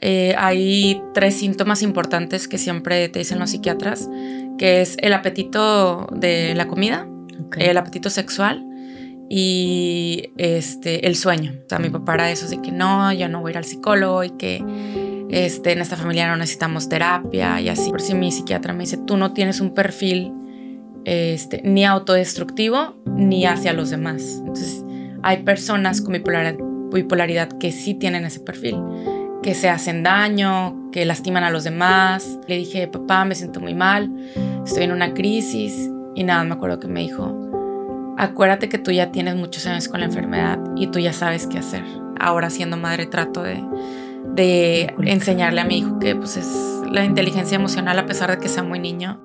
eh, 0.00 0.34
hay 0.38 1.02
tres 1.12 1.34
síntomas 1.34 1.82
importantes 1.82 2.48
que 2.48 2.56
siempre 2.58 3.08
te 3.08 3.18
dicen 3.18 3.38
los 3.38 3.50
psiquiatras, 3.50 4.08
que 4.58 4.80
es 4.80 4.96
el 5.00 5.12
apetito 5.12 6.06
de 6.12 6.54
la 6.54 6.66
comida, 6.68 7.06
el 7.58 7.76
apetito 7.76 8.08
sexual 8.08 8.64
y 9.28 10.32
este, 10.38 11.06
el 11.06 11.16
sueño. 11.16 11.52
O 11.64 11.68
sea, 11.68 11.78
mi 11.78 11.90
papá 11.90 12.14
era 12.14 12.30
eso 12.30 12.48
de 12.48 12.62
que 12.62 12.72
no, 12.72 13.12
yo 13.12 13.28
no 13.28 13.40
voy 13.40 13.50
a 13.50 13.52
ir 13.52 13.58
al 13.58 13.64
psicólogo 13.64 14.24
y 14.24 14.30
que 14.30 14.64
este, 15.30 15.72
en 15.72 15.80
esta 15.80 15.96
familia 15.96 16.28
no 16.28 16.36
necesitamos 16.36 16.88
terapia 16.88 17.60
y 17.60 17.68
así. 17.68 17.90
Por 17.90 18.00
si 18.00 18.14
mi 18.14 18.32
psiquiatra 18.32 18.72
me 18.72 18.84
dice, 18.84 18.96
tú 18.96 19.18
no 19.18 19.34
tienes 19.34 19.60
un 19.60 19.74
perfil 19.74 20.32
este, 21.04 21.60
ni 21.62 21.84
autodestructivo 21.84 22.96
ni 23.06 23.44
hacia 23.44 23.74
los 23.74 23.90
demás. 23.90 24.36
Entonces, 24.38 24.82
hay 25.22 25.42
personas 25.42 26.00
con 26.00 26.14
bipolaridad 26.92 27.48
que 27.58 27.70
sí 27.70 27.92
tienen 27.94 28.24
ese 28.24 28.40
perfil 28.40 28.76
que 29.42 29.54
se 29.54 29.68
hacen 29.68 30.02
daño, 30.02 30.90
que 30.90 31.04
lastiman 31.04 31.44
a 31.44 31.50
los 31.50 31.64
demás. 31.64 32.38
Le 32.46 32.56
dije, 32.56 32.88
papá, 32.88 33.24
me 33.24 33.34
siento 33.34 33.60
muy 33.60 33.74
mal, 33.74 34.10
estoy 34.64 34.84
en 34.84 34.92
una 34.92 35.14
crisis 35.14 35.90
y 36.14 36.24
nada, 36.24 36.44
me 36.44 36.54
acuerdo 36.54 36.80
que 36.80 36.88
me 36.88 37.00
dijo, 37.00 38.14
acuérdate 38.18 38.68
que 38.68 38.78
tú 38.78 38.90
ya 38.90 39.12
tienes 39.12 39.36
muchos 39.36 39.66
años 39.66 39.88
con 39.88 40.00
la 40.00 40.06
enfermedad 40.06 40.58
y 40.76 40.88
tú 40.88 40.98
ya 40.98 41.12
sabes 41.12 41.46
qué 41.46 41.58
hacer. 41.58 41.84
Ahora 42.18 42.50
siendo 42.50 42.76
madre 42.76 43.06
trato 43.06 43.42
de, 43.42 43.62
de 44.34 44.94
enseñarle 45.04 45.62
a 45.62 45.64
mi 45.64 45.78
hijo 45.78 45.98
que 45.98 46.14
pues 46.14 46.36
es 46.36 46.46
la 46.90 47.04
inteligencia 47.04 47.56
emocional 47.56 47.98
a 47.98 48.06
pesar 48.06 48.30
de 48.30 48.38
que 48.38 48.48
sea 48.48 48.62
muy 48.62 48.78
niño. 48.78 49.20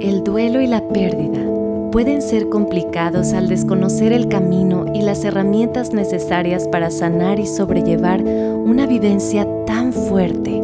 El 0.00 0.24
duelo 0.24 0.60
y 0.60 0.66
la 0.66 0.88
pérdida 0.88 1.59
pueden 1.90 2.22
ser 2.22 2.48
complicados 2.48 3.32
al 3.32 3.48
desconocer 3.48 4.12
el 4.12 4.28
camino 4.28 4.86
y 4.94 5.02
las 5.02 5.24
herramientas 5.24 5.92
necesarias 5.92 6.68
para 6.68 6.90
sanar 6.90 7.40
y 7.40 7.46
sobrellevar 7.46 8.22
una 8.22 8.86
vivencia 8.86 9.46
tan 9.66 9.92
fuerte 9.92 10.62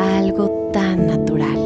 a 0.00 0.18
algo 0.18 0.70
tan 0.72 1.06
natural. 1.06 1.56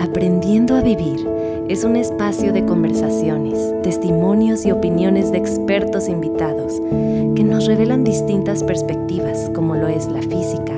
Aprendiendo 0.00 0.74
a 0.74 0.80
vivir 0.80 1.28
es 1.68 1.84
un 1.84 1.96
espacio 1.96 2.52
de 2.52 2.64
conversaciones, 2.64 3.72
testimonios 3.82 4.66
y 4.66 4.72
opiniones 4.72 5.30
de 5.30 5.38
expertos 5.38 6.08
invitados 6.08 6.80
que 6.90 7.44
nos 7.44 7.66
revelan 7.66 8.04
distintas 8.04 8.64
perspectivas 8.64 9.50
como 9.54 9.76
lo 9.76 9.86
es 9.86 10.08
la 10.08 10.22
física, 10.22 10.74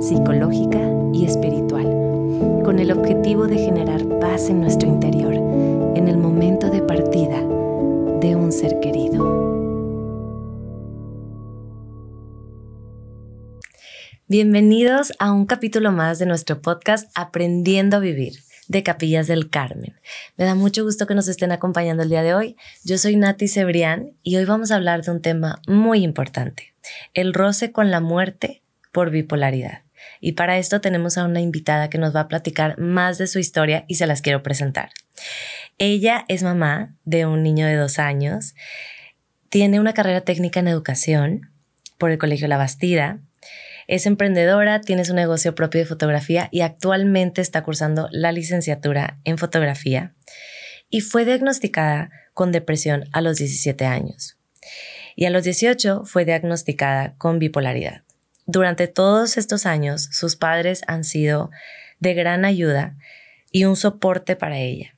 psicológica 0.00 0.80
y 1.12 1.26
espiritual, 1.26 1.84
con 2.64 2.78
el 2.78 2.90
objetivo 2.92 3.46
de 3.46 3.58
generar 3.58 4.04
paz 4.20 4.48
en 4.48 4.60
nuestro 4.60 4.88
interior 4.88 5.43
en 5.96 6.08
el 6.08 6.16
momento 6.16 6.70
de 6.70 6.82
partida 6.82 7.38
de 8.20 8.34
un 8.34 8.50
ser 8.50 8.80
querido. 8.80 9.44
Bienvenidos 14.26 15.12
a 15.18 15.32
un 15.32 15.46
capítulo 15.46 15.92
más 15.92 16.18
de 16.18 16.26
nuestro 16.26 16.60
podcast 16.60 17.10
Aprendiendo 17.14 17.98
a 17.98 18.00
Vivir 18.00 18.34
de 18.66 18.82
Capillas 18.82 19.26
del 19.28 19.50
Carmen. 19.50 19.94
Me 20.36 20.44
da 20.44 20.54
mucho 20.54 20.82
gusto 20.82 21.06
que 21.06 21.14
nos 21.14 21.28
estén 21.28 21.52
acompañando 21.52 22.02
el 22.02 22.08
día 22.08 22.22
de 22.22 22.34
hoy. 22.34 22.56
Yo 22.82 22.98
soy 22.98 23.14
Nati 23.16 23.46
Cebrián 23.46 24.16
y 24.22 24.36
hoy 24.36 24.46
vamos 24.46 24.72
a 24.72 24.76
hablar 24.76 25.04
de 25.04 25.12
un 25.12 25.22
tema 25.22 25.60
muy 25.68 26.02
importante, 26.02 26.74
el 27.12 27.34
roce 27.34 27.70
con 27.70 27.90
la 27.90 28.00
muerte 28.00 28.62
por 28.90 29.10
bipolaridad. 29.10 29.84
Y 30.24 30.32
para 30.32 30.56
esto 30.56 30.80
tenemos 30.80 31.18
a 31.18 31.26
una 31.26 31.42
invitada 31.42 31.90
que 31.90 31.98
nos 31.98 32.16
va 32.16 32.20
a 32.20 32.28
platicar 32.28 32.78
más 32.78 33.18
de 33.18 33.26
su 33.26 33.38
historia 33.38 33.84
y 33.88 33.96
se 33.96 34.06
las 34.06 34.22
quiero 34.22 34.42
presentar. 34.42 34.88
Ella 35.76 36.24
es 36.28 36.42
mamá 36.42 36.94
de 37.04 37.26
un 37.26 37.42
niño 37.42 37.66
de 37.66 37.74
dos 37.74 37.98
años, 37.98 38.54
tiene 39.50 39.80
una 39.80 39.92
carrera 39.92 40.22
técnica 40.22 40.60
en 40.60 40.68
educación 40.68 41.50
por 41.98 42.10
el 42.10 42.16
Colegio 42.16 42.48
La 42.48 42.56
Bastida, 42.56 43.18
es 43.86 44.06
emprendedora, 44.06 44.80
tiene 44.80 45.04
su 45.04 45.12
negocio 45.12 45.54
propio 45.54 45.82
de 45.82 45.86
fotografía 45.86 46.48
y 46.50 46.62
actualmente 46.62 47.42
está 47.42 47.62
cursando 47.62 48.08
la 48.10 48.32
licenciatura 48.32 49.18
en 49.24 49.36
fotografía 49.36 50.14
y 50.88 51.02
fue 51.02 51.26
diagnosticada 51.26 52.10
con 52.32 52.50
depresión 52.50 53.10
a 53.12 53.20
los 53.20 53.36
17 53.36 53.84
años. 53.84 54.38
Y 55.16 55.26
a 55.26 55.30
los 55.30 55.44
18 55.44 56.04
fue 56.06 56.24
diagnosticada 56.24 57.14
con 57.18 57.38
bipolaridad. 57.38 58.03
Durante 58.46 58.88
todos 58.88 59.36
estos 59.36 59.66
años, 59.66 60.08
sus 60.12 60.36
padres 60.36 60.82
han 60.86 61.04
sido 61.04 61.50
de 61.98 62.14
gran 62.14 62.44
ayuda 62.44 62.96
y 63.50 63.64
un 63.64 63.76
soporte 63.76 64.36
para 64.36 64.58
ella. 64.58 64.96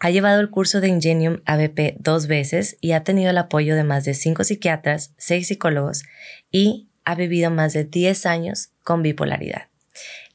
Ha 0.00 0.10
llevado 0.10 0.40
el 0.40 0.50
curso 0.50 0.80
de 0.80 0.88
Ingenium 0.88 1.42
ABP 1.44 1.96
dos 1.98 2.26
veces 2.26 2.76
y 2.80 2.92
ha 2.92 3.04
tenido 3.04 3.30
el 3.30 3.38
apoyo 3.38 3.76
de 3.76 3.84
más 3.84 4.04
de 4.04 4.14
cinco 4.14 4.44
psiquiatras, 4.44 5.12
seis 5.18 5.48
psicólogos 5.48 6.04
y 6.50 6.88
ha 7.04 7.14
vivido 7.14 7.50
más 7.50 7.72
de 7.72 7.84
10 7.84 8.26
años 8.26 8.70
con 8.82 9.02
bipolaridad. 9.02 9.69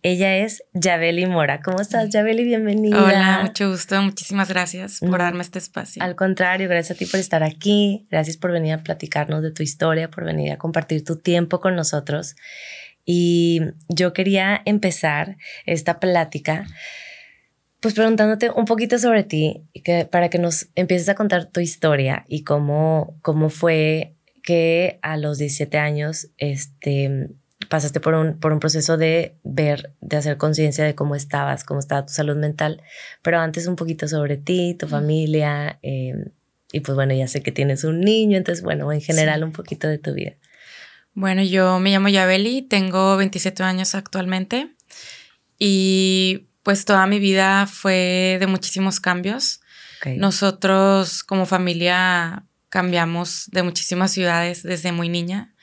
Ella 0.07 0.38
es 0.38 0.63
Yabeli 0.73 1.25
Mora. 1.25 1.61
¿Cómo 1.61 1.81
estás, 1.81 2.11
Yabeli? 2.11 2.43
Bienvenida. 2.43 3.03
Hola, 3.03 3.39
mucho 3.41 3.71
gusto. 3.71 3.99
Muchísimas 4.03 4.49
gracias 4.49 4.99
por 4.99 5.17
darme 5.17 5.41
este 5.41 5.57
espacio. 5.57 6.03
Al 6.03 6.16
contrario, 6.16 6.69
gracias 6.69 6.95
a 6.95 6.99
ti 6.99 7.07
por 7.07 7.19
estar 7.19 7.41
aquí. 7.41 8.05
Gracias 8.11 8.38
por 8.38 8.51
venir 8.51 8.73
a 8.73 8.83
platicarnos 8.83 9.41
de 9.41 9.49
tu 9.49 9.63
historia, 9.63 10.11
por 10.11 10.23
venir 10.23 10.51
a 10.51 10.59
compartir 10.59 11.03
tu 11.03 11.16
tiempo 11.16 11.59
con 11.59 11.75
nosotros. 11.75 12.35
Y 13.03 13.61
yo 13.89 14.13
quería 14.13 14.61
empezar 14.66 15.38
esta 15.66 15.99
plática 15.99 16.67
pues 17.79 17.95
preguntándote 17.95 18.51
un 18.51 18.66
poquito 18.66 18.99
sobre 18.99 19.23
ti, 19.23 19.63
que, 19.83 20.05
para 20.05 20.29
que 20.29 20.37
nos 20.37 20.67
empieces 20.75 21.09
a 21.09 21.16
contar 21.16 21.47
tu 21.47 21.61
historia 21.61 22.25
y 22.27 22.43
cómo, 22.43 23.17
cómo 23.23 23.49
fue 23.49 24.13
que 24.43 24.99
a 25.01 25.17
los 25.17 25.39
17 25.39 25.79
años 25.79 26.29
este, 26.37 27.31
pasaste 27.70 28.00
por 28.00 28.14
un, 28.14 28.40
por 28.40 28.53
un 28.53 28.59
proceso 28.59 28.98
de 28.98 29.36
ver, 29.44 29.94
de 30.02 30.18
hacer 30.18 30.38
conciencia 30.38 30.84
de 30.84 30.96
cómo 30.96 31.16
estabas, 31.16 31.64
cómo 31.64 31.80
estaba 31.80 32.06
tu 32.06 32.14
salud 32.14 32.36
mental, 32.36 32.81
pero 33.22 33.40
antes 33.40 33.68
un 33.68 33.76
poquito 33.76 34.08
sobre 34.08 34.38
ti, 34.38 34.76
tu 34.78 34.88
familia, 34.88 35.80
em, 35.81 36.26
y 36.72 36.80
pues 36.81 36.96
bueno, 36.96 37.14
ya 37.14 37.28
sé 37.28 37.42
que 37.42 37.52
tienes 37.52 37.84
un 37.84 38.02
niño, 38.02 38.38
entonces 38.38 38.64
bueno, 38.64 38.92
en 38.92 39.02
general 39.02 39.44
un 39.44 39.52
poquito 39.52 39.88
de 39.88 39.98
tu 39.98 40.14
vida. 40.14 40.34
Bueno, 41.14 41.42
yo 41.44 41.80
me 41.80 41.92
llamo 41.92 42.09
Yabeli, 42.09 42.62
tengo 42.64 43.16
27 43.16 43.64
años 43.64 43.96
actualmente 43.96 44.76
y 45.58 46.47
pues 46.64 46.84
toda 46.84 47.08
mi 47.08 47.20
vida 47.20 47.68
fue 47.68 48.38
de 48.40 48.47
muchísimos 48.47 49.00
cambios. 49.00 49.62
Nosotros 50.18 51.24
como 51.24 51.47
familia 51.47 52.44
cambiamos 52.70 53.50
de 53.52 53.64
muchísimas 53.64 54.12
ciudades 54.12 54.62
desde 54.62 54.92
muy 54.92 55.09
niña. 55.09 55.54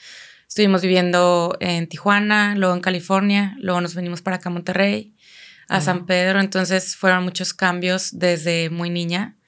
Estuvimos 0.53 0.83
viviendo 0.83 1.57
en 1.61 1.87
Tijuana, 1.87 2.55
luego 2.57 2.75
en 2.75 2.83
California, 2.83 3.57
luego 3.59 3.81
nos 3.81 3.95
venimos 3.95 4.21
para 4.21 4.37
acá 4.37 4.51
a 4.51 4.53
Monterrey, 4.53 5.17
a 5.67 5.81
San 5.81 6.05
Pedro, 6.05 6.41
entonces 6.41 6.95
fueron 6.95 7.25
muchos 7.25 7.55
cambios 7.55 8.11
desde 8.19 8.69
muy 8.69 8.91
niña, 8.91 9.39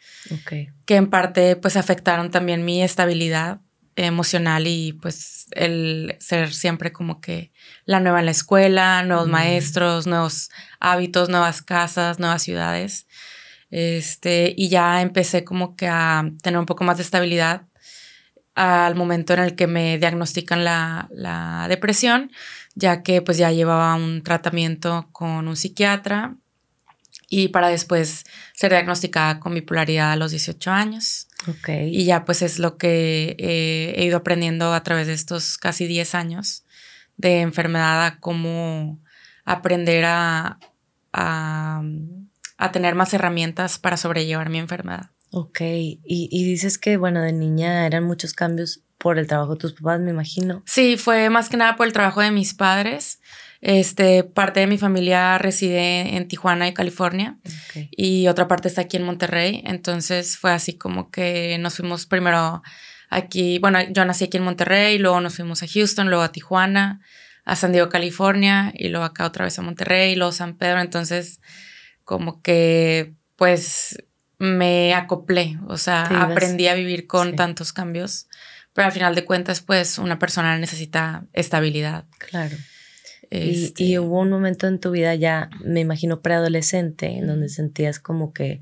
que 0.86 0.96
en 0.96 1.10
parte 1.10 1.56
pues 1.56 1.76
afectaron 1.76 2.30
también 2.30 2.64
mi 2.64 2.82
estabilidad 2.82 3.60
emocional 3.96 4.66
y 4.66 4.94
pues 4.94 5.44
el 5.50 6.16
ser 6.20 6.54
siempre 6.54 6.90
como 6.90 7.20
que 7.20 7.52
la 7.84 8.00
nueva 8.00 8.20
en 8.20 8.24
la 8.24 8.30
escuela, 8.30 9.02
nuevos 9.02 9.28
maestros, 9.28 10.06
nuevos 10.06 10.48
hábitos, 10.80 11.28
nuevas 11.28 11.60
casas, 11.60 12.18
nuevas 12.18 12.42
ciudades. 12.42 13.06
Este, 13.70 14.54
y 14.56 14.70
ya 14.70 15.02
empecé 15.02 15.44
como 15.44 15.76
que 15.76 15.86
a 15.86 16.24
tener 16.42 16.58
un 16.58 16.64
poco 16.64 16.82
más 16.82 16.96
de 16.96 17.02
estabilidad 17.02 17.66
al 18.54 18.94
momento 18.94 19.34
en 19.34 19.40
el 19.40 19.54
que 19.56 19.66
me 19.66 19.98
diagnostican 19.98 20.64
la, 20.64 21.08
la 21.12 21.66
depresión, 21.68 22.30
ya 22.74 23.02
que 23.02 23.22
pues 23.22 23.38
ya 23.38 23.50
llevaba 23.50 23.94
un 23.94 24.22
tratamiento 24.22 25.08
con 25.12 25.48
un 25.48 25.56
psiquiatra 25.56 26.36
y 27.28 27.48
para 27.48 27.68
después 27.68 28.24
ser 28.52 28.70
diagnosticada 28.70 29.40
con 29.40 29.54
bipolaridad 29.54 30.12
a 30.12 30.16
los 30.16 30.30
18 30.30 30.70
años. 30.70 31.28
Okay. 31.48 31.94
Y 31.94 32.04
ya 32.04 32.24
pues 32.24 32.42
es 32.42 32.58
lo 32.58 32.76
que 32.76 33.36
he 33.38 34.04
ido 34.04 34.18
aprendiendo 34.18 34.72
a 34.72 34.82
través 34.82 35.06
de 35.06 35.14
estos 35.14 35.58
casi 35.58 35.86
10 35.86 36.14
años 36.14 36.64
de 37.16 37.40
enfermedad, 37.40 38.06
a 38.06 38.18
cómo 38.18 39.00
aprender 39.44 40.04
a, 40.06 40.58
a, 41.12 41.82
tener 42.72 42.94
más 42.94 43.12
herramientas 43.14 43.78
para 43.78 43.96
sobrellevar 43.96 44.48
mi 44.50 44.58
enfermedad. 44.58 45.10
Ok, 45.36 45.62
y, 45.62 46.00
y, 46.04 46.44
dices 46.44 46.78
que, 46.78 46.96
bueno, 46.96 47.20
de 47.20 47.32
niña 47.32 47.86
eran 47.86 48.04
muchos 48.04 48.34
cambios 48.34 48.84
por 48.98 49.18
el 49.18 49.26
trabajo 49.26 49.54
de 49.54 49.58
tus 49.58 49.72
papás, 49.72 49.98
me 49.98 50.12
imagino. 50.12 50.62
Sí, 50.64 50.96
fue 50.96 51.28
más 51.28 51.48
que 51.48 51.56
nada 51.56 51.74
por 51.74 51.88
el 51.88 51.92
trabajo 51.92 52.20
de 52.20 52.30
mis 52.30 52.54
padres. 52.54 53.20
Este, 53.60 54.22
parte 54.22 54.60
de 54.60 54.68
mi 54.68 54.78
familia 54.78 55.36
reside 55.38 56.16
en 56.16 56.28
Tijuana 56.28 56.68
y 56.68 56.72
California 56.72 57.36
y 57.90 58.28
otra 58.28 58.46
parte 58.46 58.68
está 58.68 58.82
aquí 58.82 58.96
en 58.96 59.02
Monterrey. 59.02 59.60
Entonces 59.66 60.36
fue 60.36 60.52
así 60.52 60.78
como 60.78 61.10
que 61.10 61.58
nos 61.58 61.78
fuimos 61.78 62.06
primero 62.06 62.62
aquí, 63.10 63.58
bueno, 63.58 63.80
yo 63.90 64.04
nací 64.04 64.24
aquí 64.24 64.36
en 64.36 64.44
Monterrey, 64.44 64.98
luego 64.98 65.20
nos 65.20 65.34
fuimos 65.34 65.64
a 65.64 65.66
Houston, 65.66 66.10
luego 66.10 66.22
a 66.22 66.30
Tijuana, 66.30 67.00
a 67.44 67.56
San 67.56 67.72
Diego, 67.72 67.88
California 67.88 68.72
y 68.72 68.88
luego 68.88 69.04
acá 69.04 69.26
otra 69.26 69.46
vez 69.46 69.58
a 69.58 69.62
Monterrey 69.62 70.12
y 70.12 70.16
luego 70.16 70.30
San 70.30 70.56
Pedro. 70.56 70.80
Entonces 70.80 71.40
como 72.04 72.40
que 72.40 73.14
pues 73.34 73.98
me 74.38 74.94
acoplé, 74.94 75.58
o 75.68 75.76
sea, 75.76 76.04
aprendí 76.22 76.66
a 76.68 76.74
vivir 76.74 77.06
con 77.06 77.36
tantos 77.36 77.72
cambios 77.72 78.26
pero 78.74 78.86
al 78.86 78.92
final 78.92 79.14
de 79.14 79.24
cuentas, 79.24 79.62
pues 79.62 79.98
una 79.98 80.18
persona 80.18 80.58
necesita 80.58 81.24
estabilidad. 81.32 82.04
Claro. 82.18 82.56
Y, 83.30 83.66
este 83.66 83.98
hubo 84.00 84.20
un 84.20 84.30
momento 84.30 84.66
en 84.66 84.80
tu 84.80 84.90
vida 84.90 85.14
ya, 85.14 85.48
me 85.64 85.80
imagino, 85.80 86.20
preadolescente, 86.20 87.06
en 87.06 87.28
donde 87.28 87.48
sentías 87.48 88.00
como 88.00 88.32
que, 88.32 88.60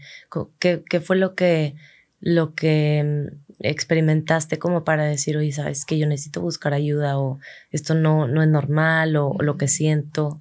¿qué 0.61 1.01
fue 1.01 1.17
lo 1.17 1.35
que, 1.35 1.75
lo 2.21 2.55
que 2.55 3.03
mm, 3.03 3.55
experimentaste 3.61 4.59
como 4.59 4.85
para 4.85 5.05
decir, 5.05 5.37
oye, 5.39 5.51
sabes 5.51 5.87
que 5.87 5.99
yo 5.99 6.07
necesito 6.07 6.43
buscar 6.43 6.75
ayuda 6.75 7.19
o 7.19 7.39
esto 7.71 7.95
no, 7.95 8.29
no 8.29 8.43
es 8.43 8.49
normal 8.49 9.17
o, 9.17 9.37
lo 9.41 9.57
que 9.57 9.67
siento? 9.67 10.41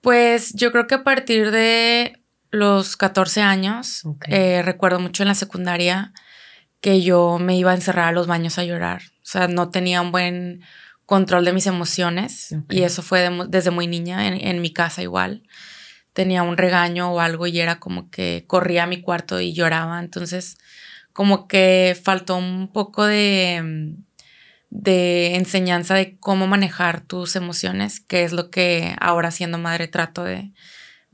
Pues 0.00 0.54
yo 0.54 0.72
creo 0.72 0.86
que 0.86 0.96
a 0.96 1.04
partir 1.04 1.50
de 1.50 2.23
los 2.54 2.96
14 2.96 3.42
años, 3.42 4.02
eh, 4.28 4.62
recuerdo 4.62 5.00
mucho 5.00 5.22
en 5.22 5.28
la 5.28 5.34
secundaria 5.34 6.12
que 6.80 7.02
yo 7.02 7.38
me 7.38 7.56
iba 7.56 7.72
a 7.72 7.74
encerrar 7.74 8.08
a 8.08 8.12
los 8.12 8.26
baños 8.26 8.58
a 8.58 8.64
llorar. 8.64 9.02
O 9.16 9.26
sea, 9.26 9.48
no 9.48 9.70
tenía 9.70 10.00
un 10.00 10.12
buen 10.12 10.62
control 11.06 11.44
de 11.44 11.52
mis 11.52 11.66
emociones 11.66 12.54
y 12.70 12.82
eso 12.82 13.02
fue 13.02 13.28
desde 13.48 13.70
muy 13.70 13.86
niña, 13.86 14.28
en, 14.28 14.34
en, 14.34 14.60
mi 14.60 14.72
casa 14.72 15.02
igual. 15.02 15.42
Tenía 16.12 16.42
un 16.42 16.56
regaño 16.56 17.12
o 17.12 17.20
algo 17.20 17.46
y 17.46 17.58
era 17.58 17.80
como 17.80 18.10
que 18.10 18.44
corría 18.46 18.84
a 18.84 18.86
mi 18.86 19.00
cuarto 19.00 19.40
y 19.40 19.52
lloraba. 19.52 19.98
Entonces, 19.98 20.56
como 21.12 21.48
que 21.48 21.98
faltó 22.02 22.36
un 22.36 22.72
poco 22.72 23.04
de, 23.04 23.96
de 24.70 25.36
enseñanza 25.36 25.94
de 25.94 26.18
cómo 26.18 26.46
manejar 26.46 27.00
tus 27.00 27.36
emociones, 27.36 28.00
que 28.00 28.24
es 28.24 28.32
lo 28.32 28.50
que 28.50 28.94
ahora 29.00 29.30
siendo 29.30 29.56
madre 29.56 29.88
trato 29.88 30.24
de, 30.24 30.52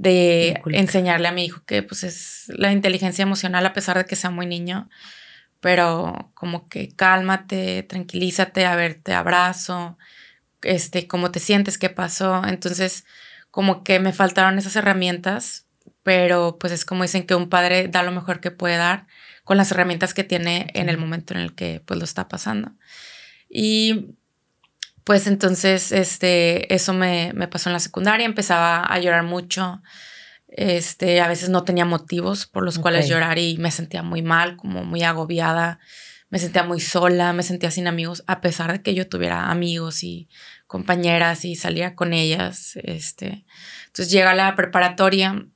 de 0.01 0.63
enseñarle 0.73 1.29
a 1.29 1.33
mi 1.33 1.45
hijo, 1.45 1.63
que 1.67 1.83
pues 1.83 2.05
es 2.05 2.45
la 2.57 2.73
inteligencia 2.73 3.23
emocional 3.23 3.67
a 3.67 3.75
pesar 3.75 3.99
de 3.99 4.07
que 4.07 4.17
sea 4.17 4.31
muy 4.31 4.47
niño, 4.47 4.89
pero 5.61 6.31
como 6.33 6.71
que 6.71 6.89
cálmate, 6.89 7.83
tranquilízate, 7.83 8.65
a 8.65 8.77
ver, 8.77 8.95
te 8.95 9.13
abrazo, 9.13 9.99
este, 10.63 11.07
cómo 11.07 11.31
te 11.31 11.39
sientes, 11.39 11.77
qué 11.77 11.91
pasó. 11.91 12.43
Entonces, 12.47 13.05
como 13.51 13.85
que 13.85 14.01
me 14.01 14.15
faltaron 14.15 14.59
esas 14.59 14.75
herramientas, 14.75 15.67
pero 16.03 16.57
pues 16.59 16.73
es 16.73 16.87
como 16.87 17.03
dicen 17.03 17.27
que 17.27 17.35
un 17.35 17.51
padre 17.51 17.89
da 17.89 18.03
lo 18.03 18.11
mejor 18.11 18.41
que 18.41 18.51
puede 18.51 18.79
dar 18.79 19.07
con 19.45 19.59
las 19.59 19.71
herramientas 19.71 20.15
que 20.15 20.25
tiene 20.25 20.69
en 20.73 20.89
el 20.89 20.97
momento 20.97 21.35
en 21.35 21.41
el 21.41 21.55
que 21.55 21.83
pues 21.85 21.99
lo 21.99 22.05
está 22.05 22.27
pasando. 22.27 22.73
Y 23.51 24.15
pues 25.05 25.27
entonces 25.27 25.93
este, 25.93 26.73
eso 26.75 26.93
me, 26.93 27.33
pasó 27.51 27.69
en 27.69 27.75
la 27.75 27.81
secundaria, 27.81 28.27
empezaba 28.27 28.85
a 28.85 28.99
llorar 28.99 29.25
mucho, 29.25 29.83
este, 30.49 31.21
a 31.21 31.29
veces 31.29 31.49
no 31.49 31.65
tenía 31.65 31.85
motivos 31.85 32.47
por 32.47 32.65
los 32.65 32.79
cuales 32.79 33.09
llorar 33.09 33.39
y 33.39 33.57
me 33.59 33.71
sentía 33.71 34.03
muy 34.03 34.23
mal, 34.23 34.57
como 34.57 34.85
muy 34.85 35.03
agobiada, 35.03 35.79
me 36.29 36.39
sentía 36.39 36.63
muy 36.63 36.81
sola, 36.81 37.33
me 37.33 37.43
sentía 37.43 37.71
sin 37.71 37.89
amigos, 37.89 38.23
a 38.27 38.41
pesar 38.41 38.73
de 38.73 38.83
que 38.83 38.95
yo 38.95 39.09
tuviera 39.09 39.51
amigos 39.51 40.05
y 40.05 40.29
compañeras 40.69 41.45
y 41.45 41.57
salía 41.57 41.97
con 41.97 42.13
ellas. 42.13 42.79
Este. 42.85 43.45
Entonces 43.87 44.13
llega 44.13 44.35
la 44.35 44.55
preparatoria 44.55 45.47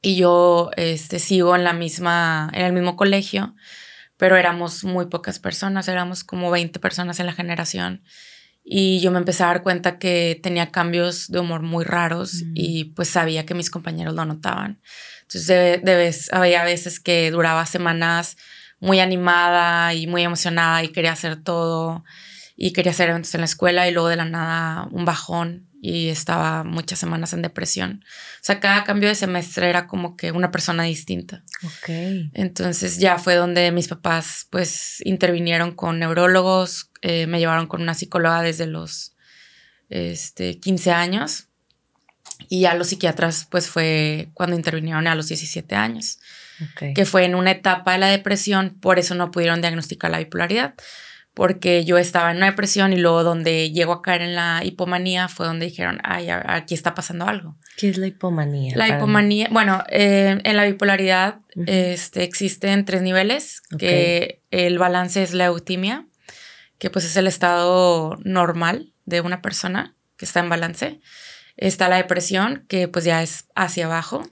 y 0.00 0.16
yo 0.16 0.70
este, 0.76 1.18
sigo 1.18 1.54
en 1.54 1.64
la 1.64 1.74
misma, 1.74 2.50
en 2.54 2.64
el 2.64 2.72
mismo 2.72 2.96
colegio, 2.96 3.54
pero 4.16 4.36
éramos 4.36 4.84
muy 4.84 5.06
pocas 5.06 5.38
personas, 5.38 5.88
éramos 5.88 6.24
como 6.24 6.50
20 6.50 6.80
personas 6.80 7.20
en 7.20 7.26
la 7.26 7.34
generación. 7.34 8.02
Y 8.62 9.00
yo 9.00 9.10
me 9.10 9.18
empecé 9.18 9.42
a 9.42 9.46
dar 9.46 9.62
cuenta 9.62 9.98
que 9.98 10.38
tenía 10.42 10.70
cambios 10.70 11.28
de 11.28 11.40
humor 11.40 11.62
muy 11.62 11.84
raros 11.84 12.42
mm. 12.44 12.52
y 12.54 12.84
pues 12.84 13.08
sabía 13.08 13.46
que 13.46 13.54
mis 13.54 13.70
compañeros 13.70 14.14
lo 14.14 14.24
notaban. 14.24 14.80
Entonces 15.22 15.82
de, 15.82 15.96
vez, 15.96 16.32
había 16.32 16.64
veces 16.64 17.00
que 17.00 17.30
duraba 17.30 17.64
semanas 17.66 18.36
muy 18.78 19.00
animada 19.00 19.94
y 19.94 20.06
muy 20.06 20.22
emocionada 20.22 20.82
y 20.82 20.88
quería 20.88 21.12
hacer 21.12 21.42
todo 21.42 22.04
y 22.56 22.72
quería 22.72 22.92
hacer 22.92 23.10
eventos 23.10 23.34
en 23.34 23.40
la 23.40 23.46
escuela 23.46 23.88
y 23.88 23.92
luego 23.92 24.08
de 24.08 24.16
la 24.16 24.24
nada 24.24 24.88
un 24.90 25.04
bajón 25.04 25.70
y 25.82 26.08
estaba 26.08 26.62
muchas 26.62 26.98
semanas 26.98 27.32
en 27.32 27.42
depresión. 27.42 28.04
O 28.04 28.42
sea, 28.42 28.60
cada 28.60 28.84
cambio 28.84 29.08
de 29.08 29.14
semestre 29.14 29.68
era 29.68 29.86
como 29.86 30.16
que 30.16 30.30
una 30.30 30.50
persona 30.50 30.84
distinta. 30.84 31.42
Ok. 31.62 31.88
Entonces 32.34 32.98
ya 32.98 33.18
fue 33.18 33.34
donde 33.34 33.72
mis 33.72 33.88
papás 33.88 34.46
pues 34.50 35.00
intervinieron 35.06 35.72
con 35.72 35.98
neurólogos, 35.98 36.89
eh, 37.02 37.26
me 37.26 37.38
llevaron 37.38 37.66
con 37.66 37.82
una 37.82 37.94
psicóloga 37.94 38.42
desde 38.42 38.66
los 38.66 39.14
este, 39.88 40.58
15 40.58 40.92
años 40.92 41.48
y 42.48 42.64
a 42.64 42.74
los 42.74 42.88
psiquiatras 42.88 43.46
pues 43.50 43.68
fue 43.68 44.28
cuando 44.34 44.56
intervinieron 44.56 45.06
a 45.06 45.14
los 45.14 45.28
17 45.28 45.74
años, 45.74 46.18
okay. 46.72 46.94
que 46.94 47.04
fue 47.04 47.24
en 47.24 47.34
una 47.34 47.50
etapa 47.50 47.92
de 47.92 47.98
la 47.98 48.06
depresión, 48.08 48.78
por 48.80 48.98
eso 48.98 49.14
no 49.14 49.30
pudieron 49.30 49.60
diagnosticar 49.60 50.10
la 50.10 50.18
bipolaridad 50.18 50.74
porque 51.34 51.84
yo 51.84 51.96
estaba 51.96 52.30
en 52.30 52.38
una 52.38 52.46
depresión 52.46 52.92
y 52.92 52.96
luego 52.96 53.22
donde 53.22 53.70
llego 53.70 53.92
a 53.92 54.02
caer 54.02 54.22
en 54.22 54.34
la 54.34 54.62
hipomanía 54.64 55.28
fue 55.28 55.46
donde 55.46 55.66
dijeron, 55.66 55.98
ay, 56.02 56.28
aquí 56.28 56.74
está 56.74 56.94
pasando 56.94 57.26
algo. 57.26 57.56
¿Qué 57.76 57.88
es 57.88 57.98
la 57.98 58.08
hipomanía? 58.08 58.76
La 58.76 58.88
hipomanía, 58.88 59.48
bueno, 59.50 59.82
eh, 59.88 60.38
en 60.42 60.56
la 60.56 60.64
bipolaridad 60.64 61.36
este, 61.66 62.24
existen 62.24 62.84
tres 62.84 63.02
niveles, 63.02 63.62
que 63.78 64.42
el 64.50 64.78
balance 64.78 65.22
es 65.22 65.32
la 65.32 65.46
eutimia, 65.46 66.06
que 66.80 66.90
pues 66.90 67.04
es 67.04 67.16
el 67.16 67.28
estado 67.28 68.18
normal 68.24 68.92
de 69.04 69.20
una 69.20 69.42
persona 69.42 69.94
que 70.16 70.24
está 70.24 70.40
en 70.40 70.48
balance. 70.48 71.00
Está 71.56 71.90
la 71.90 71.96
depresión, 71.96 72.64
que 72.68 72.88
pues 72.88 73.04
ya 73.04 73.22
es 73.22 73.44
hacia 73.54 73.84
abajo. 73.84 74.22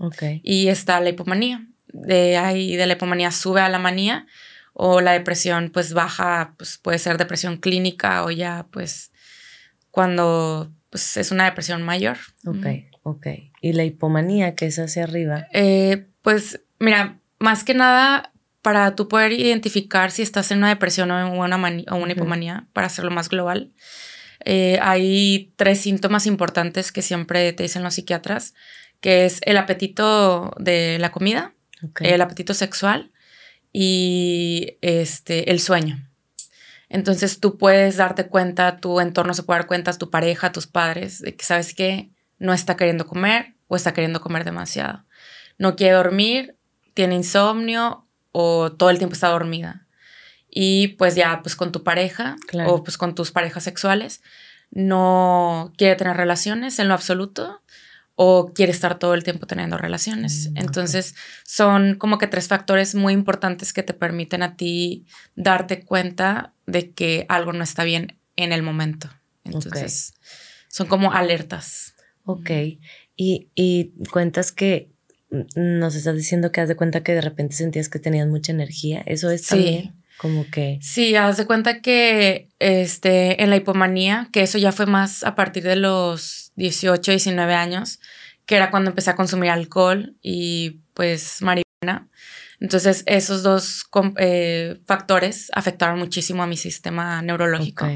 Y 0.43 0.69
está 0.69 0.99
la 1.01 1.11
hipomanía. 1.11 1.67
De 1.93 2.39
ahí 2.39 2.75
de 2.75 2.87
la 2.87 2.95
hipomanía 2.95 3.31
sube 3.31 3.61
a 3.61 3.69
la 3.69 3.79
manía, 3.79 4.27
o 4.73 5.01
la 5.01 5.13
depresión 5.13 5.71
pues 5.71 5.93
baja, 5.93 6.55
pues 6.57 6.79
puede 6.79 6.99
ser 6.99 7.19
depresión 7.19 7.59
clínica 7.59 8.25
o 8.25 8.31
ya 8.31 8.67
pues 8.71 9.13
cuando 9.91 10.73
pues 10.89 11.19
es 11.19 11.31
una 11.31 11.45
depresión 11.45 11.83
mayor. 11.83 12.17
Ok, 12.47 12.67
ok. 13.03 13.27
¿Y 13.61 13.75
la 13.75 13.85
hipomanía 13.85 14.55
que 14.55 14.67
es 14.67 14.79
hacia 14.79 15.05
arriba? 15.05 15.49
Eh, 15.53 16.07
pues 16.23 16.63
mira, 16.79 17.19
más 17.39 17.63
que 17.63 17.75
nada 17.75 18.33
para 18.69 18.95
tú 18.95 19.09
poder 19.09 19.33
identificar 19.33 20.11
si 20.11 20.21
estás 20.21 20.51
en 20.51 20.59
una 20.59 20.69
depresión 20.69 21.11
o 21.11 21.19
en 21.19 21.55
una, 21.55 21.83
o 21.91 21.97
una 21.97 22.13
hipomanía, 22.13 22.69
para 22.75 22.89
hacerlo 22.89 23.11
más 23.11 23.31
global, 23.31 23.73
eh, 24.45 24.79
hay 24.83 25.55
tres 25.57 25.81
síntomas 25.81 26.27
importantes 26.27 26.93
que 26.93 27.01
siempre 27.01 27.51
te 27.55 27.63
dicen 27.63 27.83
los 27.83 27.95
psiquiatras, 27.95 28.53
que 29.01 29.25
es 29.25 29.41
el 29.47 29.57
apetito 29.57 30.55
de 30.59 30.99
la 30.99 31.13
comida, 31.13 31.55
el 32.01 32.21
apetito 32.21 32.53
sexual 32.53 33.11
y 33.73 34.77
este, 34.83 35.51
el 35.51 35.61
sueño. 35.61 36.07
Entonces 36.91 37.41
tú 37.41 37.57
puedes 37.57 37.97
darte 37.97 38.27
cuenta, 38.29 38.81
tu 38.81 39.01
entorno 39.01 39.33
se 39.33 39.45
puede 39.45 39.61
dar 39.61 39.67
cuenta, 39.67 39.95
tu 39.95 40.11
pareja, 40.11 40.53
tus 40.53 40.67
padres, 40.67 41.23
de 41.23 41.35
que 41.35 41.45
sabes 41.47 41.73
que 41.73 42.11
no 42.39 42.53
está 42.53 42.77
queriendo 42.77 43.07
comer 43.07 43.55
o 43.67 43.77
está 43.77 43.95
queriendo 43.95 44.21
comer 44.21 44.45
demasiado. 44.45 45.07
No 45.57 45.75
quiere 45.75 45.95
dormir, 45.95 46.59
tiene 46.93 47.15
insomnio 47.15 48.05
o 48.33 48.73
todo 48.73 48.91
el 48.91 48.99
tiempo 48.99 49.15
está 49.15 49.29
dormida. 49.29 49.87
Y 50.51 50.89
pues 50.89 51.15
ya, 51.15 51.41
pues 51.43 51.57
con 51.57 51.73
tu 51.73 51.85
pareja 51.85 52.37
o 52.67 52.83
pues 52.83 52.97
con 52.97 53.15
tus 53.15 53.31
parejas 53.31 53.65
sexuales, 53.65 54.23
no 54.71 55.73
quiere 55.77 55.97
tener 55.97 56.17
relaciones 56.17 56.79
en 56.79 56.89
lo 56.89 56.95
absoluto 56.95 57.63
o 58.21 58.53
quiere 58.53 58.73
estar 58.73 58.99
todo 58.99 59.15
el 59.15 59.23
tiempo 59.23 59.47
teniendo 59.47 59.79
relaciones. 59.79 60.51
Mm, 60.51 60.57
Entonces, 60.57 61.15
son 61.45 61.95
como 61.95 62.19
que 62.19 62.27
tres 62.27 62.49
factores 62.49 62.97
muy 62.97 63.13
importantes 63.13 63.73
que 63.73 63.85
te 63.85 63.95
permiten 63.95 64.43
a 64.43 64.57
ti 64.57 65.07
darte 65.37 65.85
cuenta 65.85 66.53
de 66.67 66.91
que 66.91 67.27
algo 67.29 67.53
no 67.53 67.63
está 67.63 67.85
bien 67.85 68.19
en 68.35 68.53
el 68.53 68.63
momento. 68.63 69.09
Entonces, 69.45 70.15
son 70.69 70.89
como 70.89 71.13
alertas. 71.13 71.95
Ok. 72.25 72.51
Y, 73.17 73.51
y 73.55 73.93
cuentas 74.11 74.51
que 74.51 74.91
nos 75.31 75.95
estás 75.95 76.17
diciendo 76.17 76.53
que 76.53 76.61
has 76.61 76.69
de 76.69 76.77
cuenta 76.77 77.03
que 77.03 77.15
de 77.15 77.21
repente 77.21 77.55
sentías 77.55 77.89
que 77.89 77.99
tenías 77.99 78.27
mucha 78.29 78.53
energía. 78.53 79.03
Eso 79.07 79.31
es 79.31 79.47
también 79.47 79.95
como 80.19 80.51
que... 80.51 80.79
Sí, 80.83 81.15
haz 81.15 81.37
de 81.37 81.47
cuenta 81.47 81.81
que 81.81 82.49
este, 82.59 83.43
en 83.43 83.51
la 83.51 83.57
hipomanía, 83.57 84.29
que 84.33 84.43
eso 84.43 84.59
ya 84.59 84.73
fue 84.73 84.87
más 84.87 85.23
a 85.23 85.35
partir 85.35 85.63
de 85.63 85.77
los 85.77 86.53
18, 86.57 87.13
19 87.13 87.55
años, 87.55 88.01
que 88.45 88.57
era 88.57 88.71
cuando 88.71 88.91
empecé 88.91 89.11
a 89.11 89.17
consumir 89.17 89.51
alcohol 89.51 90.17
y 90.21 90.81
pues 90.95 91.41
marihuana. 91.41 92.09
Entonces 92.61 93.05
esos 93.07 93.43
dos 93.43 93.85
eh, 94.17 94.81
factores 94.87 95.51
afectaron 95.55 95.99
muchísimo 95.99 96.43
a 96.43 96.47
mi 96.47 96.57
sistema 96.57 97.23
neurológico. 97.23 97.87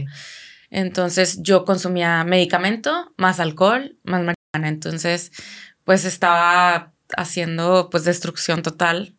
Entonces 0.70 1.42
yo 1.42 1.64
consumía 1.64 2.22
medicamento, 2.24 3.12
más 3.16 3.40
alcohol, 3.40 3.96
más 4.04 4.20
marihuana. 4.20 4.68
Entonces 4.68 5.32
pues 5.84 6.04
estaba 6.04 6.92
haciendo 7.16 7.88
pues 7.90 8.04
destrucción 8.04 8.62
total 8.62 9.14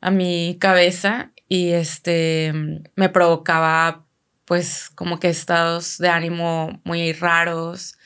a 0.00 0.10
mi 0.10 0.56
cabeza 0.60 1.32
y 1.48 1.70
este 1.70 2.52
me 2.96 3.08
provocaba 3.08 4.06
pues 4.46 4.90
como 4.94 5.20
que 5.20 5.28
estados 5.28 5.98
de 5.98 6.08
ánimo 6.08 6.80
muy 6.84 7.12
raros. 7.12 7.98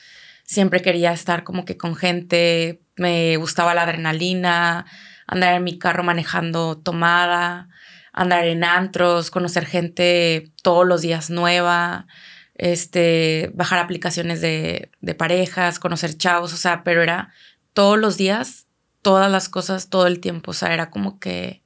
Siempre 0.43 0.81
quería 0.81 1.13
estar 1.13 1.43
como 1.43 1.63
que 1.63 1.77
con 1.77 1.95
gente, 1.95 2.81
me 2.97 3.37
gustaba 3.37 3.73
la 3.73 3.83
adrenalina, 3.83 4.85
andar 5.27 5.53
en 5.53 5.63
mi 5.63 5.79
carro 5.79 6.03
manejando 6.03 6.77
tomada, 6.77 7.69
andar 8.11 8.45
en 8.45 8.63
antros, 8.63 9.31
conocer 9.31 9.65
gente 9.65 10.51
todos 10.63 10.85
los 10.85 11.01
días 11.01 11.29
nueva, 11.29 12.07
este, 12.55 13.51
bajar 13.53 13.79
aplicaciones 13.79 14.41
de, 14.41 14.91
de 14.99 15.15
parejas, 15.15 15.79
conocer 15.79 16.17
chavos, 16.17 16.53
o 16.53 16.57
sea, 16.57 16.83
pero 16.83 17.01
era 17.01 17.31
todos 17.73 17.97
los 17.97 18.17
días, 18.17 18.67
todas 19.01 19.31
las 19.31 19.49
cosas, 19.49 19.89
todo 19.89 20.07
el 20.07 20.19
tiempo, 20.19 20.51
o 20.51 20.53
sea, 20.53 20.73
era 20.73 20.89
como 20.89 21.19
que 21.19 21.63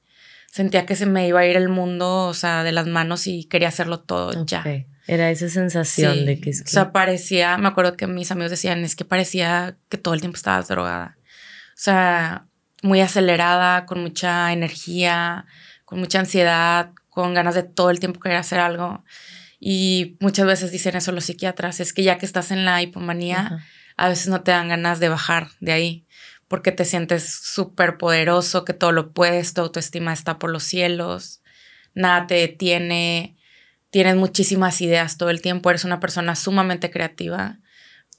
sentía 0.50 0.86
que 0.86 0.96
se 0.96 1.06
me 1.06 1.28
iba 1.28 1.40
a 1.40 1.46
ir 1.46 1.56
el 1.56 1.68
mundo, 1.68 2.24
o 2.24 2.34
sea, 2.34 2.64
de 2.64 2.72
las 2.72 2.86
manos 2.86 3.26
y 3.26 3.44
quería 3.44 3.68
hacerlo 3.68 4.00
todo 4.00 4.46
ya. 4.46 4.64
Era 5.06 5.30
esa 5.30 5.48
sensación 5.48 6.24
de 6.24 6.40
que, 6.40 6.50
O 6.50 6.66
sea, 6.66 6.92
parecía, 6.92 7.58
me 7.58 7.68
acuerdo 7.68 7.96
que 7.96 8.06
mis 8.06 8.30
amigos 8.30 8.50
decían, 8.50 8.82
es 8.82 8.96
que 8.96 9.04
parecía 9.04 9.76
que 9.88 9.98
todo 9.98 10.14
el 10.14 10.20
tiempo 10.20 10.36
estabas 10.36 10.66
drogada. 10.66 11.16
O 11.20 11.78
sea, 11.78 12.46
muy 12.82 13.00
acelerada, 13.00 13.86
con 13.86 14.00
mucha 14.00 14.52
energía, 14.52 15.44
con 15.84 16.00
mucha 16.00 16.20
ansiedad, 16.20 16.90
con 17.08 17.34
ganas 17.34 17.54
de 17.54 17.62
todo 17.62 17.90
el 17.90 18.00
tiempo 18.00 18.18
querer 18.18 18.38
hacer 18.38 18.58
algo. 18.58 19.04
Y 19.60 20.16
muchas 20.20 20.46
veces 20.46 20.72
dicen 20.72 20.96
eso 20.96 21.12
los 21.12 21.26
psiquiatras, 21.26 21.80
es 21.80 21.92
que 21.92 22.02
ya 22.02 22.18
que 22.18 22.26
estás 22.26 22.50
en 22.50 22.64
la 22.64 22.82
hipomanía, 22.82 23.64
a 23.96 24.08
veces 24.08 24.28
no 24.28 24.40
te 24.40 24.50
dan 24.50 24.68
ganas 24.68 25.00
de 25.00 25.08
bajar 25.08 25.48
de 25.60 25.72
ahí 25.72 26.05
porque 26.48 26.72
te 26.72 26.84
sientes 26.84 27.32
súper 27.34 27.98
poderoso, 27.98 28.64
que 28.64 28.72
todo 28.72 28.92
lo 28.92 29.12
puedes, 29.12 29.54
tu 29.54 29.62
autoestima 29.62 30.12
está 30.12 30.38
por 30.38 30.50
los 30.50 30.62
cielos, 30.62 31.42
nada 31.94 32.26
te 32.26 32.34
detiene, 32.34 33.36
tienes 33.90 34.16
muchísimas 34.16 34.80
ideas 34.80 35.18
todo 35.18 35.30
el 35.30 35.42
tiempo, 35.42 35.70
eres 35.70 35.84
una 35.84 36.00
persona 36.00 36.36
sumamente 36.36 36.90
creativa, 36.90 37.58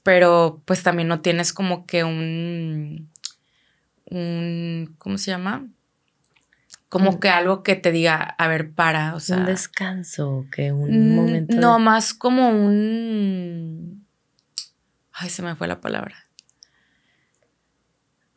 pero 0.02 0.62
pues 0.64 0.82
también 0.82 1.08
no 1.08 1.20
tienes 1.20 1.52
como 1.52 1.86
que 1.86 2.04
un, 2.04 3.10
un 4.04 4.94
¿cómo 4.98 5.18
se 5.18 5.30
llama? 5.30 5.66
Como 6.90 7.20
que 7.20 7.28
algo 7.28 7.62
que 7.62 7.76
te 7.76 7.92
diga, 7.92 8.16
a 8.16 8.48
ver, 8.48 8.72
para, 8.72 9.14
o 9.14 9.20
sea. 9.20 9.36
Un 9.36 9.44
descanso, 9.44 10.46
que 10.50 10.72
un 10.72 11.14
momento. 11.14 11.54
No, 11.54 11.78
más 11.78 12.14
como 12.14 12.48
un. 12.48 14.06
Ay, 15.12 15.28
se 15.28 15.42
me 15.42 15.54
fue 15.54 15.68
la 15.68 15.82
palabra 15.82 16.27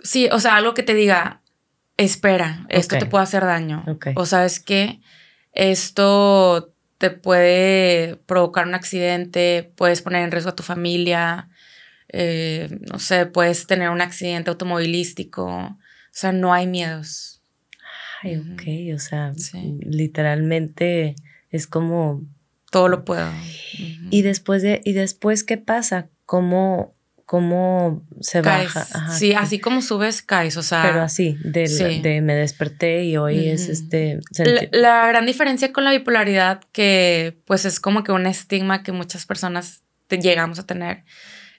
Sí, 0.04 0.30
o 0.32 0.40
sea, 0.40 0.56
algo 0.56 0.74
que 0.74 0.84
te 0.84 0.94
diga, 0.94 1.42
espera, 1.98 2.66
esto 2.70 2.98
te 2.98 3.06
puede 3.06 3.24
hacer 3.24 3.44
daño. 3.44 3.84
O 4.16 4.26
sabes 4.26 4.60
que 4.60 5.02
esto 5.54 6.74
te 6.98 7.10
puede 7.10 8.18
provocar 8.26 8.68
un 8.68 8.76
accidente, 8.76 9.72
puedes 9.76 10.02
poner 10.02 10.24
en 10.24 10.32
riesgo 10.32 10.52
a 10.52 10.56
tu 10.56 10.64
familia, 10.64 11.50
eh, 12.10 12.68
no 12.92 13.00
sé, 13.00 13.26
puedes 13.26 13.68
tener 13.68 13.90
un 13.90 14.02
accidente 14.02 14.50
automovilístico. 14.50 15.46
O 15.46 15.78
sea, 16.12 16.32
no 16.32 16.54
hay 16.54 16.68
miedos. 16.68 17.42
Ay, 18.22 18.38
ok, 18.38 18.96
o 18.96 19.00
sea, 19.00 19.34
literalmente 19.80 21.16
es 21.50 21.68
como... 21.68 22.22
Todo 22.70 22.88
lo 22.88 23.04
puedo. 23.04 23.30
Y 24.10 24.22
después 24.22 24.62
de, 24.62 24.82
¿y 24.86 24.94
después 24.94 25.44
qué 25.44 25.58
pasa? 25.58 26.08
¿Cómo, 26.26 26.96
cómo 27.32 28.06
se 28.20 28.42
baja. 28.42 28.86
sí, 29.18 29.34
así 29.34 29.60
como 29.60 29.82
subes, 29.82 30.22
caes, 30.22 30.58
o 30.58 30.64
sea. 30.64 30.82
Pero 30.82 31.02
así, 31.02 31.38
de, 31.46 32.20
me 32.22 32.36
desperté 32.36 33.06
y 33.06 33.16
hoy 33.16 33.48
es 33.48 33.70
este... 33.70 34.20
La, 34.74 35.08
gran 35.08 35.26
diferencia 35.26 35.72
con 35.72 35.86
la 35.86 35.92
bipolaridad, 35.92 36.60
que 36.74 37.40
pues 37.46 37.64
es 37.64 37.80
como 37.80 38.04
que 38.04 38.12
un 38.12 38.28
estigma 38.28 38.84
que 38.84 38.92
muchas 38.92 39.26
personas 39.26 39.82
llegamos 40.10 40.60
a 40.60 40.66
tener, 40.66 41.06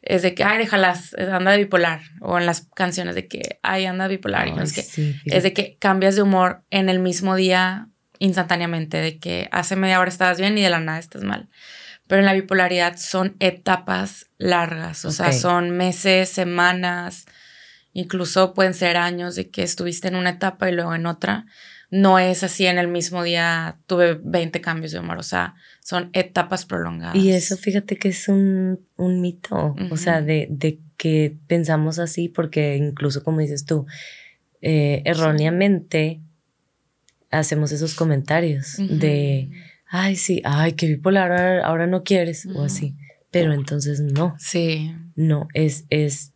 es 0.02 0.20
de 0.20 0.34
que, 0.34 0.44
ay, 0.44 0.58
déjalas, 0.58 1.14
anda 1.14 1.56
bipolar, 1.56 2.02
o 2.20 2.36
en 2.36 2.44
las 2.44 2.68
canciones 2.74 3.14
de 3.14 3.26
que, 3.26 3.58
ay, 3.62 3.86
anda 3.86 4.08
bipolar, 4.08 4.48
y 4.48 4.52
no 4.52 4.60
es 4.60 4.74
que, 4.74 4.84
es 5.24 5.42
de 5.42 5.54
que 5.54 5.78
cambias 5.78 6.16
de 6.16 6.20
humor 6.20 6.64
en 6.68 6.90
el 6.90 6.98
mismo 6.98 7.34
día 7.34 7.88
instantáneamente, 8.18 8.98
de 8.98 9.18
que 9.18 9.48
hace 9.52 9.76
media 9.76 10.00
hora 10.00 10.10
estabas 10.10 10.38
bien 10.38 10.58
y 10.58 10.60
de 10.60 10.68
la 10.68 10.80
nada 10.80 10.98
estás 10.98 11.22
mal 11.22 11.48
pero 12.12 12.20
en 12.20 12.26
la 12.26 12.34
bipolaridad 12.34 12.98
son 12.98 13.36
etapas 13.40 14.28
largas, 14.42 15.04
o 15.04 15.10
sea, 15.10 15.32
son 15.32 15.70
meses, 15.70 16.28
semanas, 16.28 17.26
incluso 17.92 18.54
pueden 18.54 18.74
ser 18.74 18.96
años 18.96 19.34
de 19.34 19.50
que 19.50 19.62
estuviste 19.62 20.08
en 20.08 20.16
una 20.16 20.30
etapa 20.30 20.68
y 20.68 20.74
luego 20.74 20.94
en 20.94 21.06
otra. 21.06 21.46
No 21.90 22.18
es 22.18 22.42
así 22.42 22.64
en 22.66 22.78
el 22.78 22.88
mismo 22.88 23.22
día 23.22 23.76
tuve 23.86 24.18
20 24.22 24.60
cambios 24.62 24.92
de 24.92 25.00
humor, 25.00 25.18
o 25.18 25.22
sea, 25.22 25.54
son 25.80 26.08
etapas 26.14 26.64
prolongadas. 26.64 27.16
Y 27.16 27.32
eso 27.32 27.56
fíjate 27.56 27.96
que 27.96 28.08
es 28.08 28.28
un, 28.28 28.78
mito, 28.96 29.76
o 29.90 29.96
sea, 29.96 30.22
de, 30.22 30.80
que 30.96 31.36
pensamos 31.46 31.98
así 31.98 32.28
porque 32.28 32.76
incluso 32.76 33.22
como 33.22 33.40
dices 33.40 33.66
tú, 33.66 33.86
eh, 34.62 35.02
erróneamente 35.04 36.20
hacemos 37.30 37.72
esos 37.72 37.94
comentarios 37.94 38.76
de 38.78 39.50
ay, 39.92 40.16
sí, 40.16 40.40
ay, 40.44 40.72
que 40.72 40.86
bipolar, 40.86 41.30
ahora, 41.30 41.66
ahora 41.66 41.86
no 41.86 42.02
quieres, 42.02 42.46
o 42.46 42.62
así. 42.62 42.96
Pero 43.32 43.52
entonces 43.52 44.00
no. 44.00 44.36
Sí. 44.38 44.94
No, 45.16 45.48
es, 45.54 45.84
es 45.90 46.32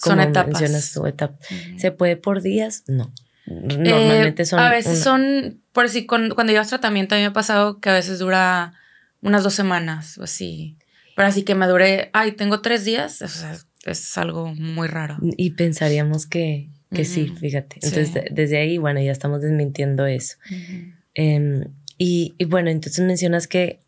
como 0.00 0.16
son 0.16 0.20
etapas. 0.20 0.60
mencionas 0.60 0.92
tu 0.92 1.06
etapa. 1.06 1.36
¿Se 1.76 1.90
puede 1.90 2.16
por 2.16 2.42
días? 2.42 2.84
No. 2.86 3.12
Normalmente 3.46 4.42
eh, 4.42 4.46
son. 4.46 4.60
A 4.60 4.70
veces 4.70 5.00
son, 5.00 5.62
por 5.72 5.88
si 5.88 6.06
cuando, 6.06 6.34
cuando 6.34 6.52
llevas 6.52 6.68
tratamiento, 6.68 7.14
a 7.14 7.18
mí 7.18 7.22
me 7.22 7.28
ha 7.28 7.32
pasado 7.32 7.80
que 7.80 7.90
a 7.90 7.94
veces 7.94 8.18
dura 8.18 8.74
unas 9.20 9.42
dos 9.42 9.54
semanas 9.54 10.18
o 10.18 10.24
así. 10.24 10.78
Pero 11.16 11.28
así 11.28 11.42
que 11.42 11.54
me 11.54 11.66
dure, 11.66 12.10
ay, 12.12 12.32
tengo 12.32 12.60
tres 12.60 12.84
días, 12.84 13.22
o 13.22 13.28
sea, 13.28 13.56
es 13.84 14.18
algo 14.18 14.54
muy 14.54 14.88
raro. 14.88 15.18
Y 15.36 15.50
pensaríamos 15.50 16.26
que, 16.26 16.70
que 16.90 17.04
sí, 17.04 17.32
fíjate. 17.38 17.76
Entonces, 17.82 18.24
desde 18.32 18.58
ahí, 18.58 18.78
bueno, 18.78 19.00
ya 19.00 19.12
estamos 19.12 19.40
desmintiendo 19.40 20.06
eso. 20.06 20.36
Y, 21.96 22.34
bueno, 22.46 22.70
entonces 22.70 23.04
mencionas 23.04 23.46
que 23.46 23.80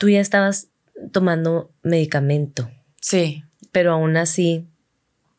tú 0.00 0.08
ya 0.08 0.20
estabas 0.20 0.68
tomando 1.12 1.70
medicamento. 1.82 2.70
Sí. 3.02 3.44
Pero 3.70 3.92
aún 3.92 4.16
así. 4.16 4.66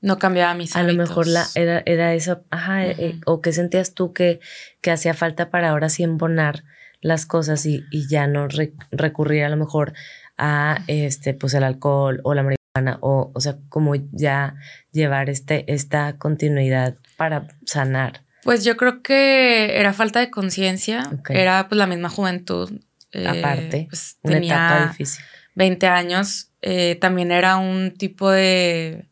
No 0.02 0.20
cambiaba 0.20 0.54
mis 0.54 0.76
A 0.76 0.84
lo 0.84 0.94
mejor 0.94 1.26
la, 1.26 1.48
era, 1.56 1.82
era 1.86 2.14
eso, 2.14 2.44
ajá, 2.52 2.86
eh, 2.86 3.20
o 3.26 3.42
qué 3.42 3.54
sentías 3.54 3.94
tú 3.94 4.14
que, 4.14 4.40
que 4.82 4.92
hacía 4.92 5.14
falta 5.14 5.50
para 5.50 5.70
ahora 5.70 5.90
sí 5.90 6.04
embonar 6.04 6.64
las 7.02 7.26
cosas 7.26 7.66
y, 7.66 7.84
ya 8.08 8.26
no 8.28 8.48
recurrir 8.92 9.44
a 9.44 9.50
lo 9.50 9.58
mejor 9.58 9.94
a 10.38 10.84
este, 10.88 11.34
pues 11.34 11.54
el 11.54 11.64
alcohol 11.64 12.20
o 12.24 12.34
la 12.34 12.44
marihuana, 12.44 12.98
o, 13.02 13.32
o 13.34 13.40
sea, 13.40 13.58
como 13.70 13.94
ya 14.12 14.56
llevar 14.92 15.30
este, 15.30 15.72
esta 15.72 16.18
continuidad 16.18 16.98
para 17.18 17.48
sanar. 17.66 18.22
Pues 18.44 18.64
yo 18.64 18.78
creo 18.78 19.04
que 19.04 19.80
era 19.80 19.94
falta 19.94 20.20
de 20.20 20.32
conciencia, 20.32 21.12
era 21.30 21.68
pues 21.68 21.78
la 21.78 21.86
misma 21.86 22.10
juventud. 22.10 22.72
Eh, 23.12 23.28
Aparte, 23.28 23.88
pues, 23.90 24.18
una 24.24 24.34
tenía 24.36 24.54
etapa 24.54 24.88
difícil. 24.88 25.24
20 25.56 25.88
años, 25.88 26.52
eh, 26.62 26.96
también 27.00 27.32
era 27.32 27.58
un 27.58 27.92
tipo 27.92 28.32
de 28.32 29.10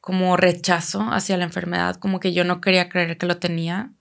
como 0.00 0.36
rechazo 0.36 1.02
hacia 1.10 1.36
la 1.36 1.44
enfermedad, 1.44 1.96
como 1.96 2.20
que 2.20 2.32
yo 2.32 2.44
no 2.44 2.60
quería 2.60 2.88
creer 2.88 3.18
que 3.18 3.26
lo 3.26 3.38
tenía. 3.38 3.92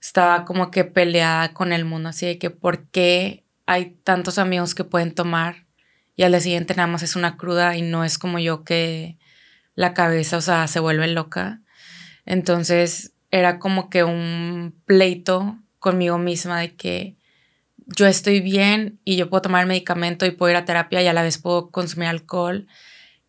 Estaba 0.00 0.44
como 0.44 0.70
que 0.70 0.84
peleada 0.84 1.52
con 1.52 1.72
el 1.72 1.84
mundo, 1.84 2.10
así 2.10 2.26
de 2.26 2.38
que 2.38 2.50
por 2.50 2.88
qué 2.90 3.44
hay 3.66 3.96
tantos 4.04 4.38
amigos 4.38 4.74
que 4.74 4.84
pueden 4.84 5.14
tomar 5.14 5.66
y 6.16 6.22
al 6.22 6.32
día 6.32 6.40
siguiente 6.40 6.74
nada 6.74 6.86
más 6.86 7.02
es 7.02 7.16
una 7.16 7.36
cruda 7.36 7.76
y 7.76 7.82
no 7.82 8.04
es 8.04 8.18
como 8.18 8.38
yo 8.38 8.62
que 8.62 9.16
la 9.74 9.94
cabeza, 9.94 10.36
o 10.36 10.40
sea, 10.40 10.66
se 10.68 10.78
vuelve 10.78 11.06
loca. 11.08 11.62
Entonces, 12.26 13.14
era 13.30 13.58
como 13.58 13.88
que 13.88 14.04
un 14.04 14.78
pleito 14.84 15.58
conmigo 15.78 16.18
misma 16.18 16.60
de 16.60 16.74
que 16.76 17.16
yo 17.96 18.06
estoy 18.06 18.40
bien 18.40 19.00
y 19.04 19.16
yo 19.16 19.28
puedo 19.28 19.42
tomar 19.42 19.62
el 19.62 19.68
medicamento 19.68 20.26
y 20.26 20.30
puedo 20.30 20.50
ir 20.50 20.56
a 20.56 20.64
terapia 20.64 21.02
y 21.02 21.06
a 21.06 21.12
la 21.12 21.22
vez 21.22 21.38
puedo 21.38 21.70
consumir 21.70 22.08
alcohol 22.08 22.66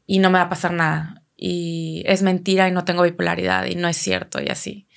y 0.05 0.19
no 0.19 0.29
me 0.29 0.39
va 0.39 0.45
a 0.45 0.49
pasar 0.49 0.73
nada. 0.73 1.23
Y 1.35 2.03
es 2.05 2.21
mentira 2.21 2.67
y 2.67 2.71
no 2.71 2.85
tengo 2.85 3.03
bipolaridad 3.03 3.65
y 3.65 3.75
no 3.75 3.87
es 3.87 3.97
cierto 3.97 4.41
y 4.41 4.49
así. 4.49 4.87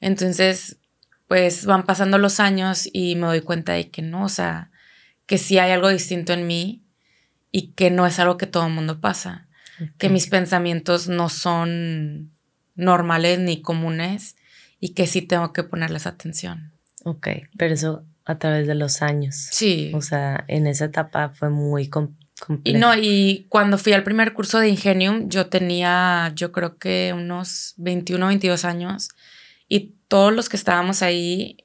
Entonces, 0.00 0.78
pues 1.28 1.64
van 1.64 1.84
pasando 1.84 2.18
los 2.18 2.40
años 2.40 2.88
y 2.92 3.16
me 3.16 3.26
doy 3.26 3.40
cuenta 3.40 3.72
de 3.72 3.90
que 3.90 4.02
no, 4.02 4.24
o 4.24 4.28
sea, 4.28 4.70
que 5.26 5.38
sí 5.38 5.58
hay 5.58 5.72
algo 5.72 5.88
distinto 5.88 6.32
en 6.32 6.46
mí 6.46 6.84
y 7.50 7.72
que 7.72 7.90
no 7.90 8.06
es 8.06 8.18
algo 8.18 8.36
que 8.36 8.46
todo 8.46 8.66
el 8.66 8.72
mundo 8.72 9.00
pasa. 9.00 9.48
Que 9.98 10.08
mis 10.08 10.28
pensamientos 10.28 11.08
no 11.08 11.28
son 11.28 12.32
normales 12.74 13.38
ni 13.38 13.60
comunes 13.60 14.36
y 14.80 14.94
que 14.94 15.06
sí 15.06 15.22
tengo 15.22 15.52
que 15.52 15.64
ponerles 15.64 16.06
atención. 16.06 16.72
Ok, 17.04 17.28
pero 17.56 17.74
eso 17.74 18.04
a 18.26 18.38
través 18.38 18.66
de 18.66 18.74
los 18.74 19.02
años. 19.02 19.36
Sí. 19.50 19.92
O 19.94 20.02
sea, 20.02 20.44
en 20.48 20.66
esa 20.66 20.86
etapa 20.86 21.30
fue 21.30 21.48
muy 21.48 21.88
complejo. 21.88 22.20
Y 22.64 22.74
no, 22.74 22.94
y 22.94 23.46
cuando 23.48 23.78
fui 23.78 23.94
al 23.94 24.02
primer 24.02 24.34
curso 24.34 24.58
de 24.58 24.68
Ingenium, 24.68 25.30
yo 25.30 25.46
tenía, 25.46 26.32
yo 26.34 26.52
creo 26.52 26.76
que 26.76 27.14
unos 27.16 27.72
21, 27.78 28.26
22 28.26 28.66
años, 28.66 29.08
y 29.68 29.94
todos 30.08 30.34
los 30.34 30.50
que 30.50 30.56
estábamos 30.56 31.02
ahí 31.02 31.56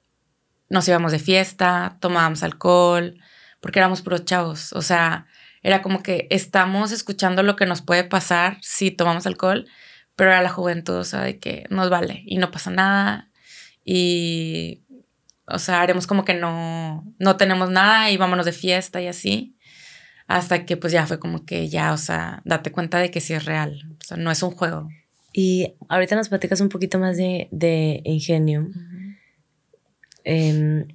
nos 0.69 0.87
íbamos 0.87 1.11
de 1.11 1.19
fiesta, 1.19 1.97
tomábamos 1.99 2.41
alcohol, 2.43 3.19
porque 3.59 3.79
éramos 3.79 4.01
puros 4.01 4.23
chavos. 4.23 4.71
O 4.71 4.81
sea, 4.81 5.27
era 5.61 5.81
como 5.81 6.01
que 6.01 6.27
estamos 6.29 6.93
escuchando 6.93 7.43
lo 7.43 7.57
que 7.57 7.65
nos 7.65 7.81
puede 7.81 8.05
pasar 8.05 8.57
si 8.61 8.91
tomamos 8.91 9.27
alcohol, 9.27 9.67
pero 10.15 10.31
era 10.31 10.41
la 10.41 10.49
juventud, 10.49 10.95
o 10.95 11.03
sea, 11.03 11.21
de 11.21 11.37
que 11.37 11.65
nos 11.69 11.89
vale 11.89 12.23
y 12.25 12.37
no 12.37 12.49
pasa 12.49 12.71
nada 12.71 13.31
y, 13.83 14.83
o 15.53 15.59
sea, 15.59 15.81
haremos 15.81 16.07
como 16.07 16.25
que 16.25 16.33
no, 16.33 17.05
no 17.19 17.37
tenemos 17.37 17.69
nada 17.69 18.11
y 18.11 18.17
vámonos 18.17 18.45
de 18.45 18.51
fiesta 18.51 19.01
y 19.01 19.07
así. 19.07 19.55
Hasta 20.27 20.65
que 20.65 20.77
pues 20.77 20.93
ya 20.93 21.05
fue 21.07 21.19
como 21.19 21.45
que 21.45 21.67
ya, 21.67 21.93
o 21.93 21.97
sea, 21.97 22.41
date 22.45 22.71
cuenta 22.71 22.99
de 22.99 23.11
que 23.11 23.19
sí 23.19 23.33
es 23.33 23.45
real, 23.45 23.81
o 23.99 24.03
sea, 24.03 24.17
no 24.17 24.31
es 24.31 24.41
un 24.43 24.51
juego. 24.51 24.87
Y 25.33 25.75
ahorita 25.89 26.15
nos 26.15 26.29
platicas 26.29 26.61
un 26.61 26.69
poquito 26.69 26.99
más 26.99 27.17
de, 27.17 27.47
de 27.51 28.01
Ingenium. 28.05 28.71
Em, 30.23 30.87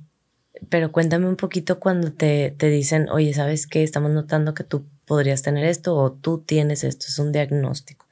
pero 0.69 0.93
cuéntame 0.93 1.29
un 1.29 1.37
poquito 1.37 1.81
cuando 1.81 2.13
te, 2.13 2.55
te 2.57 2.69
dicen, 2.69 3.09
oye, 3.11 3.35
¿sabes 3.35 3.67
qué? 3.67 3.83
Estamos 3.83 4.11
notando 4.11 4.55
que 4.55 4.65
tú 4.65 4.87
podrías 5.07 5.43
tener 5.43 5.65
esto 5.65 5.97
o 5.97 6.13
tú 6.13 6.43
tienes 6.45 6.85
esto, 6.85 7.07
es 7.09 7.19
un 7.19 7.33
diagnóstico. 7.33 8.07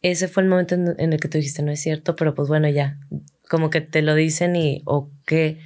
Ese 0.00 0.28
fue 0.28 0.42
el 0.42 0.48
momento 0.48 0.74
en, 0.74 1.12
el 1.12 1.20
que 1.20 1.28
tú 1.28 1.38
dijiste, 1.38 1.62
no 1.62 1.70
es 1.70 1.80
cierto, 1.80 2.16
pero 2.16 2.34
pues 2.34 2.48
bueno, 2.48 2.68
ya, 2.68 2.98
como 3.52 3.68
que 3.68 3.82
te 3.82 4.00
lo 4.00 4.14
dicen 4.14 4.56
y, 4.56 4.80
o 4.86 5.10
qué, 5.26 5.60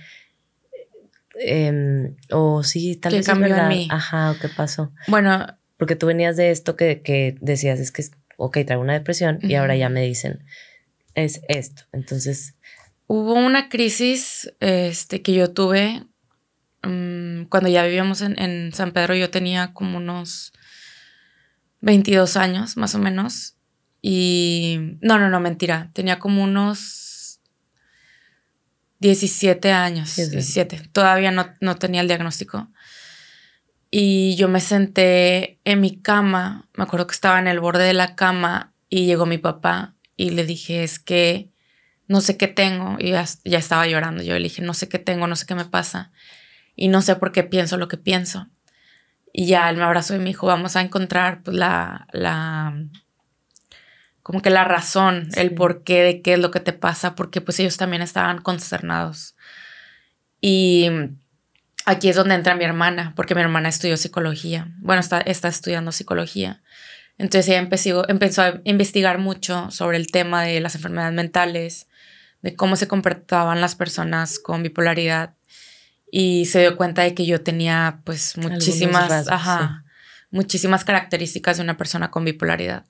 em, 1.39 2.17
o 2.33 2.65
sí, 2.65 2.97
tal 2.97 3.13
vez 3.13 3.25
cambió 3.25 3.57
en 3.57 3.69
mí? 3.69 3.89
Ajá, 3.93 4.33
o 4.33 4.39
qué 4.41 4.49
pasó. 4.49 4.93
Bueno. 5.07 5.47
Porque 5.77 5.95
tú 5.95 6.07
venías 6.07 6.37
de 6.37 6.51
esto 6.51 6.75
que, 6.75 7.01
que 7.03 7.37
decías, 7.41 7.79
es 7.79 7.93
que, 7.93 8.05
ok, 8.39 8.59
traigo 8.67 8.83
una 8.83 8.95
depresión 8.95 9.39
y 9.41 9.55
ahora 9.55 9.77
ya 9.77 9.89
me 9.89 10.03
dicen, 10.03 10.43
es 11.15 11.43
esto. 11.47 11.85
Entonces... 11.93 12.57
Hubo 13.07 13.35
una 13.35 13.69
crisis 13.69 14.53
este, 14.59 15.23
que 15.23 15.33
yo 15.33 15.53
tuve 15.53 16.03
mm, 16.83 17.45
cuando 17.45 17.69
ya 17.69 17.85
vivíamos 17.85 18.21
en, 18.21 18.37
en, 18.37 18.73
San 18.73 18.91
Pedro. 18.91 19.15
Yo 19.15 19.31
tenía 19.31 19.73
como 19.75 19.99
unos 19.99 20.53
22 21.83 22.37
años, 22.37 22.77
más 22.77 22.97
o 22.97 22.99
menos. 22.99 23.55
Y 24.03 24.99
no, 25.03 25.21
no, 25.21 25.31
no, 25.31 25.39
mentira. 25.39 25.93
Tenía 25.93 26.19
como 26.19 26.43
unos 26.43 27.06
17 29.01 29.73
años. 29.73 30.17
17. 30.17 30.89
Todavía 30.93 31.31
no, 31.31 31.55
no 31.61 31.77
tenía 31.77 32.01
el 32.01 32.09
diagnóstico. 32.09 32.69
Y 33.91 34.37
yo 34.37 34.49
me 34.49 34.61
senté 34.61 35.61
en 35.65 35.81
mi 35.81 36.01
cama. 36.01 36.69
Me 36.75 36.85
acuerdo 36.85 37.07
que 37.07 37.15
estaba 37.15 37.39
en 37.39 37.47
el 37.47 37.61
borde 37.61 37.85
de 37.85 37.95
la 37.95 38.15
cama 38.15 38.75
y 38.89 39.07
llegó 39.07 39.27
mi 39.27 39.39
papá 39.39 39.95
y 40.17 40.31
le 40.31 40.45
dije, 40.45 40.83
es 40.83 40.99
que 40.99 41.51
no 42.09 42.21
sé 42.21 42.37
qué 42.37 42.49
tengo. 42.49 42.97
Y 42.99 43.11
ya, 43.11 43.27
estaba 43.45 43.87
llorando. 43.87 44.23
Yo 44.23 44.35
le 44.35 44.45
dije, 44.45 44.63
no 44.63 44.75
sé 44.75 44.89
qué 44.89 44.99
tengo, 44.99 45.27
no 45.27 45.37
sé 45.37 45.47
qué 45.47 45.55
me 45.55 45.65
pasa. 45.65 46.13
Y 46.75 46.89
no 46.89 47.03
sé 47.03 47.17
por 47.17 47.33
qué 47.33 47.43
pienso 47.43 47.77
lo 47.77 47.89
que 47.89 47.97
pienso. 47.97 48.49
Y 49.33 49.47
ya 49.47 49.69
él 49.71 49.77
me 49.77 49.85
abrazó 49.85 50.15
y 50.15 50.19
me 50.19 50.27
dijo, 50.27 50.47
vamos 50.47 50.77
a 50.77 50.81
encontrar 50.81 51.43
pues, 51.43 51.57
la, 51.57 52.07
la, 52.13 52.75
como 54.27 54.43
que 54.43 54.51
la 54.51 54.65
razón, 54.65 55.29
el 55.37 55.55
por 55.55 55.85
qué 55.85 56.03
de 56.03 56.21
qué 56.21 56.33
es 56.33 56.41
lo 56.41 56.51
que 56.51 56.59
te 56.59 56.73
pasa, 56.73 57.15
porque 57.15 57.41
pues 57.41 57.61
ellos 57.61 57.77
también 57.77 58.03
estaban 58.03 58.43
consternados. 58.43 59.37
Y 60.41 60.89
aquí 61.85 62.09
es 62.09 62.17
donde 62.17 62.35
entra 62.35 62.57
mi 62.57 62.65
hermana, 62.65 63.13
porque 63.15 63.37
mi 63.37 63.43
hermana 63.43 63.69
estudió 63.69 63.97
psicología. 63.97 64.75
Bueno, 64.79 64.99
está, 64.99 65.21
está 65.21 65.47
estudiando 65.47 65.93
psicología. 65.93 66.61
Entonces 67.19 67.47
ella 67.47 67.59
empezó, 67.59 68.09
empezó 68.09 68.43
a 68.43 68.61
investigar 68.65 69.19
mucho 69.19 69.71
sobre 69.71 69.97
el 69.97 70.09
tema 70.09 70.43
de 70.43 70.59
las 70.59 70.75
enfermedades 70.75 71.15
mentales, 71.15 71.87
de 72.43 72.57
cómo 72.57 72.75
se 72.75 72.89
comportaban 72.89 73.61
las 73.61 73.77
personas 73.77 74.41
con 74.41 74.61
bipolaridad 74.61 75.37
y 76.11 76.47
se 76.47 76.63
dio 76.63 76.77
cuenta 76.77 77.03
de 77.03 77.15
que 77.15 77.27
yo 77.27 77.43
tenía 77.43 78.01
pues 78.03 78.37
muchísimas, 78.37 79.29
muchísimas 80.33 80.85
características 80.85 81.59
de 81.59 81.63
una 81.63 81.77
persona 81.77 82.11
con 82.11 82.25
bipolaridad. 82.25 82.87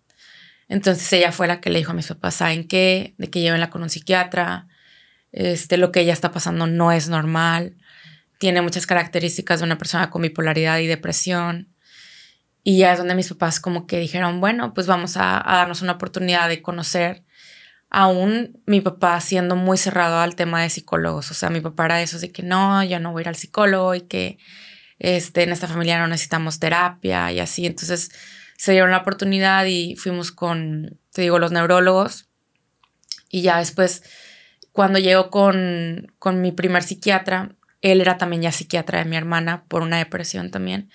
Entonces 0.68 1.12
ella 1.12 1.32
fue 1.32 1.46
la 1.46 1.60
que 1.60 1.70
le 1.70 1.78
dijo 1.78 1.92
a 1.92 1.94
mis 1.94 2.08
papás, 2.08 2.34
¿saben 2.34 2.66
qué? 2.66 3.14
De 3.18 3.30
que 3.30 3.40
llévenla 3.40 3.70
con 3.70 3.82
un 3.82 3.90
psiquiatra, 3.90 4.66
este, 5.32 5.76
lo 5.76 5.92
que 5.92 6.00
ella 6.00 6.12
está 6.12 6.32
pasando 6.32 6.66
no 6.66 6.92
es 6.92 7.08
normal, 7.08 7.76
tiene 8.38 8.62
muchas 8.62 8.86
características 8.86 9.60
de 9.60 9.66
una 9.66 9.78
persona 9.78 10.10
con 10.10 10.22
bipolaridad 10.22 10.78
y 10.78 10.86
depresión. 10.86 11.68
Y 12.62 12.78
ya 12.78 12.92
es 12.92 12.98
donde 12.98 13.14
mis 13.14 13.28
papás 13.28 13.60
como 13.60 13.86
que 13.86 14.00
dijeron, 14.00 14.40
bueno, 14.40 14.74
pues 14.74 14.86
vamos 14.86 15.16
a, 15.16 15.42
darnos 15.46 15.82
una 15.82 15.92
oportunidad 15.92 16.48
de 16.48 16.62
conocer 16.62 17.22
aún 17.88 18.60
mi 18.66 18.80
papá 18.80 19.20
siendo 19.20 19.54
muy 19.54 19.78
cerrado 19.78 20.18
al 20.18 20.34
tema 20.34 20.62
de 20.62 20.70
psicólogos. 20.70 21.30
O 21.30 21.34
sea, 21.34 21.48
mi 21.48 21.60
papá 21.60 21.84
era 21.84 22.02
eso 22.02 22.18
de 22.18 22.32
que 22.32 22.42
no, 22.42 22.82
yo 22.82 22.98
no 22.98 23.12
voy 23.12 23.20
a 23.20 23.22
ir 23.22 23.28
al 23.28 23.36
psicólogo 23.36 23.94
y 23.94 24.00
que 24.02 24.38
este, 24.98 25.44
en 25.44 25.52
esta 25.52 25.68
familia 25.68 25.98
no 26.00 26.08
necesitamos 26.08 26.58
terapia 26.58 27.30
y 27.30 27.38
así. 27.38 27.66
Entonces 27.66 28.10
se 28.56 28.72
dieron 28.72 28.90
la 28.90 28.98
oportunidad 28.98 29.64
y 29.66 29.96
fuimos 29.96 30.32
con, 30.32 30.98
te 31.12 31.22
digo, 31.22 31.38
los 31.38 31.52
neurólogos. 31.52 32.28
Y 33.28 33.42
ya 33.42 33.58
después, 33.58 34.02
cuando 34.72 34.98
llegó 34.98 35.30
con, 35.30 36.12
con 36.18 36.40
mi 36.40 36.52
primer 36.52 36.82
psiquiatra, 36.82 37.54
él 37.82 38.00
era 38.00 38.18
también 38.18 38.42
ya 38.42 38.52
psiquiatra 38.52 39.00
de 39.00 39.04
mi 39.04 39.16
hermana 39.16 39.64
por 39.68 39.82
una 39.82 39.98
depresión 39.98 40.50
también. 40.50 40.90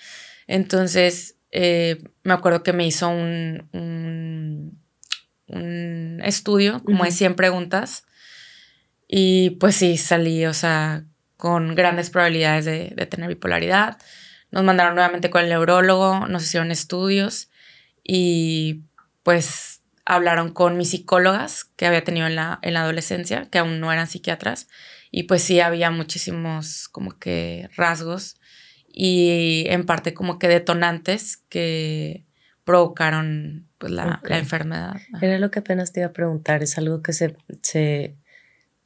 Entonces, 0.46 1.36
eh, 1.50 2.02
me 2.22 2.34
acuerdo 2.34 2.62
que 2.62 2.72
me 2.72 2.86
hizo 2.86 3.08
un, 3.08 3.68
un, 3.72 4.80
estudio 6.24 6.82
como 6.84 7.04
de 7.04 7.10
100 7.10 7.34
preguntas 7.34 8.06
y 9.06 9.50
pues 9.60 9.76
sí, 9.76 9.98
salí, 9.98 10.46
o 10.46 10.54
sea, 10.54 11.04
con 11.36 11.74
grandes 11.74 12.08
probabilidades 12.08 12.64
de, 12.64 12.92
de, 12.96 13.06
tener 13.06 13.28
bipolaridad. 13.28 13.98
Nos 14.50 14.64
mandaron 14.64 14.94
nuevamente 14.94 15.28
con 15.28 15.42
el 15.42 15.50
neurólogo, 15.50 16.26
nos 16.26 16.44
hicieron 16.44 16.70
estudios 16.70 17.50
y 18.02 18.82
pues 19.22 19.82
hablaron 20.04 20.52
con 20.52 20.76
mis 20.76 20.90
psicólogas 20.90 21.64
que 21.76 21.86
había 21.86 22.04
tenido 22.04 22.26
en 22.26 22.36
la, 22.36 22.58
en 22.62 22.74
la 22.74 22.82
adolescencia, 22.82 23.48
que 23.50 23.58
aún 23.58 23.80
no 23.80 23.92
eran 23.92 24.06
psiquiatras, 24.06 24.68
y 25.10 25.24
pues 25.24 25.42
sí 25.42 25.60
había 25.60 25.90
muchísimos 25.90 26.88
como 26.88 27.18
que 27.18 27.68
rasgos 27.76 28.36
y 28.88 29.64
en 29.68 29.84
parte 29.86 30.14
como 30.14 30.38
que 30.38 30.48
detonantes 30.48 31.36
que 31.48 32.24
provocaron 32.64 33.68
pues, 33.78 33.92
la, 33.92 34.20
enfermedad. 34.24 34.96
Era 35.20 35.38
lo 35.38 35.50
que 35.50 35.60
apenas 35.60 35.92
te 35.92 36.00
iba 36.00 36.08
a 36.08 36.12
preguntar, 36.12 36.62
¿es 36.62 36.78
algo 36.78 37.02
que 37.02 37.12
se, 37.12 37.36
se 37.62 38.16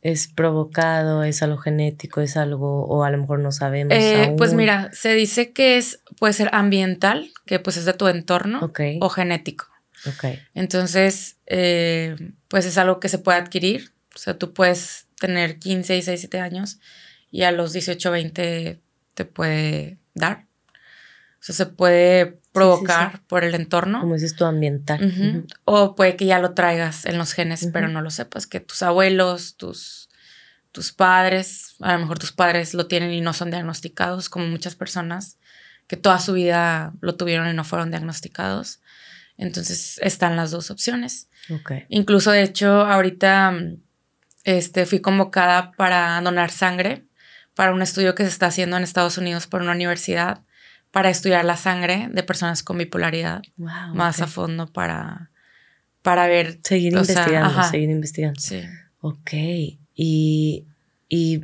es 0.07 0.29
provocado, 0.29 1.25
es 1.25 1.42
algo 1.42 1.59
genético, 1.59 2.21
es 2.21 2.37
algo, 2.37 2.85
o 2.87 3.03
a 3.03 3.11
lo 3.11 3.19
mejor 3.19 3.40
no 3.40 3.51
sabemos. 3.51 3.92
Eh, 3.92 4.35
pues 4.38 4.55
mira, 4.55 4.88
se 4.92 5.14
dice 5.14 5.53
que 5.53 5.79
es, 5.79 6.01
puede 6.21 6.33
ser 6.33 6.49
ambiental, 6.53 7.33
que 7.45 7.59
pues 7.59 7.77
es 7.77 7.87
de 7.87 7.92
tu 7.92 8.07
entorno, 8.07 8.61
o 9.01 9.09
genético. 9.09 9.66
Okay. 10.16 10.38
Entonces, 10.55 11.38
eh, 11.47 12.14
pues 12.47 12.66
es 12.66 12.79
algo 12.79 13.01
que 13.01 13.09
se 13.09 13.19
puede 13.19 13.38
adquirir. 13.38 13.92
O 14.14 14.19
sea, 14.19 14.38
tú 14.38 14.55
puedes 14.55 15.09
tener 15.19 15.59
15, 15.59 15.95
16, 15.95 16.21
17 16.21 16.38
años 16.38 16.79
y 17.33 17.42
a 17.42 17.51
los 17.51 17.73
18, 17.73 18.09
20 18.09 18.81
te 19.14 19.25
puede 19.25 19.99
dar. 20.14 20.46
Sea, 21.47 21.55
se 21.55 21.67
puede 21.67 22.41
provocar 22.51 23.23
por 23.29 23.45
el 23.45 23.55
entorno. 23.55 24.01
Como 24.01 24.15
dices 24.15 24.35
tú, 24.35 24.47
ambiental. 24.47 25.47
O 25.65 25.95
puede 25.95 26.17
que 26.17 26.27
ya 26.27 26.41
lo 26.41 26.55
traigas 26.55 27.07
en 27.07 27.19
los 27.19 27.35
genes, 27.35 27.69
pero 27.73 27.87
no 27.87 28.03
lo 28.03 28.11
sepas, 28.11 28.49
que 28.49 28.59
tus 28.59 28.83
abuelos, 28.83 29.57
tus, 29.57 30.09
tus 30.73 30.91
padres, 30.91 31.77
a 31.79 31.93
lo 31.93 32.01
mejor 32.01 32.19
tus 32.19 32.33
padres 32.33 32.75
lo 32.75 32.89
tienen 32.89 33.13
y 33.13 33.21
no 33.21 33.33
son 33.33 33.53
diagnosticados, 33.53 34.29
como 34.29 34.49
muchas 34.49 34.75
personas 34.75 35.39
que 35.87 35.97
toda 35.97 36.19
su 36.19 36.33
vida 36.33 36.95
lo 37.01 37.15
tuvieron 37.15 37.49
y 37.49 37.53
no 37.53 37.63
fueron 37.63 37.93
diagnosticados. 37.93 38.81
Entonces 39.39 40.01
están 40.03 40.35
las 40.35 40.51
dos 40.51 40.73
opciones. 40.73 41.29
Incluso, 41.89 42.33
de 42.33 42.43
hecho, 42.43 42.81
ahorita 42.81 43.55
este, 44.43 44.85
fui 44.85 44.99
convocada 44.99 45.71
para 45.71 46.21
donar 46.23 46.51
sangre 46.51 47.07
para 47.55 47.73
un 47.73 47.83
estudio 47.83 48.17
que 48.17 48.25
se 48.25 48.31
está 48.31 48.47
haciendo 48.47 48.77
en 48.77 48.83
Estados 48.83 49.17
Unidos 49.17 49.47
por 49.47 49.63
una 49.63 49.71
universidad 49.71 50.43
para 50.90 51.11
estudiar 51.11 51.44
la 51.44 51.57
sangre 51.57 52.09
de 52.12 52.22
personas 52.22 52.62
con 52.62 52.79
bipolaridad 52.79 53.42
más 53.57 54.20
a 54.20 54.27
fondo 54.27 54.66
para, 54.72 55.31
para 56.03 56.27
ver. 56.27 56.59
Seguir 56.62 56.92
investigando, 56.92 57.62
seguir 57.64 57.90
investigando. 57.90 58.40
Sí. 58.40 58.62
Ok. 59.01 59.31
Y, 59.94 60.64
y, 61.09 61.42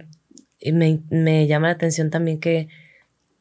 me, 0.73 1.47
llama 1.47 1.69
la 1.69 1.75
atención 1.75 2.11
también 2.11 2.41
que 2.41 2.69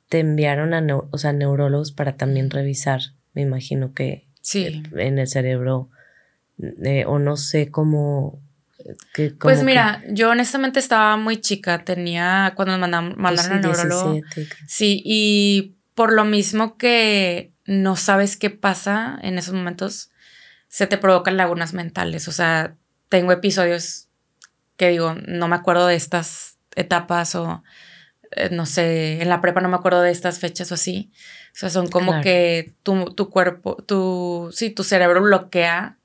te 0.09 0.19
enviaron 0.19 0.73
a 0.73 0.95
o 1.11 1.17
sea, 1.17 1.33
neurólogos 1.33 1.91
para 1.91 2.17
también 2.17 2.49
revisar, 2.49 3.01
me 3.33 3.41
imagino 3.41 3.93
que 3.93 4.27
sí. 4.41 4.83
en 4.97 5.19
el 5.19 5.27
cerebro, 5.27 5.89
eh, 6.83 7.05
o 7.05 7.19
no 7.19 7.37
sé 7.37 7.71
cómo 7.71 8.41
pues 9.39 9.63
mira, 9.63 10.03
yo 10.09 10.29
honestamente 10.29 10.79
estaba 10.79 11.17
muy 11.17 11.37
chica, 11.37 11.83
tenía 11.83 12.53
cuando 12.55 12.77
nos 12.77 12.81
mandaron, 12.81 13.15
mandaron 13.17 13.51
al 13.53 13.61
neurólogo. 13.61 14.21
Sí, 14.67 15.01
y 15.05 15.75
por 15.95 16.13
lo 16.13 16.25
mismo 16.25 16.77
que 16.77 17.53
no 17.65 17.95
sabes 17.95 18.37
qué 18.37 18.49
pasa 18.49 19.19
en 19.21 19.37
esos 19.37 19.53
momentos, 19.53 20.11
se 20.67 20.87
te 20.87 20.97
provocan 20.97 21.37
lagunas 21.37 21.73
mentales. 21.73 22.27
O 22.27 22.31
sea, 22.31 22.75
tengo 23.09 23.31
episodios 23.31 24.07
que 24.77 24.89
digo, 24.89 25.15
no 25.27 25.47
me 25.47 25.55
acuerdo 25.55 25.87
de 25.87 25.95
estas 25.95 26.57
etapas 26.75 27.35
o 27.35 27.63
eh, 28.31 28.49
no 28.51 28.65
sé, 28.65 29.21
en 29.21 29.29
la 29.29 29.41
prepa 29.41 29.59
no 29.61 29.69
me 29.69 29.75
acuerdo 29.75 30.01
de 30.01 30.11
estas 30.11 30.39
fechas 30.39 30.71
o 30.71 30.75
así. 30.75 31.11
O 31.53 31.59
sea, 31.59 31.69
son 31.69 31.89
como 31.89 32.21
que 32.21 32.73
tu, 32.83 33.13
tu 33.13 33.29
cuerpo, 33.29 33.75
tu, 33.85 34.49
sí, 34.53 34.69
tu 34.69 34.83
cerebro 34.83 35.21
bloquea 35.21 35.97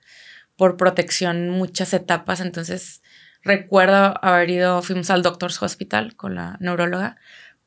por 0.57 0.77
protección 0.77 1.51
muchas 1.51 1.95
etapas, 1.95 2.41
entonces 2.41 3.03
recuerdo 3.43 4.15
haber 4.23 4.51
ido, 4.51 4.83
fuimos 4.83 5.11
al 5.11 5.23
Doctor's 5.23 5.63
Hospital 5.63 6.17
con 6.17 6.35
la 6.35 6.57
neuróloga, 6.61 7.17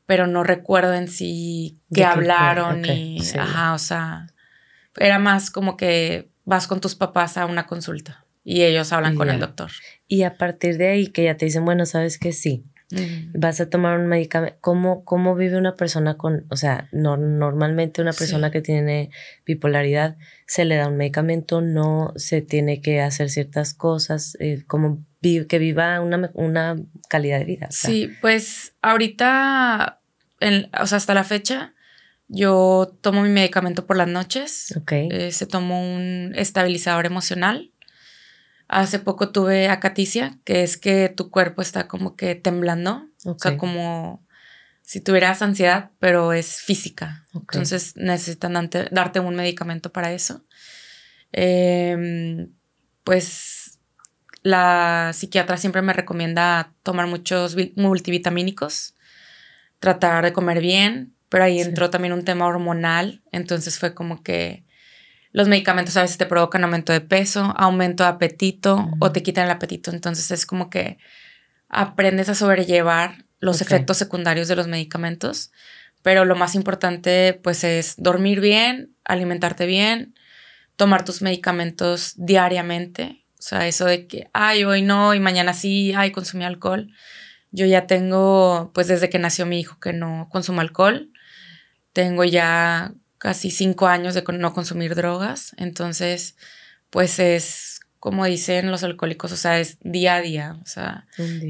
pero 0.10 0.26
no 0.26 0.44
recuerdo 0.44 0.96
en 0.96 1.08
sí 1.08 1.78
que 1.94 2.04
hablaron 2.04 2.84
y, 2.84 3.22
ajá, 3.38 3.76
o 3.76 3.78
sea, 3.78 4.26
era 4.98 5.20
más 5.20 5.52
como 5.52 5.78
que 5.78 6.32
vas 6.46 6.66
con 6.66 6.82
tus 6.82 6.96
papás 6.96 7.38
a 7.38 7.46
una 7.46 7.68
consulta 7.68 8.26
y 8.44 8.64
ellos 8.64 8.92
hablan 8.92 9.14
con 9.14 9.30
el 9.30 9.40
doctor. 9.40 9.70
Y 10.08 10.24
a 10.24 10.36
partir 10.36 10.80
de 10.80 10.88
ahí 10.88 11.08
que 11.10 11.26
ya 11.26 11.38
te 11.38 11.46
dicen, 11.46 11.64
bueno, 11.64 11.86
sabes 11.86 12.18
que 12.18 12.32
sí, 12.32 12.66
vas 13.36 13.62
a 13.62 13.70
tomar 13.70 14.00
un 14.00 14.08
medicamento. 14.08 14.58
¿Cómo, 14.62 15.06
¿Cómo 15.06 15.36
vive 15.36 15.58
una 15.58 15.76
persona 15.76 16.18
con, 16.18 16.48
o 16.50 16.56
sea, 16.56 16.90
no, 16.92 17.16
normalmente 17.16 18.02
una 18.02 18.14
persona 18.14 18.50
que 18.50 18.62
tiene 18.62 19.12
bipolaridad 19.46 20.18
se 20.48 20.66
le 20.66 20.78
da 20.78 20.88
un 20.88 20.98
medicamento, 20.98 21.62
no 21.62 22.14
se 22.16 22.42
tiene 22.42 22.82
que 22.82 23.02
hacer 23.02 23.30
ciertas 23.30 23.76
cosas, 23.76 24.36
eh, 24.40 24.64
como 24.66 25.06
que 25.22 25.60
viva 25.60 26.00
una, 26.02 26.32
una, 26.34 26.78
calidad 27.10 27.40
de 27.40 27.46
vida? 27.46 27.68
Sí, 27.72 28.12
pues 28.22 28.76
ahorita, 28.82 29.99
o 30.80 30.86
sea, 30.88 30.98
hasta 30.98 31.14
la 31.14 31.24
fecha, 31.24 31.74
yo 32.28 32.98
tomo 33.02 33.24
mi 33.24 33.30
medicamento 33.30 33.86
por 33.86 33.98
las 33.98 34.08
noches. 34.08 34.74
Eh, 34.92 35.32
se 35.32 35.46
tomó 35.46 35.82
un 35.96 36.34
estabilizador 36.36 37.06
emocional. 37.06 37.72
Hace 38.68 39.00
poco 39.00 39.32
tuve 39.32 39.68
acaticia, 39.68 40.38
que 40.44 40.64
es 40.64 40.78
que 40.78 41.10
tu 41.10 41.32
cuerpo 41.32 41.62
está 41.62 41.88
como 41.88 42.16
que 42.16 42.36
temblando. 42.36 43.08
O 43.26 43.38
sea, 43.40 43.58
como 43.58 44.24
si 44.84 45.02
tuvieras 45.02 45.42
ansiedad, 45.42 45.92
pero 46.00 46.34
es 46.34 46.58
física. 46.62 47.26
Entonces 47.34 47.96
necesitan 47.96 48.70
darte 48.92 49.20
un 49.20 49.36
medicamento 49.36 49.92
para 49.92 50.14
eso. 50.14 50.46
Em, 51.32 52.52
pues 53.04 53.80
la 54.42 55.12
psiquiatra 55.14 55.58
siempre 55.58 55.82
me 55.82 55.94
recomienda 55.94 56.74
tomar 56.84 57.08
muchos 57.08 57.56
multivitamínicos, 57.76 58.96
tratar 59.80 60.24
de 60.24 60.34
comer 60.34 60.62
bien, 60.62 61.14
pero 61.30 61.44
ahí 61.44 61.60
entró 61.60 61.90
también 61.90 62.14
un 62.14 62.26
tema 62.26 62.48
hormonal, 62.48 63.22
entonces 63.32 63.80
fue 63.80 63.94
como 63.94 64.24
que 64.24 64.66
los 65.32 65.48
medicamentos 65.48 65.96
a 65.96 66.02
veces 66.02 66.18
te 66.18 66.26
provocan 66.26 66.64
aumento 66.64 66.92
de 66.92 67.02
peso, 67.02 67.54
aumento 67.56 68.04
de 68.04 68.10
apetito 68.10 68.90
o 69.00 69.12
te 69.12 69.22
quitan 69.22 69.46
el 69.46 69.52
apetito, 69.52 69.92
entonces 69.92 70.32
es 70.32 70.46
como 70.46 70.70
que 70.70 70.98
aprendes 71.70 72.30
a 72.30 72.36
sobrellevar 72.36 73.26
los 73.40 73.62
efectos 73.62 73.98
secundarios 73.98 74.48
de 74.48 74.56
los 74.56 74.68
medicamentos, 74.68 75.52
pero 76.02 76.26
lo 76.26 76.36
más 76.36 76.56
importante 76.56 77.40
pues 77.44 77.64
es 77.64 77.96
dormir 77.98 78.42
bien, 78.42 78.96
alimentarte 79.06 79.66
bien, 79.66 80.16
tomar 80.76 81.06
tus 81.06 81.22
medicamentos 81.22 82.14
diariamente, 82.18 83.24
o 83.40 83.42
sea, 83.42 83.68
eso 83.68 83.86
de 83.86 84.06
que, 84.06 84.30
ay, 84.34 84.66
hoy 84.66 84.82
no 84.82 85.14
y 85.14 85.20
mañana 85.22 85.54
sí, 85.54 85.94
ay, 85.96 86.12
consumí 86.12 86.44
alcohol. 86.44 86.92
Yo 87.52 87.66
ya 87.66 87.88
tengo, 87.88 88.72
pues 88.74 88.88
desde 88.88 89.10
que 89.10 89.20
nació 89.20 89.46
mi 89.46 89.60
hijo 89.60 89.80
que 89.80 89.94
no 89.94 90.28
consumo 90.32 90.62
alcohol, 90.62 91.12
tengo 91.94 92.24
ya 92.24 92.94
casi 93.18 93.52
cinco 93.52 93.88
años 93.88 94.14
de 94.14 94.24
no 94.34 94.54
consumir 94.54 94.96
drogas, 94.96 95.54
entonces, 95.58 96.38
pues 96.90 97.20
es 97.20 97.82
como 98.00 98.26
dicen 98.26 98.72
los 98.72 98.84
alcohólicos, 98.84 99.32
o 99.32 99.36
sea, 99.36 99.60
es 99.60 99.78
día 99.82 100.16
a 100.16 100.22
día, 100.22 100.58
o 100.64 100.66
sea, 100.66 101.06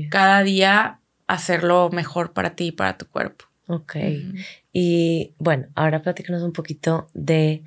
cada 0.10 0.42
día 0.44 1.00
hacerlo 1.28 1.90
mejor 1.92 2.34
para 2.34 2.56
ti 2.56 2.68
y 2.68 2.72
para 2.72 2.98
tu 2.98 3.08
cuerpo. 3.08 3.46
Ok. 3.68 3.98
Y 4.74 5.36
bueno, 5.38 5.68
ahora 5.76 6.02
platícanos 6.02 6.42
un 6.42 6.54
poquito 6.54 7.08
de 7.14 7.64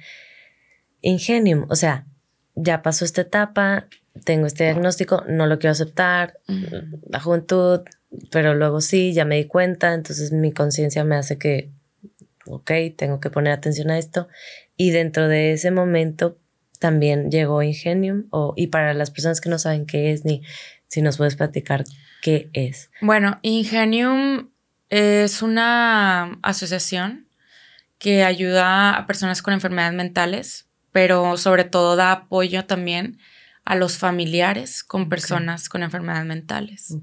Ingenium, 1.00 1.66
o 1.68 1.76
sea, 1.76 2.06
ya 2.56 2.82
pasó 2.82 3.04
esta 3.04 3.20
etapa, 3.20 3.86
tengo 4.24 4.46
este 4.46 4.64
diagnóstico, 4.64 5.24
no 5.28 5.46
lo 5.46 5.60
quiero 5.60 5.72
aceptar, 5.72 6.40
la 7.08 7.20
juventud, 7.20 7.82
pero 8.30 8.54
luego 8.54 8.80
sí, 8.80 9.12
ya 9.12 9.24
me 9.24 9.36
di 9.36 9.46
cuenta, 9.46 9.94
entonces 9.94 10.32
mi 10.32 10.52
conciencia 10.52 11.04
me 11.04 11.16
hace 11.16 11.38
que 11.38 11.70
ok, 12.46 12.70
tengo 12.96 13.20
que 13.20 13.30
poner 13.30 13.52
atención 13.52 13.90
a 13.90 13.98
esto. 13.98 14.28
Y 14.76 14.90
dentro 14.90 15.28
de 15.28 15.52
ese 15.52 15.70
momento 15.70 16.38
también 16.78 17.30
llegó 17.30 17.62
Ingenium, 17.62 18.26
o, 18.30 18.54
y 18.56 18.68
para 18.68 18.94
las 18.94 19.10
personas 19.10 19.40
que 19.40 19.48
no 19.48 19.58
saben 19.58 19.86
qué 19.86 20.12
es, 20.12 20.24
ni 20.24 20.42
si 20.88 21.00
nos 21.00 21.16
puedes 21.16 21.36
platicar 21.36 21.84
qué 22.22 22.50
es. 22.52 22.90
Bueno, 23.00 23.38
Ingenium 23.42 24.50
es 24.90 25.42
una 25.42 26.38
asociación 26.42 27.28
que 27.98 28.24
ayuda 28.24 28.96
a 28.96 29.06
personas 29.06 29.42
con 29.42 29.54
enfermedades 29.54 29.94
mentales, 29.94 30.66
pero 30.90 31.36
sobre 31.36 31.64
todo 31.64 31.96
da 31.96 32.12
apoyo 32.12 32.66
también 32.66 33.18
a 33.64 33.76
los 33.76 33.96
familiares 33.96 34.82
con 34.82 35.08
personas 35.08 35.68
con 35.68 35.84
enfermedades 35.84 36.26
mentales. 36.26 36.96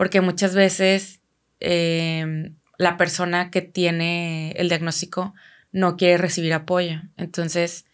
Porque 0.00 0.22
muchas 0.22 0.54
veces 0.54 1.20
eh, 1.60 2.54
la 2.78 2.96
persona 2.96 3.50
que 3.50 3.60
tiene 3.60 4.52
el 4.52 4.70
diagnóstico 4.70 5.34
no 5.72 5.98
quiere 5.98 6.16
recibir 6.16 6.54
apoyo. 6.54 7.02
Entonces, 7.18 7.84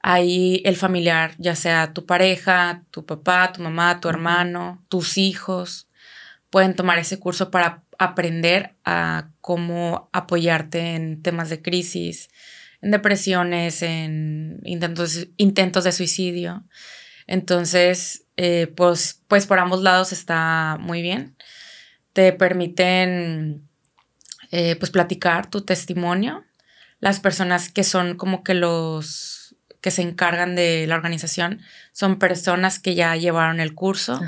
ahí 0.00 0.62
el 0.64 0.74
familiar, 0.74 1.36
ya 1.38 1.54
sea 1.54 1.92
tu 1.92 2.06
pareja, 2.06 2.82
tu 2.90 3.06
papá, 3.06 3.52
tu 3.52 3.62
mamá, 3.62 4.00
tu 4.00 4.08
hermano, 4.08 4.84
tus 4.88 5.16
hijos, 5.16 5.86
pueden 6.50 6.74
tomar 6.74 6.98
ese 6.98 7.20
curso 7.20 7.52
para 7.52 7.84
aprender 7.98 8.74
a 8.84 9.28
cómo 9.40 10.10
apoyarte 10.12 10.96
en 10.96 11.22
temas 11.22 11.50
de 11.50 11.62
crisis, 11.62 12.30
en 12.82 12.90
depresiones, 12.90 13.80
en 13.82 14.58
intentos, 14.64 15.28
intentos 15.36 15.84
de 15.84 15.92
suicidio. 15.92 16.64
Entonces, 17.26 18.24
eh, 18.36 18.72
pues, 18.76 19.22
pues 19.28 19.46
por 19.46 19.58
ambos 19.58 19.82
lados 19.82 20.12
está 20.12 20.76
muy 20.80 21.02
bien. 21.02 21.36
Te 22.12 22.32
permiten 22.32 23.68
eh, 24.50 24.76
pues 24.76 24.90
platicar 24.90 25.50
tu 25.50 25.62
testimonio. 25.62 26.44
Las 27.00 27.20
personas 27.20 27.70
que 27.70 27.84
son 27.84 28.16
como 28.16 28.44
que 28.44 28.54
los 28.54 29.56
que 29.80 29.90
se 29.90 30.00
encargan 30.00 30.54
de 30.54 30.86
la 30.86 30.94
organización 30.94 31.60
son 31.92 32.18
personas 32.18 32.78
que 32.78 32.94
ya 32.94 33.14
llevaron 33.16 33.60
el 33.60 33.74
curso, 33.74 34.18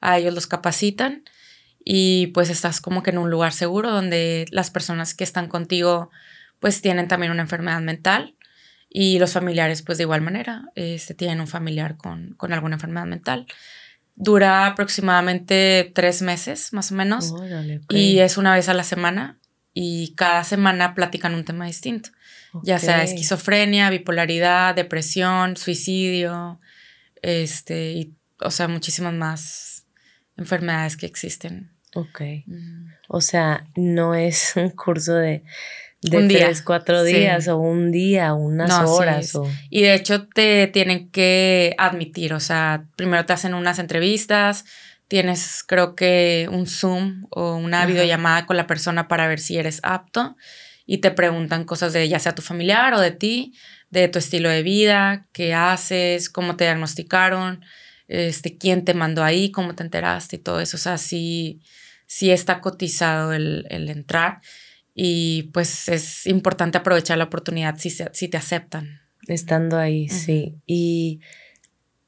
a 0.00 0.18
ellos 0.18 0.34
los 0.34 0.48
capacitan 0.48 1.22
y 1.84 2.28
pues 2.28 2.50
estás 2.50 2.80
como 2.80 3.04
que 3.04 3.10
en 3.10 3.18
un 3.18 3.30
lugar 3.30 3.52
seguro 3.52 3.92
donde 3.92 4.46
las 4.50 4.70
personas 4.70 5.14
que 5.14 5.22
están 5.22 5.46
contigo 5.46 6.10
pues 6.58 6.82
tienen 6.82 7.06
también 7.06 7.30
una 7.30 7.42
enfermedad 7.42 7.80
mental 7.80 8.34
y 8.96 9.18
los 9.18 9.32
familiares 9.32 9.82
pues 9.82 9.98
de 9.98 10.04
igual 10.04 10.20
manera 10.20 10.70
este, 10.76 11.14
tienen 11.14 11.40
un 11.40 11.48
familiar 11.48 11.96
con, 11.96 12.34
con 12.36 12.52
alguna 12.52 12.76
enfermedad 12.76 13.06
mental. 13.06 13.46
Dura 14.14 14.66
aproximadamente 14.66 15.90
tres 15.92 16.22
meses 16.22 16.72
más 16.72 16.92
o 16.92 16.94
menos 16.94 17.34
y 17.88 18.20
es 18.20 18.38
una 18.38 18.54
vez 18.54 18.68
a 18.68 18.74
la 18.74 18.84
semana 18.84 19.40
y 19.72 20.14
cada 20.14 20.44
semana 20.44 20.94
platican 20.94 21.34
un 21.34 21.44
tema 21.44 21.66
distinto, 21.66 22.10
ya 22.62 22.78
sea 22.78 23.02
esquizofrenia, 23.02 23.90
bipolaridad, 23.90 24.76
depresión, 24.76 25.56
suicidio, 25.56 26.60
este, 27.20 27.90
y, 27.90 28.14
o 28.38 28.52
sea, 28.52 28.68
muchísimas 28.68 29.14
más 29.14 29.86
enfermedades 30.36 30.96
que 30.96 31.06
existen. 31.06 31.72
Ok. 31.96 32.22
O 33.08 33.20
sea, 33.20 33.66
no 33.74 34.14
es 34.14 34.52
un 34.54 34.70
curso 34.70 35.14
de, 35.14 35.42
de 36.10 36.28
tres, 36.28 36.62
cuatro 36.62 37.02
días 37.02 37.48
o 37.48 37.58
un 37.58 37.90
día, 37.90 38.34
unas 38.34 38.88
horas. 38.88 39.38
Y 39.70 39.82
de 39.82 39.94
hecho 39.94 40.26
te 40.26 40.66
tienen 40.66 41.10
que 41.10 41.74
admitir, 41.78 42.34
o 42.34 42.40
sea, 42.40 42.84
primero 42.96 43.24
te 43.24 43.32
hacen 43.32 43.54
unas 43.54 43.78
entrevistas, 43.78 44.64
tienes 45.08 45.64
creo 45.66 45.94
que 45.94 46.48
un 46.50 46.66
Zoom 46.66 47.26
o 47.30 47.56
una 47.56 47.86
videollamada 47.86 48.46
con 48.46 48.56
la 48.56 48.66
persona 48.66 49.08
para 49.08 49.26
ver 49.26 49.40
si 49.40 49.56
eres 49.56 49.80
apto 49.82 50.36
y 50.86 50.98
te 50.98 51.10
preguntan 51.10 51.64
cosas 51.64 51.92
de 51.92 52.08
ya 52.08 52.18
sea 52.18 52.34
tu 52.34 52.42
familiar 52.42 52.94
o 52.94 53.00
de 53.00 53.10
ti, 53.10 53.54
de 53.90 54.08
tu 54.08 54.18
estilo 54.18 54.48
de 54.48 54.62
vida, 54.62 55.26
qué 55.32 55.54
haces, 55.54 56.28
cómo 56.28 56.56
te 56.56 56.64
diagnosticaron, 56.64 57.64
este, 58.08 58.58
quién 58.58 58.84
te 58.84 58.92
mandó 58.92 59.24
ahí, 59.24 59.50
cómo 59.50 59.74
te 59.74 59.82
enteraste 59.82 60.36
y 60.36 60.38
todo 60.40 60.60
eso. 60.60 60.76
O 60.76 60.80
sea, 60.80 60.98
sí, 60.98 61.60
sí 62.06 62.30
está 62.30 62.60
cotizado 62.60 63.32
el, 63.32 63.66
entrar 63.70 64.40
y 64.94 65.50
pues 65.52 65.88
es 65.88 66.26
importante 66.26 66.78
aprovechar 66.78 67.18
la 67.18 67.24
oportunidad 67.24 67.76
si, 67.78 67.90
si 67.90 68.28
te 68.28 68.36
aceptan. 68.36 69.00
Estando 69.26 69.78
ahí, 69.78 70.08
sí. 70.08 70.56
Y 70.66 71.20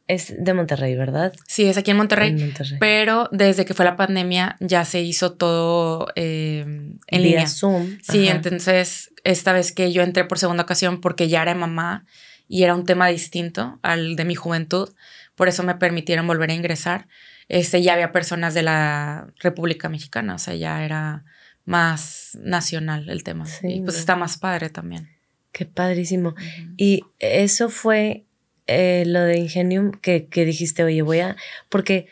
es 0.07 0.35
de 0.39 0.55
Monterrey, 0.55 0.95
¿verdad? 0.95 1.33
Sí, 1.49 1.65
es 1.65 1.77
aquí 1.77 1.91
en 1.91 1.97
Monterrey, 1.97 2.55
Pero 2.79 3.29
desde 3.33 3.65
que 3.65 3.75
fue 3.75 3.85
la 3.85 3.97
pandemia 3.97 4.57
ya 4.61 4.85
se 4.85 5.03
hizo 5.03 5.33
todo 5.33 6.09
eh, 6.15 6.61
en 6.61 6.99
Vía 7.11 7.19
línea. 7.19 7.47
Zoom. 7.49 7.99
Sí, 8.03 8.29
entonces 8.29 9.13
esta 9.25 9.53
vez 9.53 9.73
que 9.73 9.93
yo 9.93 10.03
entré 10.03 10.25
por 10.25 10.39
segunda 10.39 10.63
ocasión 10.63 11.01
porque 11.01 11.29
ya 11.29 11.43
era 11.43 11.55
mamá 11.55 12.07
y 12.47 12.63
era 12.63 12.77
un 12.77 12.85
tema 12.85 13.09
distinto 13.09 13.81
al 13.83 14.15
de 14.15 14.25
mi 14.25 14.37
juventud, 14.37 14.95
por 15.35 15.49
eso 15.49 15.65
me 15.65 15.75
permitieron 15.75 16.27
volver 16.29 16.51
a 16.51 16.55
ingresar. 16.55 17.09
Este, 17.49 17.83
ya 17.83 17.95
había 17.95 18.13
personas 18.13 18.55
de 18.55 18.63
la 18.63 19.29
República 19.41 19.89
Mexicana, 19.89 20.37
o 20.37 20.39
sea, 20.39 20.55
ya 20.55 20.85
era 20.85 21.25
más 21.67 22.39
nacional 22.41 23.11
el 23.11 23.23
tema. 23.23 23.45
Sí, 23.45 23.75
y 23.75 23.81
pues 23.83 23.99
está 23.99 24.17
más 24.17 24.39
padre 24.39 24.71
también. 24.71 25.11
Qué 25.53 25.67
padrísimo. 25.67 26.35
Y 26.77 27.03
eso 27.19 27.69
fue 27.69 28.25
eh, 28.67 29.05
lo 29.07 29.21
de 29.21 29.39
Ingenium 29.39 29.91
que, 29.91 30.29
dijiste, 30.33 30.85
oye, 30.85 31.03
voy 31.03 31.21
a. 31.21 31.37
Porque 31.69 32.07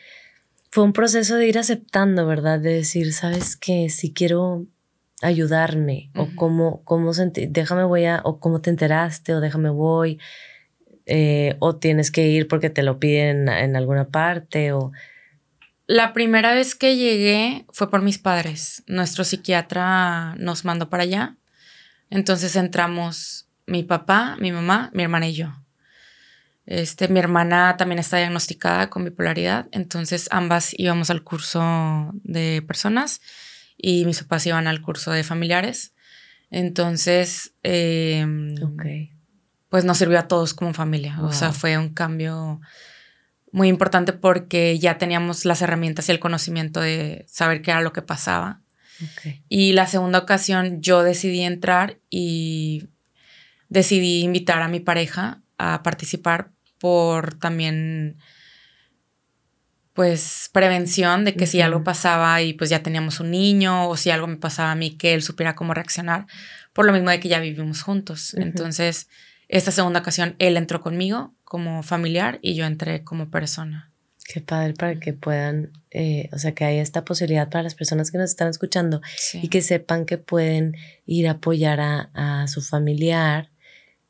fue 0.70 0.84
un 0.84 0.92
proceso 0.92 1.36
de 1.36 1.46
ir 1.46 1.58
aceptando, 1.58 2.26
¿verdad? 2.26 2.58
De 2.58 2.74
decir, 2.74 3.12
¿sabes 3.12 3.56
qué? 3.56 3.88
Si 3.90 4.12
quiero 4.12 4.66
ayudarme 5.22 6.10
o 6.16 6.28
cómo, 6.34 6.82
cómo 6.84 7.12
déjame 7.12 7.84
voy 7.84 8.06
a, 8.06 8.20
o 8.24 8.40
cómo 8.40 8.60
te 8.60 8.70
enteraste 8.70 9.34
o 9.34 9.40
déjame 9.40 9.70
voy, 9.70 10.18
eh, 11.06 11.56
o 11.60 11.76
tienes 11.76 12.10
que 12.10 12.28
ir 12.28 12.48
porque 12.48 12.70
te 12.70 12.82
lo 12.82 12.98
piden 12.98 13.48
en 13.48 13.76
alguna 13.76 14.08
parte 14.08 14.72
o... 14.72 14.90
La 15.86 16.12
primera 16.12 16.54
vez 16.54 16.74
que 16.74 16.96
llegué 16.96 17.66
fue 17.70 17.90
por 17.90 18.00
mis 18.00 18.18
padres. 18.18 18.82
Nuestro 18.86 19.24
psiquiatra 19.24 20.34
nos 20.36 20.64
mandó 20.64 20.88
para 20.88 21.02
allá. 21.02 21.36
Entonces 22.10 22.56
entramos 22.56 23.46
mi 23.66 23.82
papá, 23.82 24.36
mi 24.40 24.52
mamá, 24.52 24.90
mi 24.94 25.02
hermana 25.02 25.28
y 25.28 25.34
yo. 25.34 25.52
Este, 26.66 27.08
mi 27.08 27.18
hermana 27.18 27.76
también 27.76 27.98
está 27.98 28.16
diagnosticada 28.16 28.88
con 28.88 29.04
bipolaridad, 29.04 29.68
entonces 29.70 30.28
ambas 30.30 30.72
íbamos 30.78 31.10
al 31.10 31.22
curso 31.22 32.10
de 32.22 32.64
personas 32.66 33.20
y 33.76 34.06
mis 34.06 34.22
papás 34.22 34.46
iban 34.46 34.66
al 34.66 34.80
curso 34.80 35.10
de 35.10 35.24
familiares. 35.24 35.92
Entonces, 36.50 37.52
em, 37.62 38.54
pues 39.68 39.84
nos 39.84 39.98
sirvió 39.98 40.18
a 40.18 40.28
todos 40.28 40.54
como 40.54 40.72
familia. 40.72 41.20
O 41.20 41.32
sea, 41.32 41.52
fue 41.52 41.76
un 41.76 41.90
cambio 41.90 42.60
muy 43.54 43.68
importante 43.68 44.12
porque 44.12 44.80
ya 44.80 44.98
teníamos 44.98 45.44
las 45.44 45.62
herramientas 45.62 46.08
y 46.08 46.12
el 46.12 46.18
conocimiento 46.18 46.80
de 46.80 47.24
saber 47.28 47.62
qué 47.62 47.70
era 47.70 47.82
lo 47.82 47.92
que 47.92 48.02
pasaba. 48.02 48.62
Y 49.48 49.74
la 49.74 49.86
segunda 49.86 50.18
ocasión 50.18 50.82
yo 50.82 51.04
decidí 51.04 51.42
entrar 51.42 52.00
y 52.10 52.88
decidí 53.68 54.22
invitar 54.22 54.60
a 54.60 54.66
mi 54.66 54.80
pareja 54.80 55.40
a 55.56 55.84
participar 55.84 56.50
por 56.78 57.34
también 57.34 58.16
pues 59.92 60.50
prevención 60.52 61.24
de 61.24 61.36
que 61.36 61.46
si 61.46 61.60
algo 61.60 61.84
pasaba 61.84 62.42
y 62.42 62.54
pues 62.54 62.70
ya 62.70 62.82
teníamos 62.82 63.20
un 63.20 63.30
niño 63.30 63.88
o 63.88 63.96
si 63.96 64.10
algo 64.10 64.26
me 64.26 64.36
pasaba 64.36 64.72
a 64.72 64.74
mí 64.74 64.96
que 64.96 65.14
él 65.14 65.22
supiera 65.22 65.54
cómo 65.54 65.74
reaccionar, 65.74 66.26
por 66.72 66.86
lo 66.86 66.92
mismo 66.92 67.10
de 67.10 67.20
que 67.20 67.28
ya 67.28 67.38
vivimos 67.38 67.82
juntos. 67.82 68.34
Entonces, 68.34 69.08
esta 69.54 69.70
segunda 69.70 70.00
ocasión 70.00 70.34
él 70.40 70.56
entró 70.56 70.80
conmigo 70.80 71.32
como 71.44 71.84
familiar 71.84 72.40
y 72.42 72.56
yo 72.56 72.66
entré 72.66 73.04
como 73.04 73.30
persona. 73.30 73.92
Qué 74.26 74.40
padre 74.40 74.74
para 74.74 74.98
que 74.98 75.12
puedan, 75.12 75.70
eh, 75.92 76.28
o 76.32 76.38
sea, 76.38 76.54
que 76.54 76.64
haya 76.64 76.82
esta 76.82 77.04
posibilidad 77.04 77.48
para 77.48 77.62
las 77.62 77.76
personas 77.76 78.10
que 78.10 78.18
nos 78.18 78.30
están 78.30 78.48
escuchando 78.48 79.00
y 79.34 79.48
que 79.48 79.62
sepan 79.62 80.06
que 80.06 80.18
pueden 80.18 80.74
ir 81.06 81.28
a 81.28 81.32
apoyar 81.32 81.78
a, 81.80 82.46
su 82.48 82.62
familiar 82.62 83.50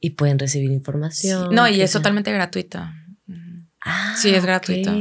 y 0.00 0.10
pueden 0.10 0.38
recibir 0.38 0.70
información. 0.70 1.54
No, 1.54 1.68
y 1.68 1.82
es 1.82 1.92
totalmente 1.92 2.32
gratuito. 2.32 2.78
Ah, 3.82 4.14
sí, 4.16 4.34
es 4.34 4.46
gratuito. 4.46 4.94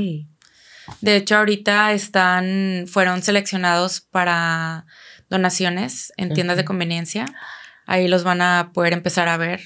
De 1.00 1.16
hecho, 1.16 1.38
ahorita 1.38 1.94
están, 1.94 2.84
fueron 2.88 3.24
seleccionados 3.24 4.02
para 4.02 4.86
donaciones 5.30 6.12
en 6.18 6.34
tiendas 6.34 6.58
de 6.58 6.66
conveniencia. 6.66 7.28
Ahí 7.86 8.10
los 8.10 8.26
van 8.26 8.42
a 8.42 8.72
poder 8.74 8.92
empezar 8.92 9.30
a 9.30 9.38
ver 9.38 9.62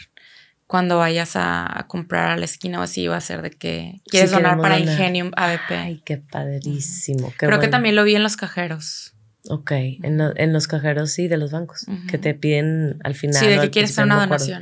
cuando 0.68 0.98
vayas 0.98 1.32
a, 1.36 1.86
comprar 1.88 2.32
a 2.32 2.38
la 2.38 2.46
esquina 2.46 2.80
o 2.80 2.84
así, 2.84 3.08
va 3.08 3.18
a 3.18 3.22
ser 3.22 3.42
de 3.42 3.52
que 3.52 4.02
quieres 4.06 4.32
donar 4.32 4.60
para 4.60 4.80
Ingenium 4.80 5.32
ABP. 5.36 5.72
Ay, 5.72 6.02
qué 6.06 6.18
padrísimo. 6.18 7.34
Creo 7.38 7.60
que 7.60 7.70
también 7.70 7.96
lo 7.96 8.04
vi 8.04 8.16
en 8.16 8.24
los 8.24 8.36
cajeros. 8.36 9.14
Ok, 9.50 9.72
en, 9.72 10.54
los 10.54 10.68
cajeros 10.68 11.12
sí, 11.12 11.30
de 11.30 11.38
los 11.38 11.52
bancos, 11.52 11.86
que 12.10 12.18
te 12.18 12.34
piden 12.34 13.00
al 13.04 13.16
final. 13.16 13.42
Sí, 13.42 13.48
de 13.48 13.60
que 13.62 13.70
quieres 13.70 13.92
hacer 13.92 14.04
una 14.04 14.20
donación. 14.20 14.62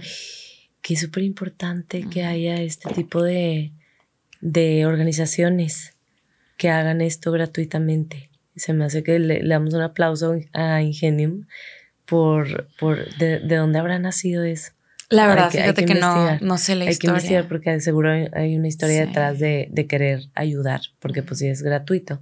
Que 0.81 0.93
es 0.93 0.99
súper 0.99 1.23
importante 1.23 2.05
que 2.07 2.23
haya 2.23 2.61
este 2.61 2.93
tipo 2.93 3.23
de, 3.23 3.71
de 4.41 4.85
organizaciones 4.85 5.95
que 6.57 6.69
hagan 6.69 7.01
esto 7.01 7.31
gratuitamente. 7.31 8.29
Se 8.55 8.73
me 8.73 8.85
hace 8.85 9.03
que 9.03 9.17
le, 9.19 9.41
damos 9.47 9.73
un 9.73 9.81
aplauso 9.81 10.35
a 10.53 10.81
Ingenium 10.81 11.47
por, 12.05 12.67
por 12.79 13.13
de, 13.17 13.39
dónde 13.39 13.79
habrá 13.79 13.99
nacido 13.99 14.43
eso. 14.43 14.71
La 15.09 15.27
verdad, 15.27 15.51
fíjate 15.51 15.85
que, 15.85 15.95
no, 15.95 16.39
no, 16.39 16.57
sé 16.57 16.75
la 16.75 16.85
historia. 16.85 16.89
Hay 16.89 16.97
que 16.97 17.07
investigar 17.07 17.47
porque 17.47 17.79
seguro 17.79 18.11
hay 18.11 18.55
una 18.55 18.67
historia 18.67 19.05
detrás 19.05 19.37
de, 19.39 19.67
de, 19.71 19.85
querer 19.85 20.29
ayudar, 20.33 20.81
porque 20.99 21.21
pues 21.21 21.39
sí 21.39 21.47
es 21.47 21.61
gratuito. 21.61 22.21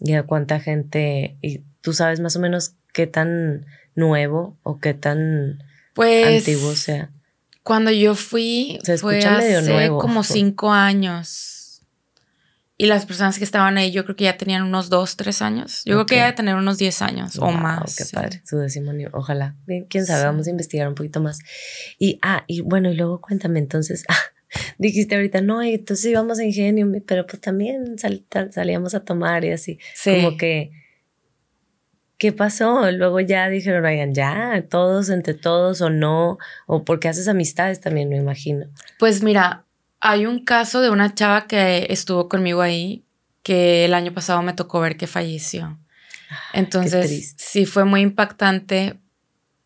Y 0.00 0.14
a 0.14 0.22
cuánta 0.22 0.58
gente, 0.60 1.36
y 1.42 1.62
tú 1.80 1.92
sabes 1.92 2.20
más 2.20 2.34
o 2.36 2.40
menos 2.40 2.76
qué 2.92 3.06
tan 3.06 3.66
nuevo 3.94 4.58
o 4.62 4.78
qué 4.78 4.94
tan 4.94 5.62
pues, 5.94 6.40
antiguo 6.40 6.74
sea. 6.74 7.10
Cuando 7.62 7.90
yo 7.90 8.14
fui, 8.14 8.78
Se 8.82 8.98
fue 8.98 9.24
hace 9.24 9.62
nuevo. 9.62 9.98
como 9.98 10.22
cinco 10.24 10.70
años. 10.70 11.53
Y 12.76 12.86
las 12.86 13.06
personas 13.06 13.38
que 13.38 13.44
estaban 13.44 13.78
ahí, 13.78 13.92
yo 13.92 14.04
creo 14.04 14.16
que 14.16 14.24
ya 14.24 14.36
tenían 14.36 14.62
unos 14.62 14.90
dos, 14.90 15.16
tres 15.16 15.42
años. 15.42 15.82
Yo 15.84 15.94
creo 15.94 16.06
que 16.06 16.16
ya 16.16 16.26
de 16.26 16.32
tener 16.32 16.56
unos 16.56 16.76
diez 16.76 17.02
años 17.02 17.38
o 17.38 17.52
más. 17.52 17.94
Qué 17.96 18.04
padre, 18.12 18.42
su 18.44 18.58
décimo 18.58 18.92
Ojalá. 19.12 19.56
Quién 19.88 20.06
sabe, 20.06 20.24
vamos 20.24 20.48
a 20.48 20.50
investigar 20.50 20.88
un 20.88 20.96
poquito 20.96 21.20
más. 21.20 21.38
Y, 22.00 22.18
ah, 22.22 22.42
y 22.48 22.62
bueno, 22.62 22.90
y 22.90 22.96
luego 22.96 23.20
cuéntame, 23.20 23.60
entonces, 23.60 24.04
ah, 24.08 24.18
dijiste 24.78 25.14
ahorita, 25.14 25.40
no, 25.40 25.62
entonces 25.62 26.06
íbamos 26.06 26.40
a 26.40 26.44
Ingenio, 26.44 26.90
pero 27.06 27.26
pues 27.26 27.40
también 27.40 27.96
salíamos 28.50 28.94
a 28.94 29.04
tomar 29.04 29.44
y 29.44 29.52
así. 29.52 29.78
Como 30.04 30.36
que, 30.36 30.72
¿qué 32.18 32.32
pasó? 32.32 32.90
Luego 32.90 33.20
ya 33.20 33.48
dijeron, 33.48 33.84
oigan, 33.84 34.14
ya, 34.14 34.64
todos 34.68 35.10
entre 35.10 35.34
todos 35.34 35.80
o 35.80 35.90
no, 35.90 36.38
o 36.66 36.84
porque 36.84 37.06
haces 37.06 37.28
amistades 37.28 37.80
también, 37.80 38.08
me 38.08 38.16
imagino. 38.16 38.66
Pues 38.98 39.22
mira, 39.22 39.63
hay 40.06 40.26
un 40.26 40.44
caso 40.44 40.82
de 40.82 40.90
una 40.90 41.14
chava 41.14 41.46
que 41.46 41.86
estuvo 41.88 42.28
conmigo 42.28 42.60
ahí, 42.60 43.06
que 43.42 43.86
el 43.86 43.94
año 43.94 44.12
pasado 44.12 44.42
me 44.42 44.52
tocó 44.52 44.78
ver 44.80 44.98
que 44.98 45.06
falleció. 45.06 45.78
Ah, 46.30 46.38
Entonces, 46.52 47.34
sí 47.38 47.64
fue 47.64 47.86
muy 47.86 48.02
impactante 48.02 49.00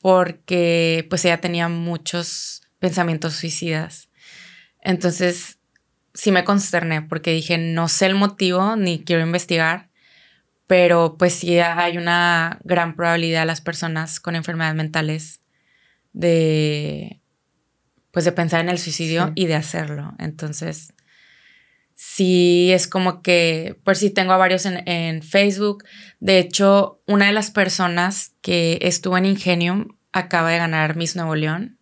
porque 0.00 1.04
pues 1.10 1.24
ella 1.24 1.40
tenía 1.40 1.68
muchos 1.68 2.62
pensamientos 2.78 3.34
suicidas. 3.34 4.10
Entonces, 4.80 5.58
sí 6.14 6.30
me 6.30 6.44
consterné 6.44 7.02
porque 7.02 7.32
dije, 7.32 7.58
no 7.58 7.88
sé 7.88 8.06
el 8.06 8.14
motivo 8.14 8.76
ni 8.76 9.02
quiero 9.02 9.22
investigar, 9.22 9.88
pero 10.68 11.16
pues 11.18 11.34
sí 11.34 11.58
hay 11.58 11.98
una 11.98 12.60
gran 12.62 12.94
probabilidad 12.94 13.40
de 13.40 13.46
las 13.46 13.60
personas 13.60 14.20
con 14.20 14.36
enfermedades 14.36 14.76
mentales 14.76 15.40
de 16.12 17.17
pues 18.10 18.24
de 18.24 18.32
pensar 18.32 18.60
en 18.60 18.68
el 18.68 18.78
suicidio 18.78 19.32
y 19.34 19.46
de 19.46 19.54
hacerlo. 19.54 20.14
Entonces, 20.18 20.94
sí 21.94 22.70
es 22.72 22.86
como 22.86 23.22
que, 23.22 23.78
pues 23.84 23.98
sí 23.98 24.10
tengo 24.10 24.32
a 24.32 24.36
varios 24.36 24.66
en, 24.66 25.22
Facebook. 25.22 25.84
De 26.20 26.38
hecho, 26.38 27.02
una 27.06 27.26
de 27.26 27.32
las 27.32 27.50
personas 27.50 28.32
que 28.40 28.78
estuvo 28.82 29.18
en 29.18 29.26
Ingenium 29.26 29.96
acaba 30.12 30.50
de 30.50 30.58
ganar 30.58 30.96
Miss 30.96 31.16
Nuevo 31.16 31.34
León. 31.34 31.78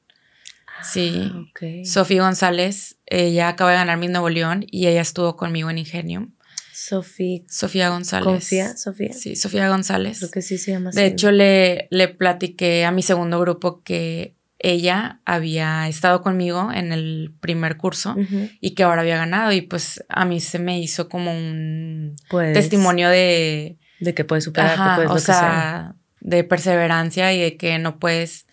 sí, 0.83 1.33
ah, 1.33 1.85
Sofía 1.85 2.23
González, 2.23 2.97
ella 3.07 3.49
acaba 3.49 3.71
de 3.71 3.77
ganar 3.77 3.99
Miss 3.99 4.11
Nuevo 4.11 4.31
León 4.31 4.65
y 4.71 4.87
ella 4.89 5.03
estuvo 5.03 5.37
conmigo 5.37 5.71
en 5.71 5.79
Ingenium. 5.79 6.33
Sofía. 6.73 7.41
Sofía 7.49 7.89
González. 7.89 8.27
¿Confía, 8.27 8.77
Sofía? 8.77 9.13
Sí, 9.13 9.35
Sofía 9.35 9.69
González. 9.69 10.19
Creo 10.19 10.31
que 10.31 10.43
sí 10.43 10.59
se 10.59 10.73
llama 10.73 10.91
De 10.91 11.07
hecho, 11.07 11.33
le, 11.33 11.89
le 11.91 12.09
platiqué 12.09 12.85
a 12.85 12.93
mi 12.93 13.03
segundo 13.03 13.41
grupo 13.41 13.83
que 13.83 14.36
ella 14.59 15.21
había 15.25 15.87
estado 15.89 16.23
conmigo 16.23 16.71
en 16.73 16.93
el 16.93 17.35
primer 17.41 17.77
curso 17.77 18.17
y 18.61 18.75
que 18.75 18.83
ahora 18.83 19.03
había 19.03 19.19
ganado 19.19 19.53
y 19.53 19.61
pues 19.61 20.05
a 20.09 20.25
mí 20.25 20.41
se 20.41 20.59
me 20.59 20.81
hizo 20.81 21.09
como 21.09 21.33
un 21.33 22.17
testimonio 22.31 23.09
de... 23.09 23.79
De 24.01 24.15
que 24.15 24.25
puedes 24.25 24.45
superarte, 24.45 25.07
o 25.07 25.19
sea, 25.19 25.95
de 26.21 26.45
perseverancia 26.45 27.33
y 27.33 27.41
de 27.41 27.57
que 27.57 27.79
no 27.79 27.99
puedes 27.99 28.47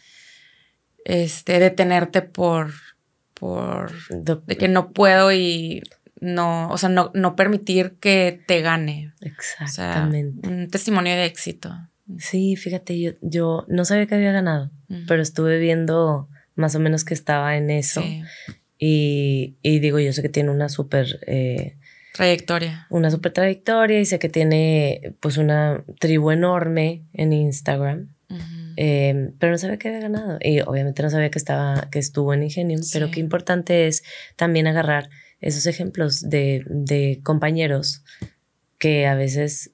este, 1.06 1.60
detenerte 1.60 2.22
por... 2.22 2.72
por 3.34 3.92
de 4.10 4.58
que 4.58 4.68
no 4.68 4.92
puedo 4.92 5.32
y 5.32 5.84
no, 6.20 6.70
o 6.70 6.78
sea, 6.78 6.90
no, 6.90 7.12
no 7.14 7.36
permitir 7.36 7.98
que 8.00 8.42
te 8.48 8.62
gane. 8.62 9.14
Exactamente. 9.22 10.48
un 10.48 10.70
testimonio 10.70 11.14
de 11.14 11.26
éxito. 11.26 11.76
Sí, 12.18 12.56
fíjate, 12.56 13.00
yo, 13.00 13.12
yo 13.22 13.66
no 13.68 13.86
sabía 13.86 14.06
que 14.08 14.16
había 14.16 14.32
ganado, 14.32 14.72
pero 15.08 15.22
estuve 15.22 15.60
viendo 15.60 16.28
más 16.56 16.76
o 16.76 16.80
menos 16.80 17.04
que 17.06 17.14
estaba 17.14 17.58
en 17.58 17.70
eso. 17.70 18.04
Y, 18.78 19.56
digo, 19.64 20.00
yo 20.00 20.14
sé 20.14 20.22
que 20.22 20.30
tiene 20.30 20.52
una 20.52 20.70
súper... 20.70 21.20
Eh, 21.28 21.78
trayectoria. 22.14 22.86
Una 22.90 23.10
súper 23.10 23.32
trayectoria 23.32 24.00
y 24.00 24.06
sé 24.06 24.20
que 24.20 24.30
tiene 24.30 25.16
pues 25.20 25.38
una 25.38 25.84
tribu 26.00 26.32
enorme 26.32 27.04
en 27.14 27.34
Instagram. 27.34 28.10
Em, 28.76 29.34
pero 29.38 29.52
no 29.52 29.58
sabía 29.58 29.78
que 29.78 29.88
había 29.88 30.02
ganado. 30.02 30.38
Y 30.42 30.62
obviamente 30.62 31.04
no 31.04 31.10
sabía 31.10 31.30
que, 31.30 31.40
estaba, 31.40 31.90
que 31.92 32.00
estuvo 32.00 32.34
en 32.34 32.44
Ingenium, 32.44 32.82
pero 32.92 33.12
qué 33.12 33.20
importante 33.20 33.88
es 33.88 34.04
también 34.36 34.68
agarrar 34.68 35.10
esos 35.40 35.66
ejemplos 35.66 36.30
de, 36.30 36.64
de 36.68 37.20
compañeros 37.24 38.04
que 38.80 39.06
a 39.06 39.16
veces 39.16 39.72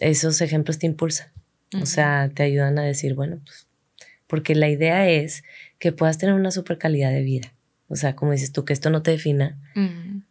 esos 0.00 0.40
ejemplos 0.40 0.78
te 0.78 0.86
impulsan. 0.86 1.28
O 1.80 1.86
sea, 1.86 2.30
te 2.34 2.42
ayudan 2.42 2.78
a 2.78 2.82
decir, 2.82 3.14
bueno, 3.14 3.40
pues, 3.44 3.66
porque 4.32 4.54
la 4.54 4.70
idea 4.70 5.10
es 5.10 5.44
que 5.78 5.92
puedas 5.92 6.16
tener 6.16 6.34
una 6.34 6.50
super 6.50 6.78
calidad 6.78 7.10
de 7.10 7.20
vida. 7.20 7.52
O 7.88 7.96
sea, 7.96 8.16
como 8.16 8.32
dices 8.32 8.50
tú, 8.50 8.64
que 8.64 8.72
esto 8.72 8.88
no 8.88 9.02
te 9.02 9.10
defina. 9.10 9.58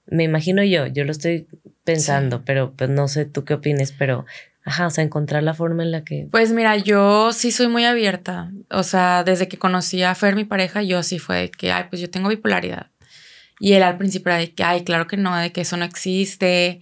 Me 0.08 0.24
imagino 0.24 0.64
yo, 0.64 0.88
yo 0.88 1.04
lo 1.04 1.12
estoy 1.12 1.48
pensando, 1.84 2.44
pero 2.44 2.74
pues 2.76 2.90
no 2.90 3.08
sé 3.08 3.26
tú 3.26 3.46
qué 3.46 3.54
opines, 3.54 3.92
pero 3.92 4.26
Ajá, 4.66 4.88
o 4.88 4.90
sea, 4.90 5.04
encontrar 5.04 5.44
la 5.44 5.54
forma 5.54 5.84
en 5.84 5.92
la 5.92 6.04
que... 6.04 6.28
Pues 6.32 6.52
mira, 6.52 6.78
yo 6.78 7.32
sí 7.32 7.52
soy 7.52 7.68
muy 7.68 7.86
abierta. 7.86 8.52
O 8.72 8.82
sea, 8.82 9.24
desde 9.24 9.48
que 9.48 9.60
conocí 9.60 10.02
a 10.02 10.16
Fer, 10.16 10.36
mi 10.36 10.46
pareja, 10.46 10.82
yo 10.82 11.04
sí 11.04 11.20
fue 11.20 11.52
que, 11.56 11.72
ay, 11.72 11.86
pues 11.92 12.02
yo 12.02 12.10
tengo 12.10 12.30
bipolaridad. 12.30 12.88
Y 13.60 13.74
él 13.74 13.84
al 13.84 13.98
principio 14.00 14.32
era 14.32 14.40
de 14.40 14.52
que, 14.52 14.64
ay, 14.64 14.84
claro 14.84 15.06
que 15.06 15.18
no, 15.18 15.38
de 15.38 15.52
que 15.52 15.62
eso 15.62 15.78
no 15.78 15.86
existe 15.86 16.82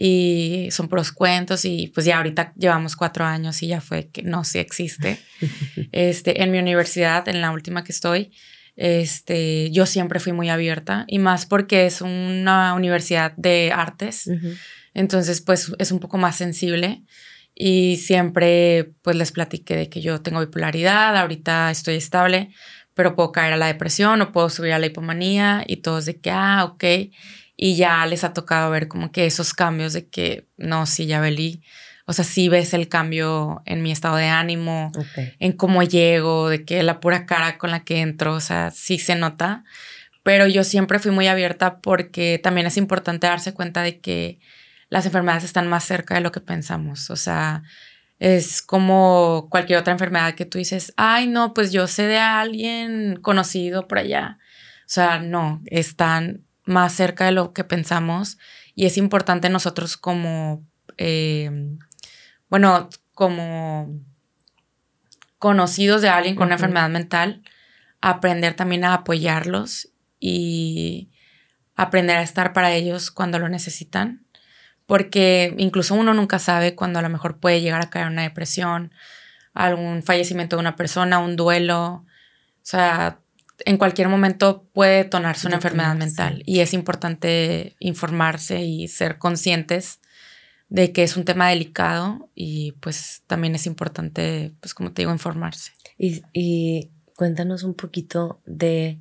y 0.00 0.68
son 0.70 0.86
pros 0.86 1.10
cuentos 1.10 1.64
y 1.64 1.88
pues 1.88 2.06
ya 2.06 2.18
ahorita 2.18 2.52
llevamos 2.56 2.94
cuatro 2.94 3.24
años 3.24 3.60
y 3.64 3.66
ya 3.66 3.80
fue 3.80 4.10
que 4.10 4.22
no, 4.22 4.44
sí 4.44 4.60
existe. 4.60 5.18
este, 5.92 6.40
en 6.40 6.52
mi 6.52 6.58
universidad, 6.60 7.28
en 7.28 7.40
la 7.40 7.50
última 7.50 7.82
que 7.82 7.90
estoy, 7.90 8.30
este, 8.76 9.72
yo 9.72 9.86
siempre 9.86 10.20
fui 10.20 10.32
muy 10.32 10.50
abierta 10.50 11.04
y 11.08 11.18
más 11.18 11.46
porque 11.46 11.86
es 11.86 12.00
una 12.00 12.74
universidad 12.74 13.32
de 13.36 13.72
artes. 13.74 14.30
Entonces, 14.94 15.40
pues 15.40 15.72
es 15.80 15.90
un 15.90 15.98
poco 15.98 16.16
más 16.16 16.36
sensible 16.36 17.02
y 17.52 17.96
siempre 17.96 18.92
pues 19.02 19.16
les 19.16 19.32
platiqué 19.32 19.74
de 19.74 19.88
que 19.88 20.00
yo 20.00 20.20
tengo 20.20 20.38
bipolaridad, 20.38 21.16
ahorita 21.16 21.72
estoy 21.72 21.96
estable, 21.96 22.50
pero 22.94 23.16
puedo 23.16 23.32
caer 23.32 23.54
a 23.54 23.56
la 23.56 23.66
depresión 23.66 24.22
o 24.22 24.30
puedo 24.30 24.48
subir 24.48 24.74
a 24.74 24.78
la 24.78 24.86
hipomanía 24.86 25.64
y 25.66 25.78
todos 25.78 26.04
de 26.04 26.20
que, 26.20 26.30
ah, 26.30 26.64
ok. 26.64 26.84
Y 27.60 27.74
ya 27.74 28.06
les 28.06 28.22
ha 28.22 28.32
tocado 28.32 28.70
ver 28.70 28.86
como 28.86 29.10
que 29.10 29.26
esos 29.26 29.52
cambios 29.52 29.92
de 29.92 30.08
que, 30.08 30.46
no, 30.56 30.86
sí, 30.86 31.06
ya 31.06 31.20
velí. 31.20 31.64
O 32.06 32.12
sea, 32.12 32.24
sí 32.24 32.48
ves 32.48 32.72
el 32.72 32.88
cambio 32.88 33.62
en 33.66 33.82
mi 33.82 33.90
estado 33.90 34.14
de 34.14 34.28
ánimo, 34.28 34.92
en 35.40 35.52
cómo 35.52 35.82
llego, 35.82 36.48
de 36.48 36.64
que 36.64 36.84
la 36.84 37.00
pura 37.00 37.26
cara 37.26 37.58
con 37.58 37.72
la 37.72 37.82
que 37.82 38.00
entro, 38.00 38.34
o 38.34 38.40
sea, 38.40 38.70
sí 38.70 39.00
se 39.00 39.16
nota. 39.16 39.64
Pero 40.22 40.46
yo 40.46 40.62
siempre 40.62 41.00
fui 41.00 41.10
muy 41.10 41.26
abierta 41.26 41.80
porque 41.80 42.40
también 42.40 42.68
es 42.68 42.76
importante 42.76 43.26
darse 43.26 43.52
cuenta 43.52 43.82
de 43.82 43.98
que 43.98 44.38
las 44.88 45.04
enfermedades 45.04 45.42
están 45.42 45.66
más 45.66 45.84
cerca 45.84 46.14
de 46.14 46.20
lo 46.20 46.30
que 46.30 46.40
pensamos. 46.40 47.10
O 47.10 47.16
sea, 47.16 47.64
es 48.20 48.62
como 48.62 49.48
cualquier 49.50 49.80
otra 49.80 49.92
enfermedad 49.92 50.34
que 50.34 50.44
tú 50.44 50.58
dices, 50.58 50.94
ay, 50.96 51.26
no, 51.26 51.54
pues 51.54 51.72
yo 51.72 51.88
sé 51.88 52.06
de 52.06 52.18
alguien 52.18 53.18
conocido 53.20 53.88
por 53.88 53.98
allá. 53.98 54.38
O 54.82 54.90
sea, 54.90 55.18
no, 55.18 55.60
están 55.66 56.44
más 56.68 56.92
cerca 56.92 57.24
de 57.26 57.32
lo 57.32 57.52
que 57.52 57.64
pensamos 57.64 58.38
y 58.74 58.86
es 58.86 58.96
importante 58.96 59.48
nosotros 59.48 59.96
como, 59.96 60.64
eh, 60.96 61.50
bueno, 62.48 62.88
como 63.14 64.00
conocidos 65.38 66.02
de 66.02 66.08
alguien 66.08 66.36
con 66.36 66.46
una 66.46 66.54
enfermedad 66.56 66.88
mental, 66.88 67.42
aprender 68.00 68.54
también 68.54 68.84
a 68.84 68.94
apoyarlos 68.94 69.88
y 70.20 71.10
aprender 71.74 72.16
a 72.16 72.22
estar 72.22 72.52
para 72.52 72.72
ellos 72.72 73.10
cuando 73.10 73.38
lo 73.38 73.48
necesitan 73.48 74.26
porque 74.88 75.54
incluso 75.58 75.94
uno 75.94 76.14
nunca 76.14 76.38
sabe 76.38 76.74
cuando 76.74 76.98
a 76.98 77.02
lo 77.02 77.10
mejor 77.10 77.40
puede 77.40 77.60
llegar 77.60 77.82
a 77.82 77.90
caer 77.90 78.06
una 78.06 78.22
depresión, 78.22 78.90
algún 79.52 80.02
fallecimiento 80.02 80.56
de 80.56 80.60
una 80.60 80.76
persona, 80.76 81.18
un 81.18 81.36
duelo, 81.36 81.84
o 81.86 82.06
sea, 82.62 83.20
en 83.64 83.76
cualquier 83.76 84.08
momento 84.08 84.64
puede 84.72 85.04
detonarse 85.04 85.46
una 85.46 85.56
enfermedad 85.56 85.94
mental 85.96 86.42
y 86.46 86.60
es 86.60 86.72
importante 86.74 87.76
informarse 87.80 88.62
y 88.62 88.88
ser 88.88 89.18
conscientes 89.18 90.00
de 90.68 90.92
que 90.92 91.02
es 91.02 91.16
un 91.16 91.24
tema 91.24 91.48
delicado 91.48 92.28
y 92.34 92.72
pues 92.80 93.22
también 93.26 93.54
es 93.54 93.66
importante, 93.66 94.52
pues 94.60 94.74
como 94.74 94.92
te 94.92 95.02
digo, 95.02 95.12
informarse. 95.12 95.72
Y, 95.96 96.90
cuéntanos 97.16 97.64
un 97.64 97.74
poquito 97.74 98.40
de 98.46 99.00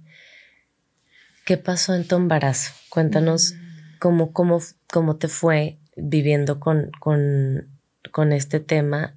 qué 1.46 1.58
pasó 1.58 1.94
en 1.94 2.08
tu 2.08 2.16
embarazo. 2.16 2.72
Cuéntanos 2.90 3.54
mm. 3.54 3.98
cómo, 4.00 4.34
cómo, 4.34 4.60
cómo 4.92 5.18
te 5.18 5.28
fue 5.28 5.78
viviendo 5.96 6.60
con, 6.60 6.90
con, 7.00 7.68
con 8.12 8.32
este 8.32 8.60
tema, 8.60 9.16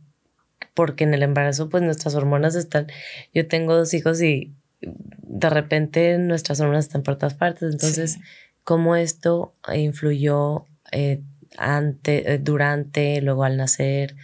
porque 0.75 1.05
en 1.05 1.15
el 1.15 1.23
embarazo 1.23 1.71
pues 1.71 1.83
nuestras 1.83 2.15
hormonas 2.15 2.57
están, 2.57 2.89
yo 3.33 3.49
tengo 3.49 3.75
dos 3.75 3.95
hijos 3.95 4.21
y 4.21 4.55
de 4.81 5.51
repente 5.51 6.19
nuestras 6.19 6.61
hormonas 6.61 6.87
están 6.87 7.03
por 7.03 7.17
todas 7.17 7.35
partes, 7.35 7.73
entonces, 7.73 8.19
¿cómo 8.65 8.97
esto 8.97 9.53
influyó 9.75 10.65
eh, 10.93 11.23
ante, 11.57 12.35
eh, 12.35 12.39
durante, 12.39 13.21
luego 13.21 13.45
al 13.45 13.57
nacer, 13.57 14.17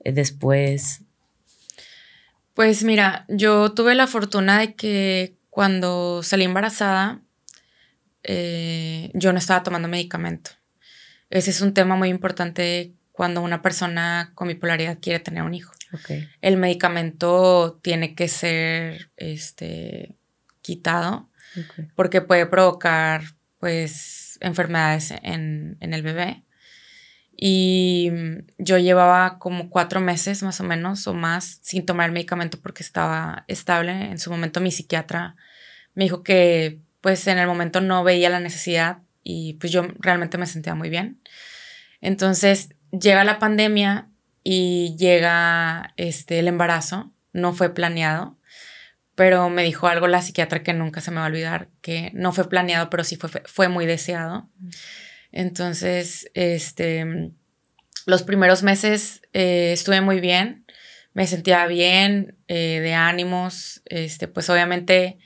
eh, 0.00 0.12
después? 0.12 1.02
Pues 2.54 2.84
mira, 2.84 3.26
yo 3.28 3.72
tuve 3.72 3.94
la 3.94 4.06
fortuna 4.06 4.60
de 4.60 4.74
que 4.74 5.36
cuando 5.50 6.22
salí 6.22 6.44
embarazada, 6.44 7.20
yo 8.24 9.32
no 9.32 9.38
estaba 9.38 9.62
tomando 9.62 9.86
medicamento. 9.86 10.50
Ese 11.30 11.50
es 11.50 11.60
un 11.60 11.74
tema 11.74 11.94
muy 11.94 12.08
importante 12.08 12.92
cuando 13.12 13.40
una 13.40 13.62
persona 13.62 14.32
con 14.34 14.48
bipolaridad 14.48 14.98
quiere 15.00 15.20
tener 15.20 15.44
un 15.44 15.54
hijo. 15.54 15.75
El 16.40 16.56
medicamento 16.56 17.78
tiene 17.82 18.14
que 18.14 18.28
ser 18.28 19.10
este, 19.16 20.16
quitado 20.62 21.28
porque 21.94 22.20
puede 22.20 22.46
provocar 22.46 23.22
pues 23.58 24.38
enfermedades 24.40 25.12
en, 25.22 25.76
en, 25.80 25.94
el 25.94 26.02
bebé. 26.02 26.42
Y 27.38 28.10
yo 28.58 28.78
llevaba 28.78 29.38
como 29.38 29.70
cuatro 29.70 30.00
meses 30.00 30.42
más 30.42 30.60
o 30.60 30.64
menos 30.64 31.06
o 31.06 31.14
más 31.14 31.58
sin 31.62 31.86
tomar 31.86 32.06
el 32.06 32.12
medicamento 32.12 32.58
porque 32.60 32.82
estaba 32.82 33.44
estable. 33.48 33.92
En 33.92 34.18
su 34.18 34.30
momento 34.30 34.60
mi 34.60 34.70
psiquiatra 34.70 35.36
me 35.94 36.04
dijo 36.04 36.22
que 36.22 36.80
pues 37.00 37.26
en 37.26 37.38
el 37.38 37.46
momento 37.46 37.80
no 37.80 38.04
veía 38.04 38.30
la 38.30 38.40
necesidad 38.40 38.98
y 39.22 39.54
pues 39.54 39.72
yo 39.72 39.86
realmente 39.98 40.38
me 40.38 40.46
sentía 40.46 40.74
muy 40.74 40.90
bien. 40.90 41.20
Entonces 42.00 42.74
llega 42.90 43.24
la 43.24 43.38
pandemia 43.38 44.08
y 44.48 44.94
llega 44.96 45.92
este, 45.96 46.38
el 46.38 46.46
embarazo, 46.46 47.12
no 47.32 47.52
fue 47.52 47.74
planeado, 47.74 48.38
pero 49.16 49.50
me 49.50 49.64
dijo 49.64 49.88
algo 49.88 50.06
la 50.06 50.22
psiquiatra 50.22 50.62
que 50.62 50.72
nunca 50.72 51.00
se 51.00 51.10
me 51.10 51.16
va 51.16 51.24
a 51.24 51.28
olvidar, 51.28 51.68
que 51.80 52.12
no 52.14 52.30
fue 52.30 52.48
planeado, 52.48 52.88
pero 52.88 53.02
sí 53.02 53.16
fue, 53.16 53.28
fue 53.44 53.66
muy 53.66 53.86
deseado. 53.86 54.48
Entonces, 55.32 56.30
este, 56.34 57.32
los 58.06 58.22
primeros 58.22 58.62
meses 58.62 59.20
eh, 59.32 59.72
estuve 59.72 60.00
muy 60.00 60.20
bien, 60.20 60.64
me 61.12 61.26
sentía 61.26 61.66
bien, 61.66 62.36
eh, 62.46 62.78
de 62.78 62.94
ánimos, 62.94 63.82
este, 63.86 64.28
pues 64.28 64.48
obviamente 64.48 65.18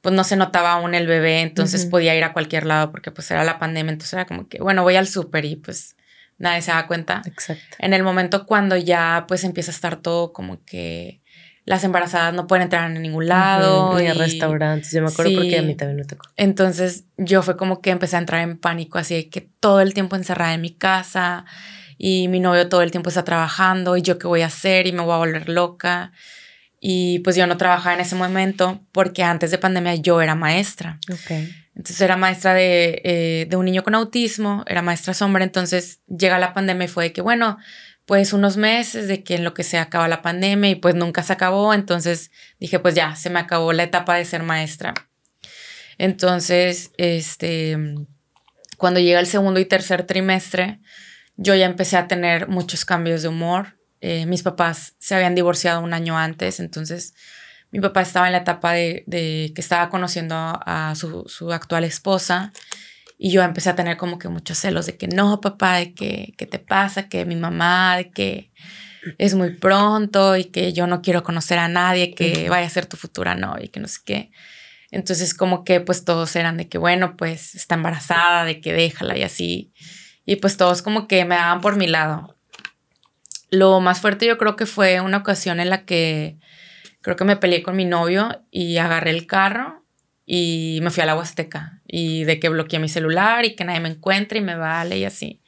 pues 0.00 0.14
no 0.14 0.24
se 0.24 0.36
notaba 0.36 0.72
aún 0.72 0.94
el 0.94 1.06
bebé, 1.06 1.42
entonces 1.42 1.84
podía 1.84 2.16
ir 2.16 2.24
a 2.24 2.32
cualquier 2.32 2.64
lado 2.64 2.90
porque 2.90 3.10
pues 3.10 3.30
era 3.30 3.44
la 3.44 3.58
pandemia, 3.58 3.92
entonces 3.92 4.14
era 4.14 4.24
como 4.24 4.48
que, 4.48 4.62
bueno, 4.62 4.82
voy 4.82 4.96
al 4.96 5.08
súper 5.08 5.44
y 5.44 5.56
pues 5.56 5.95
nadie 6.38 6.62
se 6.62 6.70
da 6.70 6.86
cuenta. 6.86 7.22
Exacto. 7.24 7.76
En 7.78 7.92
el 7.94 8.02
momento 8.02 8.46
cuando 8.46 8.76
ya 8.76 9.24
pues 9.28 9.44
empieza 9.44 9.70
a 9.70 9.74
estar 9.74 9.96
todo 9.96 10.32
como 10.32 10.64
que 10.64 11.20
las 11.66 11.82
embarazadas 11.82 12.32
no 12.32 12.46
pueden 12.46 12.62
entrar 12.62 12.90
en 12.90 13.02
ningún 13.02 13.26
lado. 13.26 13.98
Ni 13.98 14.06
a 14.06 14.14
restaurantes, 14.14 14.92
yo 14.92 15.02
me 15.02 15.08
acuerdo 15.08 15.32
porque 15.34 15.58
a 15.58 15.62
mí 15.62 15.74
también 15.74 15.96
me 15.96 16.04
tocó. 16.04 16.26
Entonces 16.36 17.04
yo 17.16 17.42
fue 17.42 17.56
como 17.56 17.80
que 17.80 17.90
empecé 17.90 18.16
a 18.16 18.20
entrar 18.20 18.40
en 18.42 18.56
pánico, 18.56 18.98
así 18.98 19.24
que 19.24 19.40
todo 19.60 19.80
el 19.80 19.92
tiempo 19.92 20.14
encerrada 20.14 20.54
en 20.54 20.60
mi 20.60 20.70
casa 20.70 21.44
y 21.98 22.28
mi 22.28 22.38
novio 22.38 22.68
todo 22.68 22.82
el 22.82 22.92
tiempo 22.92 23.08
está 23.08 23.24
trabajando 23.24 23.96
y 23.96 24.02
yo 24.02 24.16
qué 24.18 24.28
voy 24.28 24.42
a 24.42 24.46
hacer 24.46 24.86
y 24.86 24.92
me 24.92 25.02
voy 25.02 25.14
a 25.14 25.18
volver 25.18 25.48
loca. 25.48 26.12
Y 26.78 27.18
pues 27.20 27.34
yo 27.34 27.48
no 27.48 27.56
trabajaba 27.56 27.94
en 27.94 28.00
ese 28.00 28.14
momento 28.14 28.80
porque 28.92 29.24
antes 29.24 29.50
de 29.50 29.58
pandemia 29.58 29.96
yo 29.96 30.20
era 30.20 30.36
maestra. 30.36 31.00
Entonces 31.76 32.00
era 32.00 32.16
maestra 32.16 32.54
de, 32.54 33.02
eh, 33.04 33.46
de, 33.48 33.56
un 33.56 33.66
niño 33.66 33.84
con 33.84 33.94
autismo, 33.94 34.64
era 34.66 34.80
maestra 34.80 35.12
sombra, 35.12 35.44
entonces 35.44 36.00
llega 36.08 36.38
la 36.38 36.54
pandemia 36.54 36.86
y 36.86 36.88
fue 36.88 37.04
de 37.04 37.12
que, 37.12 37.20
bueno, 37.20 37.58
pues 38.06 38.32
unos 38.32 38.56
meses 38.56 39.08
de 39.08 39.22
que 39.22 39.34
en 39.34 39.44
lo 39.44 39.52
que 39.52 39.62
se 39.62 39.76
acaba 39.76 40.08
la 40.08 40.22
pandemia 40.22 40.70
y 40.70 40.74
pues 40.76 40.94
nunca 40.94 41.22
se 41.22 41.34
acabó, 41.34 41.74
entonces 41.74 42.30
dije, 42.58 42.78
pues 42.78 42.94
ya, 42.94 43.14
se 43.14 43.28
me 43.28 43.40
acabó 43.40 43.74
la 43.74 43.82
etapa 43.82 44.16
de 44.16 44.24
ser 44.24 44.42
maestra. 44.42 44.94
Entonces, 45.98 46.92
este, 46.96 47.76
cuando 48.78 49.00
llega 49.00 49.20
el 49.20 49.26
segundo 49.26 49.60
y 49.60 49.66
tercer 49.66 50.04
trimestre, 50.04 50.80
yo 51.36 51.54
ya 51.54 51.66
empecé 51.66 51.98
a 51.98 52.08
tener 52.08 52.48
muchos 52.48 52.86
cambios 52.86 53.20
de 53.22 53.28
humor, 53.28 53.78
eh, 54.00 54.24
mis 54.24 54.42
papás 54.42 54.94
se 54.98 55.14
habían 55.14 55.34
divorciado 55.34 55.80
un 55.82 55.92
año 55.92 56.16
antes, 56.16 56.60
entonces 56.60 57.14
mi 57.70 57.80
papá 57.80 58.02
estaba 58.02 58.26
en 58.26 58.32
la 58.32 58.38
etapa 58.38 58.72
de, 58.72 59.04
que 59.54 59.60
estaba 59.60 59.88
conociendo 59.90 60.34
a, 60.36 60.94
su, 60.94 61.52
actual 61.52 61.84
esposa 61.84 62.52
y 63.18 63.30
yo 63.30 63.42
empecé 63.42 63.70
a 63.70 63.76
tener 63.76 63.96
como 63.96 64.18
que 64.18 64.28
muchos 64.28 64.58
celos 64.58 64.86
de 64.86 64.96
que 64.96 65.08
no, 65.08 65.40
papá, 65.40 65.76
de 65.76 65.94
que, 65.94 66.34
¿qué 66.36 66.46
te 66.46 66.58
pasa? 66.58 67.08
Que 67.08 67.24
mi 67.24 67.36
mamá, 67.36 67.96
de 67.96 68.10
que 68.10 68.52
es 69.18 69.34
muy 69.34 69.50
pronto 69.54 70.36
y 70.36 70.44
que 70.44 70.72
yo 70.72 70.86
no 70.86 71.02
quiero 71.02 71.22
conocer 71.22 71.58
a 71.58 71.68
nadie, 71.68 72.14
que 72.14 72.48
vaya 72.48 72.66
a 72.66 72.70
ser 72.70 72.86
tu 72.86 72.96
futura 72.96 73.34
novia 73.34 73.66
y 73.66 73.68
que 73.68 73.80
no 73.80 73.88
sé 73.88 74.00
qué. 74.04 74.30
Entonces 74.90 75.34
como 75.34 75.64
que 75.64 75.80
pues 75.80 76.04
todos 76.04 76.34
eran 76.36 76.56
de 76.56 76.68
que 76.68 76.78
bueno, 76.78 77.16
pues 77.16 77.54
está 77.54 77.74
embarazada, 77.74 78.44
de 78.44 78.60
que 78.60 78.72
déjala 78.72 79.16
y 79.16 79.22
así. 79.22 79.72
Y 80.24 80.36
pues 80.36 80.56
todos 80.56 80.82
como 80.82 81.08
que 81.08 81.24
me 81.24 81.36
daban 81.36 81.60
por 81.60 81.76
mi 81.76 81.86
lado. 81.86 82.36
Lo 83.50 83.80
más 83.80 84.00
fuerte 84.00 84.26
yo 84.26 84.38
creo 84.38 84.56
que 84.56 84.66
fue 84.66 85.00
una 85.00 85.18
ocasión 85.18 85.60
en 85.60 85.70
la 85.70 85.84
que 85.84 86.38
creo 87.06 87.14
que 87.14 87.24
me 87.24 87.36
peleé 87.36 87.62
con 87.62 87.76
mi 87.76 87.84
novio 87.84 88.44
y 88.50 88.78
agarré 88.78 89.12
el 89.12 89.28
carro 89.28 89.86
y 90.24 90.80
me 90.82 90.90
fui 90.90 91.04
a 91.04 91.06
la 91.06 91.14
Huasteca 91.14 91.80
y 91.86 92.24
de 92.24 92.40
que 92.40 92.48
bloqueé 92.48 92.80
mi 92.80 92.88
celular 92.88 93.44
y 93.44 93.54
que 93.54 93.64
nadie 93.64 93.78
me 93.78 93.90
encuentre 93.90 94.40
y 94.40 94.42
me 94.42 94.56
vale 94.56 94.98
y 94.98 95.04
así. 95.04 95.40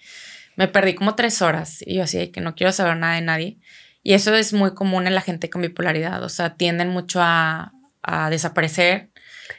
Me 0.54 0.68
perdí 0.68 0.94
como 0.94 1.16
tres 1.16 1.42
horas 1.42 1.82
y 1.84 1.96
yo 1.96 2.04
así 2.04 2.16
de 2.16 2.30
que 2.30 2.40
no 2.40 2.54
quiero 2.54 2.70
saber 2.70 2.96
nada 2.96 3.16
de 3.16 3.22
nadie. 3.22 3.58
Y 4.04 4.12
eso 4.12 4.36
es 4.36 4.52
muy 4.52 4.72
común 4.72 5.08
en 5.08 5.16
la 5.16 5.20
gente 5.20 5.50
con 5.50 5.60
bipolaridad, 5.62 6.22
o 6.22 6.28
sea, 6.28 6.54
tienden 6.54 6.90
mucho 6.90 7.20
a, 7.20 7.72
a 8.02 8.30
desaparecer, 8.30 9.10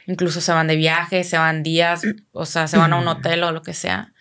incluso 0.06 0.40
se 0.40 0.52
van 0.52 0.68
de 0.68 0.76
viaje, 0.76 1.22
se 1.22 1.36
van 1.36 1.62
días, 1.62 2.00
o 2.32 2.46
sea, 2.46 2.66
se 2.66 2.78
van 2.78 2.94
a 2.94 2.96
un 2.96 3.08
hotel 3.08 3.42
o 3.42 3.52
lo 3.52 3.60
que 3.60 3.74
sea. 3.74 4.14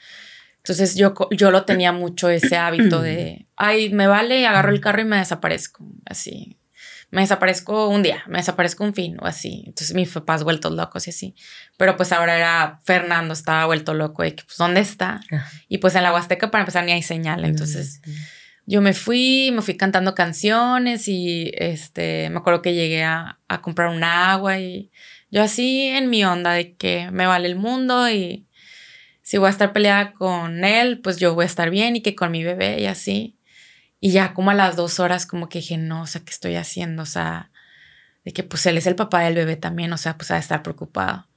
Entonces 0.58 0.96
yo, 0.98 1.14
yo 1.32 1.50
lo 1.50 1.64
tenía 1.64 1.94
mucho 1.94 2.30
ese 2.30 2.58
hábito 2.58 3.02
de, 3.02 3.48
ay, 3.56 3.90
me 3.90 4.08
vale, 4.08 4.46
agarro 4.46 4.72
el 4.72 4.82
carro 4.82 5.00
y 5.00 5.06
me 5.06 5.16
desaparezco, 5.16 5.86
así 6.06 6.59
me 7.12 7.22
desaparezco 7.22 7.88
un 7.88 8.04
día, 8.04 8.24
me 8.28 8.38
desaparezco 8.38 8.84
un 8.84 8.94
fin 8.94 9.18
o 9.20 9.26
así. 9.26 9.64
Entonces 9.66 9.96
mis 9.96 10.10
papás 10.10 10.44
vueltos 10.44 10.74
locos 10.74 11.08
y 11.08 11.10
así. 11.10 11.36
Pero 11.78 11.98
pues 11.98 12.12
ahora 12.12 12.38
era 12.38 12.80
Fernando, 12.84 13.34
estaba 13.34 13.66
vuelto 13.66 13.94
loco 13.94 14.24
de 14.24 14.36
que, 14.36 14.44
pues, 14.44 14.58
¿dónde 14.58 14.82
está? 14.82 15.22
Y 15.68 15.80
pues 15.80 15.96
en 15.96 16.04
la 16.04 16.14
Huasteca 16.14 16.52
para 16.52 16.62
empezar 16.62 16.86
ni 16.86 16.92
hay 16.92 17.02
señal. 17.02 17.46
Entonces 17.46 18.02
yo 18.66 18.82
me 18.82 18.94
fui, 18.94 19.52
me 19.54 19.64
fui 19.64 19.76
cantando 19.76 20.14
canciones 20.14 21.08
y 21.08 21.52
este, 21.56 22.30
me 22.30 22.38
acuerdo 22.38 22.62
que 22.62 22.76
llegué 22.76 23.04
a, 23.04 23.40
a 23.48 23.62
comprar 23.62 23.90
un 23.90 24.04
agua 24.04 24.60
y 24.60 24.92
yo 25.32 25.42
así 25.42 25.88
en 25.88 26.10
mi 26.10 26.24
onda 26.24 26.54
de 26.54 26.76
que 26.76 27.10
me 27.12 27.26
vale 27.26 27.48
el 27.48 27.56
mundo 27.56 28.10
y 28.10 28.48
si 29.24 29.38
voy 29.38 29.48
a 29.48 29.52
estar 29.52 29.74
peleada 29.74 30.14
con 30.14 30.64
él, 30.66 31.02
pues 31.02 31.18
yo 31.18 31.36
voy 31.36 31.44
a 31.44 31.46
estar 31.46 31.70
bien 31.70 31.96
y 31.96 32.02
que 32.02 32.16
con 32.16 32.32
mi 32.32 32.44
bebé 32.44 32.82
y 32.82 32.86
así. 32.86 33.39
Y 34.00 34.12
ya 34.12 34.34
como 34.34 34.52
a 34.52 34.54
las 34.54 34.76
dos 34.76 35.00
horas 35.00 35.26
como 35.26 35.50
que 35.50 35.60
dije, 35.60 35.78
no, 35.78 36.04
o 36.04 36.08
sea, 36.08 36.22
¿qué 36.22 36.32
estoy 36.32 36.56
haciendo? 36.56 37.04
O 37.04 37.06
sea, 37.06 37.52
de 38.24 38.32
que 38.32 38.44
pues 38.44 38.66
él 38.66 38.78
es 38.78 38.88
el 38.88 38.96
papá 38.96 39.22
del 39.22 39.36
bebé 39.36 39.56
también, 39.58 39.92
o 39.92 39.98
sea, 39.98 40.18
pues 40.18 40.32
a 40.32 40.38
estar 40.38 40.64
preocupado. 40.64 41.28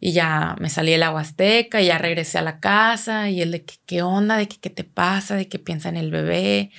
Y 0.00 0.12
ya 0.12 0.54
me 0.60 0.70
salí 0.70 0.92
de 0.92 0.98
la 0.98 1.10
Huasteca 1.10 1.82
y 1.82 1.86
ya 1.86 1.98
regresé 1.98 2.38
a 2.38 2.42
la 2.42 2.60
casa 2.60 3.28
y 3.28 3.42
él 3.42 3.50
de 3.50 3.64
que, 3.64 3.74
¿qué 3.84 4.02
onda? 4.02 4.36
De 4.36 4.46
que, 4.46 4.58
¿qué 4.58 4.70
te 4.70 4.84
pasa? 4.84 5.34
De 5.34 5.48
que 5.48 5.58
piensa 5.58 5.88
en 5.88 5.96
el 5.96 6.10
bebé, 6.10 6.70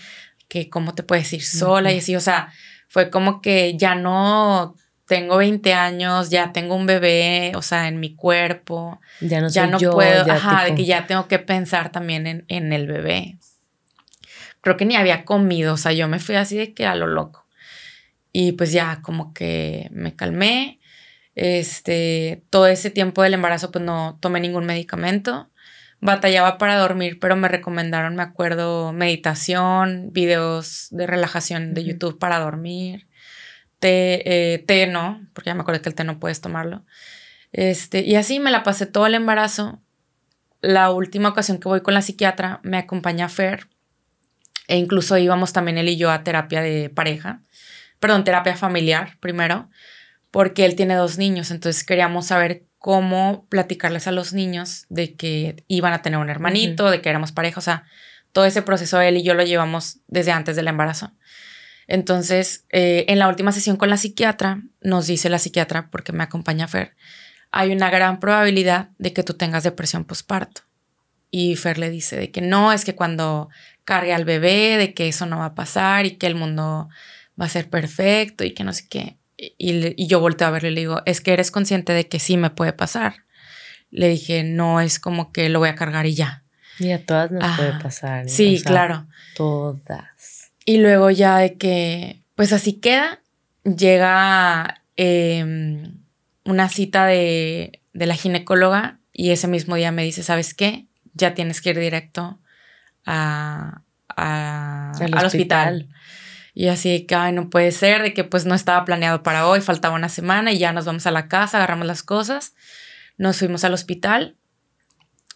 que 0.48 0.70
cómo 0.70 0.96
te 0.96 1.04
puedes 1.04 1.32
ir 1.34 1.44
sola 1.44 1.92
y 1.92 2.00
así, 2.00 2.16
o 2.16 2.22
sea, 2.22 2.52
fue 2.88 3.10
como 3.10 3.42
que 3.42 3.78
ya 3.78 3.94
no 3.94 4.76
tengo 5.06 5.38
20 5.38 5.74
años, 5.74 6.30
ya 6.30 6.54
tengo 6.54 6.76
un 6.76 6.86
bebé, 6.86 7.52
o 7.56 7.62
sea, 7.62 7.88
en 7.88 8.00
mi 8.00 8.16
cuerpo. 8.16 9.00
Ya 9.20 9.42
no, 9.42 9.50
ya 9.50 9.68
no 9.68 9.80
puedo, 9.80 10.32
ajá, 10.32 10.66
de 10.66 10.76
que 10.76 10.86
ya 10.86 11.06
tengo 11.06 11.28
que 11.28 11.40
pensar 11.40 11.92
también 11.92 12.26
en, 12.26 12.46
en 12.48 12.74
el 12.74 12.88
bebé 12.88 13.38
creo 14.62 14.78
que 14.78 14.86
ni 14.86 14.96
había 14.96 15.26
comido, 15.26 15.74
o 15.74 15.78
sea, 15.78 15.94
yo 15.94 16.08
me 16.08 16.20
fui 16.20 16.36
así 16.36 16.58
de 16.58 16.74
que 16.74 16.86
a 16.86 16.96
lo 16.96 17.08
loco. 17.08 17.46
Y 18.32 18.54
pues 18.54 18.72
ya 18.72 19.02
como 19.02 19.34
que 19.34 19.90
me 19.92 20.16
calmé. 20.16 20.80
Este, 21.36 22.44
todo 22.50 22.68
ese 22.68 22.90
tiempo 22.90 23.24
del 23.24 23.34
embarazo 23.34 23.72
pues 23.72 23.84
no 23.84 24.18
tomé 24.22 24.40
ningún 24.40 24.66
medicamento. 24.66 25.50
Batallaba 26.02 26.58
para 26.58 26.78
dormir, 26.78 27.20
pero 27.20 27.36
me 27.36 27.48
recomendaron, 27.50 28.16
me 28.16 28.24
acuerdo, 28.24 28.94
meditación, 28.94 30.12
videos 30.14 30.88
de 30.92 31.08
relajación 31.08 31.74
de 31.74 31.84
YouTube 31.84 32.20
para 32.20 32.40
dormir. 32.40 33.08
Té, 33.80 34.22
eh, 34.26 34.60
té 34.60 34.88
no, 34.88 35.22
porque 35.34 35.50
ya 35.50 35.56
me 35.56 35.62
acuerdo 35.62 35.82
que 35.82 35.90
el 35.90 35.96
té 35.96 36.04
no 36.04 36.20
puedes 36.20 36.42
tomarlo. 36.42 36.86
Este, 37.52 38.02
y 38.02 38.16
así 38.16 38.40
me 38.40 38.52
la 38.52 38.64
pasé 38.64 38.86
todo 38.86 39.08
el 39.08 39.16
embarazo. 39.16 39.82
La 40.62 40.92
última 40.92 41.30
ocasión 41.30 41.60
que 41.60 41.70
voy 41.70 41.82
con 41.82 41.94
la 41.94 42.02
psiquiatra 42.02 42.60
me 42.64 42.78
acompaña 42.78 43.30
Fer, 43.30 43.68
e 44.70 44.78
incluso 44.78 45.18
íbamos 45.18 45.52
también 45.52 45.80
él 45.80 45.90
y 45.90 45.98
yo 45.98 46.12
a 46.12 46.24
terapia 46.24 46.62
de 46.62 46.90
pareja, 46.90 47.42
perdón, 48.00 48.24
terapia 48.24 48.56
familiar 48.56 49.18
primero, 49.20 49.70
porque 50.32 50.64
él 50.66 50.76
tiene 50.76 50.94
dos 50.94 51.18
niños, 51.18 51.50
entonces 51.50 51.84
queríamos 51.84 52.28
saber 52.28 52.64
cómo 52.78 53.48
platicarles 53.50 54.08
a 54.08 54.12
los 54.12 54.32
niños 54.32 54.86
de 54.90 55.16
que 55.16 55.64
iban 55.68 55.92
a 55.92 56.04
tener 56.04 56.20
un 56.20 56.30
hermanito, 56.30 56.92
de 56.92 57.02
que 57.02 57.10
éramos 57.10 57.32
pareja, 57.32 57.60
o 57.60 57.64
sea, 57.64 57.84
todo 58.32 58.46
ese 58.46 58.62
proceso 58.62 59.02
él 59.02 59.18
y 59.18 59.24
yo 59.24 59.34
lo 59.34 59.44
llevamos 59.44 59.98
desde 60.08 60.32
antes 60.32 60.56
del 60.56 60.68
embarazo. 60.68 61.12
Entonces, 61.88 62.66
eh, 62.70 63.06
en 63.08 63.18
la 63.18 63.28
última 63.28 63.52
sesión 63.52 63.76
con 63.76 63.90
la 63.90 63.98
psiquiatra, 63.98 64.62
nos 64.82 65.08
dice 65.08 65.30
la 65.30 65.40
psiquiatra, 65.40 65.90
porque 65.90 66.14
me 66.14 66.24
acompaña 66.24 66.68
Fer, 66.68 66.96
hay 67.50 67.72
una 67.72 67.90
gran 67.90 68.20
probabilidad 68.20 68.90
de 69.00 69.14
que 69.14 69.24
tú 69.24 69.34
tengas 69.34 69.64
depresión 69.64 70.06
postparto. 70.06 70.62
Y 71.32 71.56
Fer 71.56 71.80
le 71.80 71.90
dice 71.90 72.16
de 72.16 72.30
que 72.30 72.42
no, 72.42 72.72
es 72.72 72.86
que 72.86 72.96
cuando 72.96 73.50
cargue 73.90 74.14
al 74.14 74.24
bebé, 74.24 74.78
de 74.78 74.94
que 74.94 75.08
eso 75.08 75.26
no 75.26 75.40
va 75.40 75.46
a 75.46 75.56
pasar 75.56 76.06
y 76.06 76.12
que 76.12 76.28
el 76.28 76.36
mundo 76.36 76.90
va 77.42 77.46
a 77.46 77.50
ser 77.50 77.72
perfecto 77.72 78.44
y 78.44 78.52
que 78.52 78.64
no 78.64 78.72
sé 78.72 78.88
qué. 78.88 79.18
Y, 79.36 80.06
yo 80.06 80.20
volteo 80.20 80.48
a 80.48 80.52
verle 80.52 80.70
y 80.70 80.74
le 80.76 80.82
digo, 80.82 81.02
es 81.08 81.22
que 81.22 81.34
eres 81.34 81.50
consciente 81.50 81.92
de 81.94 82.08
que 82.08 82.20
sí 82.20 82.38
me 82.38 82.52
puede 82.52 82.72
pasar. 82.72 83.26
Le 83.90 84.08
dije, 84.08 84.44
no 84.44 84.80
es 84.80 85.00
como 85.00 85.32
que 85.32 85.50
lo 85.50 85.58
voy 85.58 85.70
a 85.70 85.76
cargar 85.76 86.06
y 86.06 86.14
ya. 86.14 86.44
Y 86.78 86.92
a 86.92 87.04
todas 87.04 87.32
nos 87.32 87.58
puede 87.58 87.80
pasar. 87.82 88.30
Sí, 88.30 88.62
claro. 88.64 89.08
Todas. 89.36 90.52
Y 90.66 90.78
luego 90.78 91.10
ya 91.10 91.40
de 91.40 91.56
que, 91.56 92.22
pues 92.36 92.54
así 92.54 92.74
queda, 92.74 93.24
llega 93.64 94.84
em, 94.98 95.98
una 96.46 96.70
cita 96.70 97.08
de, 97.08 97.82
de 97.94 98.06
la 98.06 98.14
ginecóloga 98.14 99.00
y 99.14 99.32
ese 99.32 99.48
mismo 99.48 99.78
día 99.78 99.92
me 99.92 100.04
dice, 100.04 100.22
¿sabes 100.22 100.54
qué? 100.54 100.86
Ya 101.16 101.34
tienes 101.34 101.60
que 101.60 101.72
ir 101.72 101.80
directo 101.80 102.40
al, 103.06 103.84
hospital. 105.26 105.90
Y 106.54 106.68
así 106.68 107.06
que, 107.06 107.16
ay, 107.16 107.34
no 107.34 107.50
puede 107.50 107.72
ser, 107.72 108.02
de 108.02 108.14
que 108.14 108.24
pues 108.24 108.46
no 108.46 108.56
estaba 108.56 108.84
planeado 108.86 109.24
para 109.24 109.48
hoy, 109.48 109.62
faltaba 109.62 109.96
una 109.96 110.10
semana 110.10 110.52
y 110.52 110.58
ya 110.58 110.74
nos 110.74 110.86
vamos 110.86 111.06
a 111.08 111.12
la 111.12 111.28
casa, 111.28 111.58
agarramos 111.58 111.88
las 111.88 112.04
cosas, 112.04 112.54
nos 113.18 113.38
fuimos 113.38 113.64
al 113.64 113.74
hospital, 113.74 114.36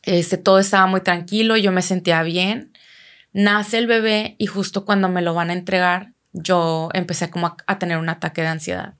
este, 0.02 0.38
todo 0.38 0.60
estaba 0.60 0.86
muy 0.88 1.02
tranquilo, 1.02 1.56
yo 1.56 1.72
me 1.72 1.82
sentía 1.82 2.24
bien, 2.24 2.74
nace 3.32 3.78
el 3.78 3.88
bebé 3.88 4.36
y 4.38 4.48
justo 4.48 4.86
cuando 4.86 5.08
me 5.08 5.22
lo 5.22 5.34
van 5.34 5.50
a 5.50 5.54
entregar, 5.54 6.12
yo 6.34 6.90
empecé 6.94 7.30
como 7.30 7.48
a, 7.48 7.58
a 7.68 7.80
tener 7.80 7.98
un 7.98 8.10
ataque 8.10 8.42
de 8.42 8.48
ansiedad. 8.48 8.96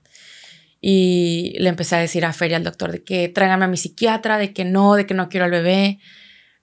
Y 0.80 1.56
le 1.58 1.70
empecé 1.70 1.96
a 1.96 1.98
decir 1.98 2.26
a 2.26 2.32
Feria 2.34 2.58
al 2.58 2.64
doctor 2.64 2.92
de 2.92 3.02
que 3.02 3.28
tráigame 3.28 3.64
a 3.64 3.68
mi 3.68 3.78
psiquiatra, 3.78 4.36
de 4.36 4.52
que 4.52 4.64
no, 4.64 4.94
de 4.94 5.06
que 5.06 5.14
no 5.14 5.30
quiero 5.30 5.46
al 5.46 5.50
bebé 5.50 5.98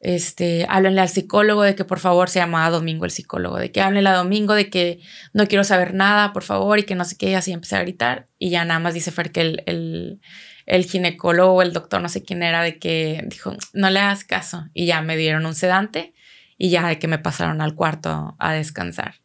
este, 0.02 0.66
háblenle 0.68 1.02
al 1.02 1.10
psicólogo 1.10 1.62
de 1.62 1.76
que 1.76 1.86
por 1.86 1.99
favor 1.99 2.28
se 2.28 2.39
llama 2.39 2.68
Domingo 2.72 3.06
el 3.06 3.12
psicólogo, 3.12 3.58
de 3.58 3.72
que 3.72 3.82
háblenle 3.82 4.10
a 4.10 4.16
Domingo 4.16 4.56
de 4.56 4.70
que 4.70 4.99
no 5.32 5.47
quiero 5.47 5.64
saber 5.64 5.93
nada, 5.93 6.34
por 6.34 6.43
favor, 6.43 6.80
y 6.80 6.84
que 6.84 6.95
no 6.95 7.06
sé 7.06 7.18
qué, 7.18 7.30
y 7.30 7.34
así 7.36 7.52
empecé 7.52 7.76
a 7.76 7.82
gritar. 7.82 8.28
Y 8.39 8.49
ya 8.49 8.66
nada 8.66 8.80
más 8.80 8.95
dice 8.95 9.12
Fer 9.12 9.32
que 9.32 9.41
el, 9.41 10.20
el, 10.66 10.86
ginecólogo 10.86 11.62
el 11.62 11.72
doctor, 11.72 12.02
no 12.02 12.10
sé 12.10 12.24
quién 12.24 12.41
era, 12.41 12.64
de 12.64 12.80
que 12.80 13.24
dijo, 13.28 13.56
no 13.74 13.89
le 13.91 13.99
hagas 13.99 14.24
caso. 14.24 14.66
Y 14.74 14.88
ya 14.88 15.02
me 15.02 15.18
dieron 15.18 15.45
un 15.45 15.54
sedante 15.54 16.16
y 16.58 16.72
ya 16.72 16.88
de 16.88 16.97
que 16.97 17.08
me 17.08 17.20
pasaron 17.20 17.62
al 17.62 17.76
cuarto 17.76 18.36
a 18.39 18.54
descansar. 18.54 19.16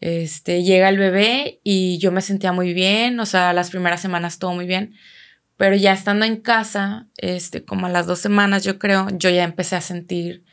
Este, 0.00 0.62
llega 0.62 0.88
el 0.88 0.98
bebé 0.98 1.60
y 1.64 1.98
yo 1.98 2.12
me 2.12 2.20
sentía 2.20 2.52
muy 2.52 2.74
bien, 2.74 3.18
o 3.18 3.26
sea, 3.26 3.52
las 3.52 3.70
primeras 3.70 4.02
semanas 4.02 4.38
todo 4.38 4.54
muy 4.54 4.66
bien 4.66 4.94
pero 5.56 5.74
ya 5.74 5.92
estando 5.92 6.24
en 6.24 6.36
casa, 6.36 7.06
este, 7.16 7.64
como 7.64 7.86
a 7.86 7.90
las 7.90 8.06
dos 8.06 8.18
semanas, 8.18 8.64
yo 8.64 8.78
creo, 8.78 9.08
yo 9.12 9.30
ya 9.30 9.44
empecé 9.44 9.76
a 9.76 9.80
sentir 9.80 10.44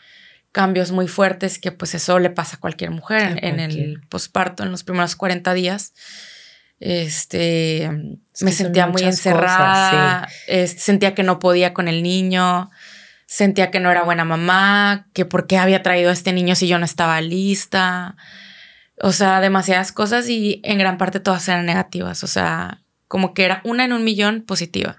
cambios 0.53 0.91
muy 0.91 1.07
fuertes 1.07 1.59
que 1.59 1.71
pues 1.71 1.95
eso 1.95 2.19
le 2.19 2.29
pasa 2.29 2.57
a 2.57 2.59
cualquier 2.59 2.91
mujer 2.91 3.39
en, 3.41 3.59
el 3.59 4.01
posparto, 4.07 4.63
en 4.63 4.71
los 4.71 4.83
primeros 4.83 5.15
40 5.15 5.53
días. 5.53 5.93
Este, 6.79 7.89
me 8.41 8.51
sentía 8.51 8.87
muy 8.87 9.03
encerrada, 9.03 10.27
este, 10.47 10.79
sentía 10.79 11.15
que 11.15 11.23
no 11.23 11.39
podía 11.39 11.73
con 11.73 11.87
el 11.87 12.03
niño, 12.03 12.69
sentía 13.25 13.71
que 13.71 13.79
no 13.79 13.89
era 13.89 14.03
buena 14.03 14.25
mamá, 14.25 15.07
que 15.13 15.25
por 15.25 15.47
qué 15.47 15.57
había 15.57 15.81
traído 15.81 16.11
a 16.11 16.13
este 16.13 16.33
niño 16.33 16.55
si 16.55 16.67
yo 16.67 16.77
no 16.77 16.85
estaba 16.85 17.19
lista. 17.19 18.15
O 19.01 19.11
sea, 19.11 19.41
demasiadas 19.41 19.91
cosas 19.91 20.29
y 20.29 20.61
en 20.63 20.77
gran 20.77 20.97
parte 20.97 21.19
todas 21.19 21.47
eran 21.47 21.65
negativas. 21.65 22.23
O 22.23 22.27
sea, 22.27 22.82
como 23.13 23.35
que 23.35 23.45
era 23.45 23.61
una 23.63 23.85
en 23.85 23.93
un 23.93 24.03
millón 24.03 24.41
positiva. 24.41 24.97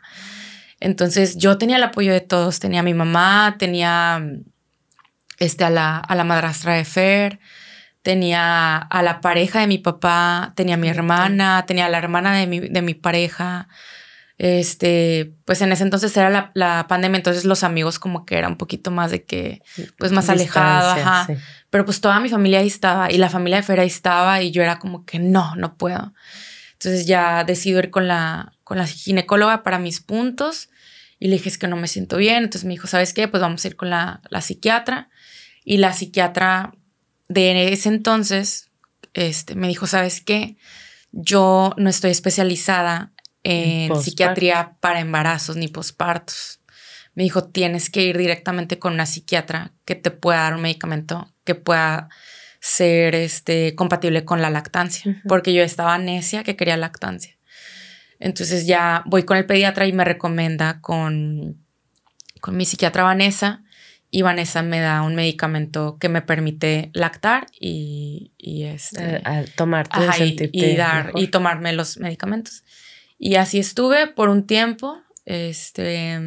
Entonces 0.78 1.36
yo 1.36 1.58
tenía 1.58 1.78
el 1.78 1.82
apoyo 1.82 2.12
de 2.12 2.20
todos, 2.20 2.60
tenía 2.60 2.78
a 2.78 2.84
mi 2.84 2.94
mamá, 2.94 3.56
tenía 3.58 4.24
este, 5.40 5.64
a, 5.64 5.70
la, 5.70 5.98
a 5.98 6.14
la 6.14 6.22
madrastra 6.22 6.74
de 6.74 6.84
Fer, 6.84 7.40
tenía 8.02 8.76
a 8.76 9.02
la 9.02 9.20
pareja 9.20 9.58
de 9.58 9.66
mi 9.66 9.78
papá, 9.78 10.52
tenía 10.54 10.76
a 10.76 10.78
mi 10.78 10.88
hermana, 10.88 11.64
tenía 11.66 11.86
a 11.86 11.88
la 11.88 11.98
hermana 11.98 12.36
de 12.36 12.46
mi, 12.46 12.60
de 12.60 12.82
mi 12.82 12.94
pareja. 12.94 13.66
Este, 14.38 15.34
pues 15.44 15.60
en 15.60 15.72
ese 15.72 15.82
entonces 15.82 16.16
era 16.16 16.30
la, 16.30 16.52
la, 16.54 16.86
pandemia, 16.86 17.16
entonces 17.16 17.44
los 17.44 17.64
amigos 17.64 17.98
como 17.98 18.24
que 18.24 18.36
era 18.38 18.46
un 18.46 18.56
poquito 18.56 18.92
más 18.92 19.10
de 19.10 19.24
que, 19.24 19.60
pues 19.98 20.12
más 20.12 20.28
alejado, 20.28 20.90
ajá. 20.90 21.26
Pero 21.68 21.84
pues 21.84 22.00
toda 22.00 22.20
mi 22.20 22.28
familia 22.28 22.60
ahí 22.60 22.68
estaba 22.68 23.10
y 23.10 23.18
la 23.18 23.28
familia 23.28 23.56
de 23.56 23.64
Fer 23.64 23.80
ahí 23.80 23.88
estaba 23.88 24.40
y 24.40 24.52
yo 24.52 24.62
era 24.62 24.78
como 24.78 25.04
que 25.04 25.18
no, 25.18 25.56
no 25.56 25.76
puedo. 25.76 26.12
Entonces 26.84 27.06
ya 27.06 27.44
decido 27.44 27.78
ir 27.78 27.90
con 27.90 28.06
la, 28.08 28.52
con 28.62 28.76
la 28.76 28.86
ginecóloga 28.86 29.62
para 29.62 29.78
mis 29.78 30.00
puntos 30.00 30.68
y 31.18 31.28
le 31.28 31.36
dije 31.36 31.48
es 31.48 31.56
que 31.56 31.68
no 31.68 31.76
me 31.76 31.88
siento 31.88 32.18
bien. 32.18 32.44
Entonces 32.44 32.64
me 32.64 32.74
dijo, 32.74 32.86
¿sabes 32.86 33.14
qué? 33.14 33.26
Pues 33.26 33.40
vamos 33.40 33.64
a 33.64 33.68
ir 33.68 33.76
con 33.76 33.88
la, 33.88 34.20
la 34.28 34.42
psiquiatra. 34.42 35.08
Y 35.64 35.78
la 35.78 35.94
psiquiatra 35.94 36.74
de 37.28 37.72
ese 37.72 37.88
entonces 37.88 38.70
este, 39.14 39.54
me 39.54 39.68
dijo, 39.68 39.86
¿sabes 39.86 40.20
qué? 40.20 40.58
Yo 41.12 41.72
no 41.78 41.88
estoy 41.88 42.10
especializada 42.10 43.12
en 43.44 43.96
psiquiatría 43.96 44.76
para 44.80 45.00
embarazos 45.00 45.56
ni 45.56 45.68
pospartos. 45.68 46.60
Me 47.14 47.22
dijo, 47.22 47.44
tienes 47.44 47.88
que 47.88 48.02
ir 48.02 48.18
directamente 48.18 48.78
con 48.78 48.92
una 48.92 49.06
psiquiatra 49.06 49.72
que 49.86 49.94
te 49.94 50.10
pueda 50.10 50.40
dar 50.40 50.54
un 50.54 50.62
medicamento 50.62 51.32
que 51.44 51.54
pueda 51.54 52.10
ser 52.64 53.14
este, 53.14 53.74
compatible 53.74 54.24
con 54.24 54.40
la 54.40 54.48
lactancia, 54.48 55.22
porque 55.28 55.52
yo 55.52 55.62
estaba 55.62 55.98
necia 55.98 56.44
que 56.44 56.56
quería 56.56 56.78
lactancia. 56.78 57.36
Entonces 58.18 58.66
ya 58.66 59.02
voy 59.04 59.24
con 59.24 59.36
el 59.36 59.44
pediatra 59.44 59.86
y 59.86 59.92
me 59.92 60.02
recomienda 60.02 60.80
con, 60.80 61.62
con 62.40 62.56
mi 62.56 62.64
psiquiatra 62.64 63.02
Vanessa 63.02 63.62
y 64.10 64.22
Vanessa 64.22 64.62
me 64.62 64.80
da 64.80 65.02
un 65.02 65.14
medicamento 65.14 65.98
que 66.00 66.08
me 66.08 66.22
permite 66.22 66.90
lactar 66.94 67.48
y, 67.52 68.32
y 68.38 68.62
este, 68.64 69.22
tomarte 69.56 69.98
y, 70.50 70.74
dar 70.74 71.12
y 71.16 71.26
tomarme 71.26 71.74
los 71.74 71.98
medicamentos. 71.98 72.64
Y 73.18 73.34
así 73.34 73.58
estuve 73.58 74.06
por 74.06 74.30
un 74.30 74.46
tiempo, 74.46 75.02
este, 75.26 76.18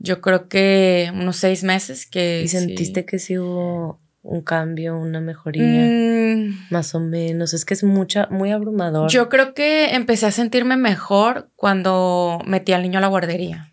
yo 0.00 0.20
creo 0.20 0.48
que 0.48 1.12
unos 1.14 1.36
seis 1.36 1.62
meses 1.62 2.04
que... 2.04 2.42
¿Y 2.42 2.48
sentiste 2.48 3.04
que 3.06 3.20
sí 3.20 3.38
hubo 3.38 4.02
un 4.24 4.42
cambio, 4.42 4.98
una 4.98 5.20
mejoría? 5.20 5.62
Mm. 5.62 6.66
Más 6.70 6.94
o 6.96 7.00
menos, 7.00 7.54
es 7.54 7.64
que 7.64 7.74
es 7.74 7.84
mucha, 7.84 8.26
muy 8.30 8.50
abrumador. 8.50 9.08
Yo 9.10 9.28
creo 9.28 9.54
que 9.54 9.94
empecé 9.94 10.26
a 10.26 10.32
sentirme 10.32 10.76
mejor 10.76 11.50
cuando 11.54 12.40
metí 12.44 12.72
al 12.72 12.82
niño 12.82 12.98
a 12.98 13.02
la 13.02 13.08
guardería 13.08 13.70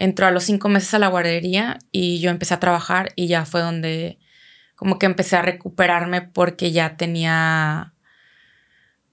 entró 0.00 0.26
a 0.26 0.30
los 0.30 0.44
cinco 0.44 0.70
meses 0.70 0.94
a 0.94 0.98
la 0.98 1.08
guardería 1.08 1.78
y 1.92 2.20
yo 2.20 2.30
empecé 2.30 2.54
a 2.54 2.60
trabajar 2.60 3.12
y 3.16 3.26
ya 3.26 3.44
fue 3.44 3.60
donde 3.60 4.18
como 4.74 4.98
que 4.98 5.04
empecé 5.04 5.36
a 5.36 5.42
recuperarme 5.42 6.22
porque 6.22 6.72
ya 6.72 6.96
tenía, 6.96 7.92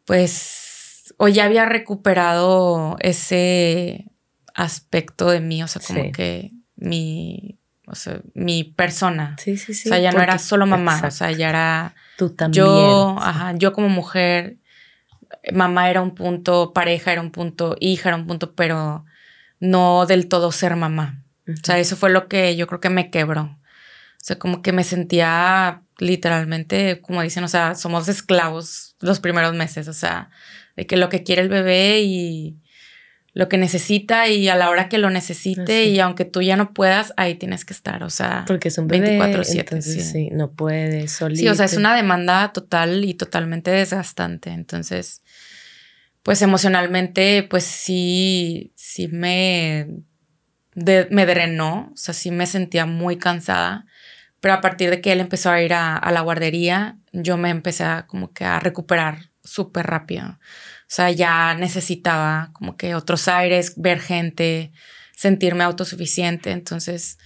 pues, 0.06 1.14
o 1.18 1.28
ya 1.28 1.44
había 1.44 1.66
recuperado 1.66 2.96
ese 3.02 4.06
aspecto 4.54 5.30
de 5.30 5.42
mí, 5.42 5.62
o 5.62 5.68
sea, 5.68 5.82
como 5.86 6.10
que 6.14 6.54
mi, 6.78 7.57
o 7.88 7.96
sea, 7.96 8.20
mi 8.34 8.66
persona. 8.66 9.36
Sí, 9.40 9.58
sí, 9.58 9.74
sí. 9.74 9.88
O 9.88 9.92
sea, 9.92 10.00
ya 10.00 10.12
no 10.12 10.22
era 10.22 10.38
solo 10.38 10.66
mamá, 10.66 11.02
o 11.06 11.12
sea, 11.12 11.32
ya 11.32 11.50
era... 11.50 11.96
Tú 12.18 12.32
también. 12.32 12.66
Yo, 12.66 13.16
ajá, 13.20 13.54
yo 13.56 13.72
como 13.72 13.88
mujer, 13.88 14.58
mamá 15.54 15.90
era 15.90 16.02
un 16.02 16.14
punto, 16.14 16.74
pareja 16.74 17.14
era 17.14 17.22
un 17.22 17.32
punto, 17.32 17.78
hija 17.80 18.10
era 18.10 18.18
un 18.18 18.28
punto, 18.28 18.56
pero 18.56 19.06
no 19.62 20.06
del 20.06 20.28
todo 20.28 20.52
ser 20.52 20.76
mamá. 20.76 21.24
O 21.48 21.54
sea, 21.64 21.80
eso 21.80 21.96
fue 21.96 22.10
lo 22.10 22.28
que 22.28 22.58
yo 22.58 22.68
creo 22.68 22.82
que 22.82 22.90
me 22.90 23.10
quebró. 23.10 23.44
O 23.44 24.24
sea, 24.28 24.38
como 24.38 24.62
que 24.62 24.74
me 24.74 24.84
sentía 24.84 25.82
literalmente, 25.98 27.00
como 27.02 27.22
dicen, 27.22 27.46
o 27.46 27.48
sea, 27.48 27.76
somos 27.76 28.10
esclavos 28.10 28.98
los 29.00 29.22
primeros 29.22 29.54
meses, 29.54 29.88
o 29.88 29.94
sea, 29.94 30.30
de 30.76 30.86
que 30.86 30.98
lo 30.98 31.08
que 31.08 31.24
quiere 31.24 31.42
el 31.42 31.50
bebé 31.50 32.02
y 32.02 32.58
lo 33.38 33.48
que 33.50 33.60
necesita 33.60 34.28
y 34.28 34.50
a 34.50 34.56
la 34.56 34.72
hora 34.72 34.90
que 34.90 34.98
lo 34.98 35.12
necesite 35.12 35.86
y 35.86 36.00
aunque 36.00 36.26
tú 36.26 36.42
ya 36.42 36.56
no 36.56 36.74
puedas, 36.74 37.14
ahí 37.18 37.36
tienes 37.36 37.66
que 37.66 37.74
estar, 37.74 38.02
o 38.02 38.10
sea, 38.10 38.46
porque 38.48 38.70
es 38.70 38.78
un 38.80 38.88
bebé, 38.88 39.20
24/7, 39.20 39.82
sí. 39.82 40.02
sí. 40.02 40.30
no 40.32 40.54
puede 40.54 41.08
solito. 41.08 41.42
Sí, 41.42 41.48
o 41.48 41.54
sea, 41.54 41.66
es 41.66 41.78
una 41.78 41.96
demanda 41.96 42.52
total 42.52 43.06
y 43.06 43.14
totalmente 43.14 43.70
desgastante, 43.70 44.50
entonces 44.50 45.22
pues 46.24 46.42
emocionalmente, 46.42 47.44
pues 47.44 47.64
sí, 47.64 48.74
sí 48.76 49.08
me, 49.08 49.88
me 50.74 51.26
drenó, 51.28 51.92
o 51.94 51.96
sea, 51.96 52.16
sí 52.16 52.32
me 52.32 52.48
sentía 52.48 52.88
muy 52.88 53.18
cansada, 53.18 53.86
pero 54.40 54.56
a 54.56 54.62
partir 54.62 54.90
de 54.90 55.00
que 55.00 55.12
él 55.12 55.20
empezó 55.20 55.52
a 55.52 55.62
ir 55.62 55.76
a, 55.76 56.02
la 56.12 56.22
guardería, 56.22 56.98
yo 57.14 57.38
me 57.38 57.52
empecé 57.52 57.84
a 57.84 58.08
como 58.08 58.34
que 58.34 58.46
a 58.46 58.60
recuperar 58.60 59.30
súper 59.44 59.86
rápido. 59.86 60.40
O 60.88 60.90
sea, 60.90 61.12
ya 61.12 61.54
necesitaba 61.56 62.52
como 62.54 62.78
que 62.78 62.96
otros 62.96 63.28
aires, 63.28 63.74
ver 63.76 64.00
gente, 64.00 64.72
sentirme 65.16 65.66
autosuficiente, 65.66 66.52
entonces 66.52 67.18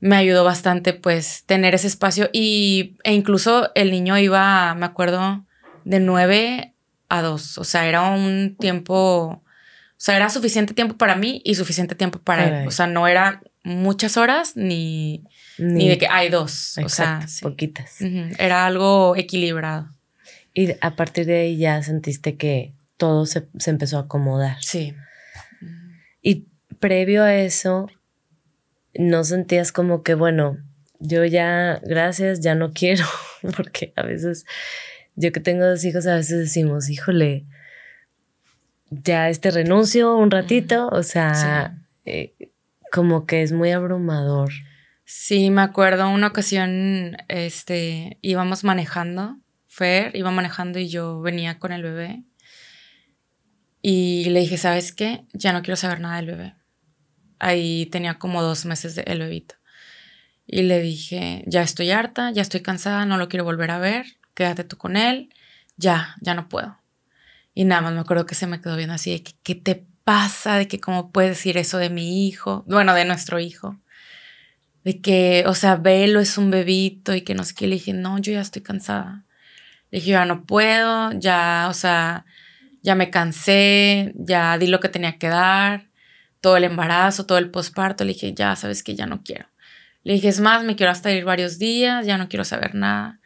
me 0.00 0.16
ayudó 0.16 0.44
bastante 0.44 0.92
pues 0.92 1.44
tener 1.46 1.74
ese 1.74 1.86
espacio 1.86 2.28
y, 2.32 2.96
e 3.04 3.12
incluso 3.12 3.70
el 3.74 3.90
niño 3.90 4.18
iba, 4.18 4.74
me 4.74 4.86
acuerdo, 4.86 5.46
de 5.84 5.98
nueve 5.98 6.74
a 7.08 7.22
dos. 7.22 7.58
O 7.58 7.64
sea, 7.64 7.86
era 7.86 8.02
un 8.02 8.54
tiempo, 8.58 8.94
o 8.94 9.42
sea, 9.96 10.16
era 10.16 10.28
suficiente 10.28 10.74
tiempo 10.74 10.96
para 10.96 11.16
mí 11.16 11.40
y 11.42 11.54
suficiente 11.54 11.94
tiempo 11.94 12.18
para 12.18 12.60
él. 12.62 12.68
O 12.68 12.70
sea, 12.70 12.86
no 12.86 13.08
era 13.08 13.42
muchas 13.62 14.18
horas 14.18 14.56
ni, 14.56 15.24
ni, 15.56 15.88
de 15.88 15.96
que 15.96 16.06
hay 16.06 16.28
dos. 16.28 16.76
o 16.84 16.88
sea, 16.90 17.26
poquitas. 17.40 18.00
Era 18.38 18.66
algo 18.66 19.16
equilibrado. 19.16 19.88
Y 20.52 20.72
a 20.82 20.96
partir 20.96 21.24
de 21.24 21.40
ahí 21.40 21.56
ya 21.56 21.82
sentiste 21.82 22.36
que 22.36 22.73
todo 22.96 23.26
se, 23.26 23.48
se 23.58 23.70
empezó 23.70 23.98
a 23.98 24.02
acomodar. 24.02 24.56
Sí. 24.60 24.94
Y 26.22 26.46
previo 26.80 27.22
a 27.22 27.34
eso, 27.34 27.88
no 28.94 29.24
sentías 29.24 29.72
como 29.72 30.02
que, 30.02 30.14
bueno, 30.14 30.58
yo 31.00 31.24
ya, 31.24 31.80
gracias, 31.84 32.40
ya 32.40 32.54
no 32.54 32.72
quiero, 32.72 33.04
porque 33.56 33.92
a 33.96 34.02
veces 34.02 34.44
yo 35.16 35.32
que 35.32 35.40
tengo 35.40 35.64
dos 35.64 35.84
hijos, 35.84 36.06
a 36.06 36.16
veces 36.16 36.38
decimos, 36.38 36.88
híjole, 36.88 37.44
ya 38.90 39.28
este 39.28 39.50
renuncio 39.50 40.16
un 40.16 40.30
ratito, 40.30 40.88
o 40.88 41.02
sea, 41.02 41.78
eh, 42.04 42.34
como 42.90 43.26
que 43.26 43.42
es 43.42 43.52
muy 43.52 43.70
abrumador. 43.70 44.50
Sí, 45.04 45.50
me 45.50 45.62
acuerdo 45.62 46.08
una 46.08 46.28
ocasión, 46.28 47.16
este, 47.28 48.18
íbamos 48.22 48.64
manejando, 48.64 49.38
Fer 49.66 50.14
iba 50.14 50.30
manejando 50.30 50.78
y 50.78 50.88
yo 50.88 51.20
venía 51.20 51.58
con 51.58 51.72
el 51.72 51.82
bebé. 51.82 52.22
Y 53.86 54.30
le 54.30 54.40
dije, 54.40 54.56
¿sabes 54.56 54.92
qué? 54.92 55.24
Ya 55.34 55.52
no 55.52 55.60
quiero 55.60 55.76
saber 55.76 56.00
nada 56.00 56.16
del 56.16 56.26
bebé. 56.26 56.54
Ahí 57.38 57.86
tenía 57.86 58.18
como 58.18 58.42
dos 58.42 58.64
meses 58.64 58.94
de 58.94 59.02
el 59.02 59.18
bebito. 59.18 59.56
Y 60.46 60.62
le 60.62 60.80
dije, 60.80 61.44
ya 61.46 61.62
estoy 61.62 61.90
harta, 61.90 62.30
ya 62.30 62.40
estoy 62.40 62.60
cansada, 62.60 63.04
no 63.04 63.18
lo 63.18 63.28
quiero 63.28 63.44
volver 63.44 63.70
a 63.70 63.78
ver 63.78 64.06
quédate 64.34 64.64
tú 64.64 64.76
con 64.76 64.96
él, 64.96 65.30
ya, 65.76 66.16
ya 66.20 66.34
no 66.34 66.48
puedo. 66.48 66.78
Y 67.54 67.64
nada 67.64 67.82
más 67.82 67.94
me 67.94 68.00
acuerdo 68.00 68.26
que 68.26 68.34
se 68.34 68.46
me 68.46 68.60
quedó 68.60 68.76
viendo 68.76 68.94
así 68.94 69.12
de 69.12 69.22
que, 69.22 69.32
¿qué 69.42 69.54
te 69.54 69.86
pasa? 70.04 70.56
De 70.56 70.68
que 70.68 70.80
cómo 70.80 71.10
puedes 71.12 71.30
decir 71.30 71.56
eso 71.56 71.78
de 71.78 71.90
mi 71.90 72.26
hijo, 72.26 72.64
bueno, 72.66 72.94
de 72.94 73.04
nuestro 73.04 73.38
hijo. 73.38 73.80
De 74.82 75.00
que, 75.00 75.44
o 75.46 75.54
sea, 75.54 75.76
Velo 75.76 76.20
es 76.20 76.36
un 76.36 76.50
bebito 76.50 77.14
y 77.14 77.22
que 77.22 77.34
no 77.34 77.44
sé 77.44 77.54
qué. 77.54 77.66
Le 77.66 77.76
dije, 77.76 77.92
no, 77.92 78.18
yo 78.18 78.32
ya 78.32 78.40
estoy 78.40 78.62
cansada. 78.62 79.24
Le 79.90 80.00
dije, 80.00 80.10
ya 80.10 80.26
no 80.26 80.44
puedo, 80.44 81.12
ya, 81.12 81.68
o 81.70 81.74
sea, 81.74 82.26
ya 82.84 82.94
me 82.94 83.10
cansé, 83.10 84.12
ya 84.14 84.56
di 84.58 84.68
lo 84.68 84.78
que 84.78 84.88
tenía 84.88 85.18
que 85.18 85.26
dar, 85.26 85.90
todo 86.40 86.56
el 86.56 86.62
embarazo, 86.64 87.26
todo 87.26 87.38
el 87.38 87.50
posparto. 87.50 88.04
Le 88.04 88.12
dije, 88.12 88.32
ya, 88.34 88.54
sabes 88.54 88.84
que 88.84 88.94
ya 88.94 89.06
no 89.06 89.24
quiero. 89.24 89.48
Le 90.04 90.12
dije, 90.12 90.28
es 90.28 90.38
más, 90.38 90.62
me 90.62 90.76
quiero 90.76 90.92
hasta 90.92 91.10
ir 91.10 91.24
varios 91.24 91.58
días, 91.58 92.06
ya 92.06 92.18
no 92.18 92.28
quiero 92.28 92.44
saber 92.44 92.76
nada 92.76 93.20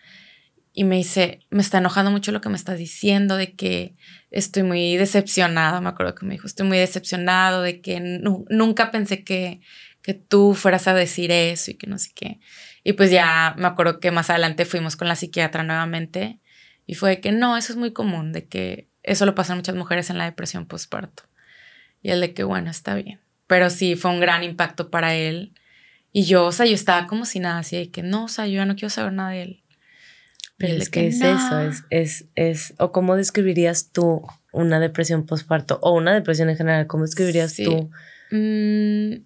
y 0.79 0.85
me 0.85 0.95
dice, 0.95 1.41
me 1.51 1.61
está 1.61 1.79
enojando 1.79 2.13
mucho 2.13 2.31
lo 2.31 2.41
que 2.41 2.51
me 2.51 2.55
estás 2.55 2.79
diciendo, 2.79 3.37
de 3.37 3.57
que 3.57 3.97
estoy 4.31 4.63
muy 4.63 4.97
decepcionado, 4.97 5.81
me 5.81 5.89
acuerdo 5.89 6.15
que 6.15 6.25
me 6.25 6.35
dijo, 6.35 6.47
estoy 6.47 6.69
muy 6.69 6.79
decepcionado, 6.79 7.63
de 7.63 7.81
que 7.81 7.99
nunca 8.01 8.93
pensé 8.93 9.25
que, 9.25 9.61
que 10.03 10.15
tú 10.15 10.55
fueras 10.55 10.87
a 10.87 10.95
decir 10.95 11.33
eso 11.33 11.73
y 11.73 11.75
que 11.75 11.89
no 11.89 11.99
sé 11.99 12.11
qué. 12.15 12.39
Y 12.85 12.93
pues 12.93 13.11
ya 13.11 13.57
me 13.59 13.67
acuerdo 13.67 13.99
que 13.99 14.13
más 14.13 14.31
adelante 14.31 14.67
fuimos 14.67 14.95
con 14.95 15.09
la 15.09 15.17
psiquiatra 15.17 15.65
nuevamente 15.65 16.39
y 16.87 16.95
fue 16.95 17.11
de 17.11 17.21
que 17.21 17.33
no, 17.33 17.57
eso 17.57 17.73
es 17.73 17.77
muy 17.77 17.93
común, 17.93 18.33
de 18.33 18.47
que 18.47 18.89
eso 19.09 19.27
lo 19.27 19.35
pasan 19.35 19.57
muchas 19.57 19.75
mujeres 19.75 20.11
en 20.11 20.19
la 20.19 20.25
depresión 20.25 20.67
postparto. 20.67 21.25
Y 22.03 22.11
el 22.11 22.21
de 22.21 22.35
que 22.35 22.45
bueno, 22.45 22.71
está 22.71 22.95
bien. 22.95 23.21
Pero 23.47 23.71
sí, 23.71 23.97
fue 23.97 24.11
un 24.11 24.21
gran 24.21 24.45
impacto 24.45 24.91
para 24.91 25.15
él. 25.15 25.55
Y 26.13 26.25
yo, 26.25 26.47
o 26.47 26.53
sea, 26.53 26.67
yo 26.67 26.75
estaba 26.75 27.07
como 27.07 27.25
si 27.25 27.41
nada, 27.41 27.59
así 27.59 27.77
de 27.77 27.91
que 27.91 28.03
no, 28.03 28.25
o 28.25 28.29
sea, 28.29 28.47
yo 28.47 28.55
ya 28.55 28.67
no 28.67 28.75
quiero 28.75 28.91
saber 28.91 29.13
nada 29.13 29.31
de 29.31 29.43
él. 29.43 29.63
Pero 30.57 30.75
es 30.75 30.91
que, 30.91 31.07
es 31.07 31.21
eso, 31.21 31.61
es, 31.61 31.85
es, 31.91 32.25
es, 32.35 32.75
o 32.79 32.91
cómo 32.91 33.15
describirías 33.15 33.93
tú 33.93 34.23
una 34.53 34.81
depresión 34.81 35.25
postparto 35.25 35.79
o 35.83 35.93
una 35.93 36.13
depresión 36.13 36.51
en 36.51 36.57
general, 36.57 36.87
¿cómo 36.89 37.05
describirías 37.05 37.55
tú? 37.55 37.91
Mm, 38.33 39.25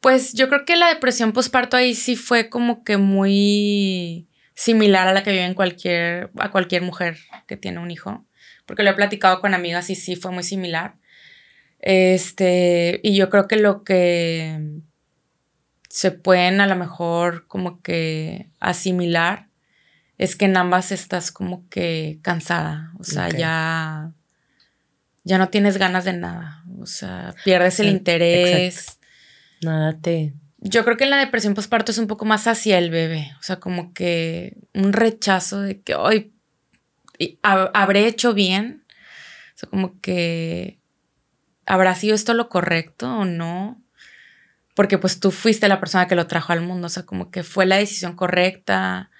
pues 0.00 0.32
yo 0.32 0.48
creo 0.48 0.64
que 0.64 0.76
la 0.76 0.88
depresión 0.88 1.32
postparto 1.32 1.76
ahí 1.76 1.94
sí 1.94 2.16
fue 2.16 2.48
como 2.48 2.82
que 2.82 2.96
muy 2.96 4.28
similar 4.54 5.06
a 5.06 5.12
la 5.12 5.22
que 5.22 5.32
vive 5.32 5.44
en 5.44 5.54
cualquier, 5.54 6.30
a 6.38 6.50
cualquier 6.50 6.82
mujer 6.82 7.18
que 7.46 7.56
tiene 7.56 7.80
un 7.80 7.90
hijo, 7.90 8.26
porque 8.68 8.82
lo 8.82 8.90
he 8.90 8.94
platicado 8.94 9.40
con 9.40 9.54
amigas 9.54 9.88
y 9.88 9.96
sí 9.96 10.14
fue 10.14 10.30
muy 10.30 10.44
similar. 10.44 10.96
Este, 11.80 13.00
y 13.02 13.16
yo 13.16 13.30
creo 13.30 13.48
que 13.48 13.56
lo 13.56 13.82
que 13.82 14.60
se 15.88 16.10
pueden 16.10 16.60
a 16.60 16.66
lo 16.66 16.76
mejor 16.76 17.46
como 17.48 17.80
que 17.80 18.50
asimilar 18.60 19.48
es 20.18 20.36
que 20.36 20.44
en 20.44 20.56
ambas 20.56 20.92
estás 20.92 21.32
como 21.32 21.66
que 21.70 22.18
cansada, 22.22 22.92
o 22.98 23.04
sea, 23.04 23.30
ya, 23.30 24.12
ya 25.24 25.38
no 25.38 25.48
tienes 25.48 25.78
ganas 25.78 26.04
de 26.04 26.12
nada, 26.12 26.62
o 26.78 26.86
sea, 26.86 27.34
pierdes 27.44 27.80
el 27.80 27.88
interés. 27.88 28.98
Nada 29.62 29.96
te... 29.98 30.34
Yo 30.58 30.84
creo 30.84 30.96
que 30.96 31.04
en 31.04 31.10
la 31.10 31.18
depresión 31.18 31.54
postparto 31.54 31.92
es 31.92 31.98
un 31.98 32.08
poco 32.08 32.24
más 32.24 32.48
hacia 32.48 32.78
el 32.78 32.90
bebé, 32.90 33.32
o 33.38 33.42
sea, 33.42 33.60
como 33.60 33.94
que 33.94 34.56
un 34.74 34.92
rechazo 34.92 35.62
de 35.62 35.80
que 35.80 35.94
hoy 35.94 36.34
habré 37.42 38.06
hecho 38.06 38.34
bien, 38.34 38.84
o 39.54 39.58
sea, 39.58 39.68
como 39.68 40.00
que 40.00 40.78
¿habrá 41.68 41.94
sido 41.94 42.14
esto 42.14 42.34
lo 42.34 42.48
correcto 42.48 43.18
o 43.18 43.24
no? 43.24 43.80
Porque 44.74 44.98
pues 44.98 45.20
tú 45.20 45.30
fuiste 45.30 45.68
la 45.68 45.80
persona 45.80 46.06
que 46.06 46.14
lo 46.14 46.26
trajo 46.26 46.52
al 46.52 46.60
mundo, 46.60 46.86
o 46.86 46.90
sea, 46.90 47.04
como 47.04 47.30
que 47.30 47.42
fue 47.42 47.66
la 47.66 47.76
decisión 47.76 48.14
correcta, 48.14 49.10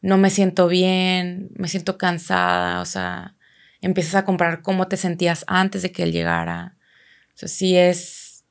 no 0.00 0.16
me 0.18 0.30
siento 0.30 0.68
bien, 0.68 1.50
me 1.56 1.68
siento 1.68 1.98
cansada, 1.98 2.80
o 2.80 2.84
sea, 2.84 3.36
empiezas 3.80 4.14
a 4.14 4.24
comparar 4.24 4.62
cómo 4.62 4.88
te 4.88 4.96
sentías 4.96 5.44
antes 5.48 5.82
de 5.82 5.92
que 5.92 6.04
él 6.04 6.12
llegara. 6.12 6.76
O 7.34 7.38
sea, 7.38 7.48
sí 7.48 7.76
es, 7.76 8.44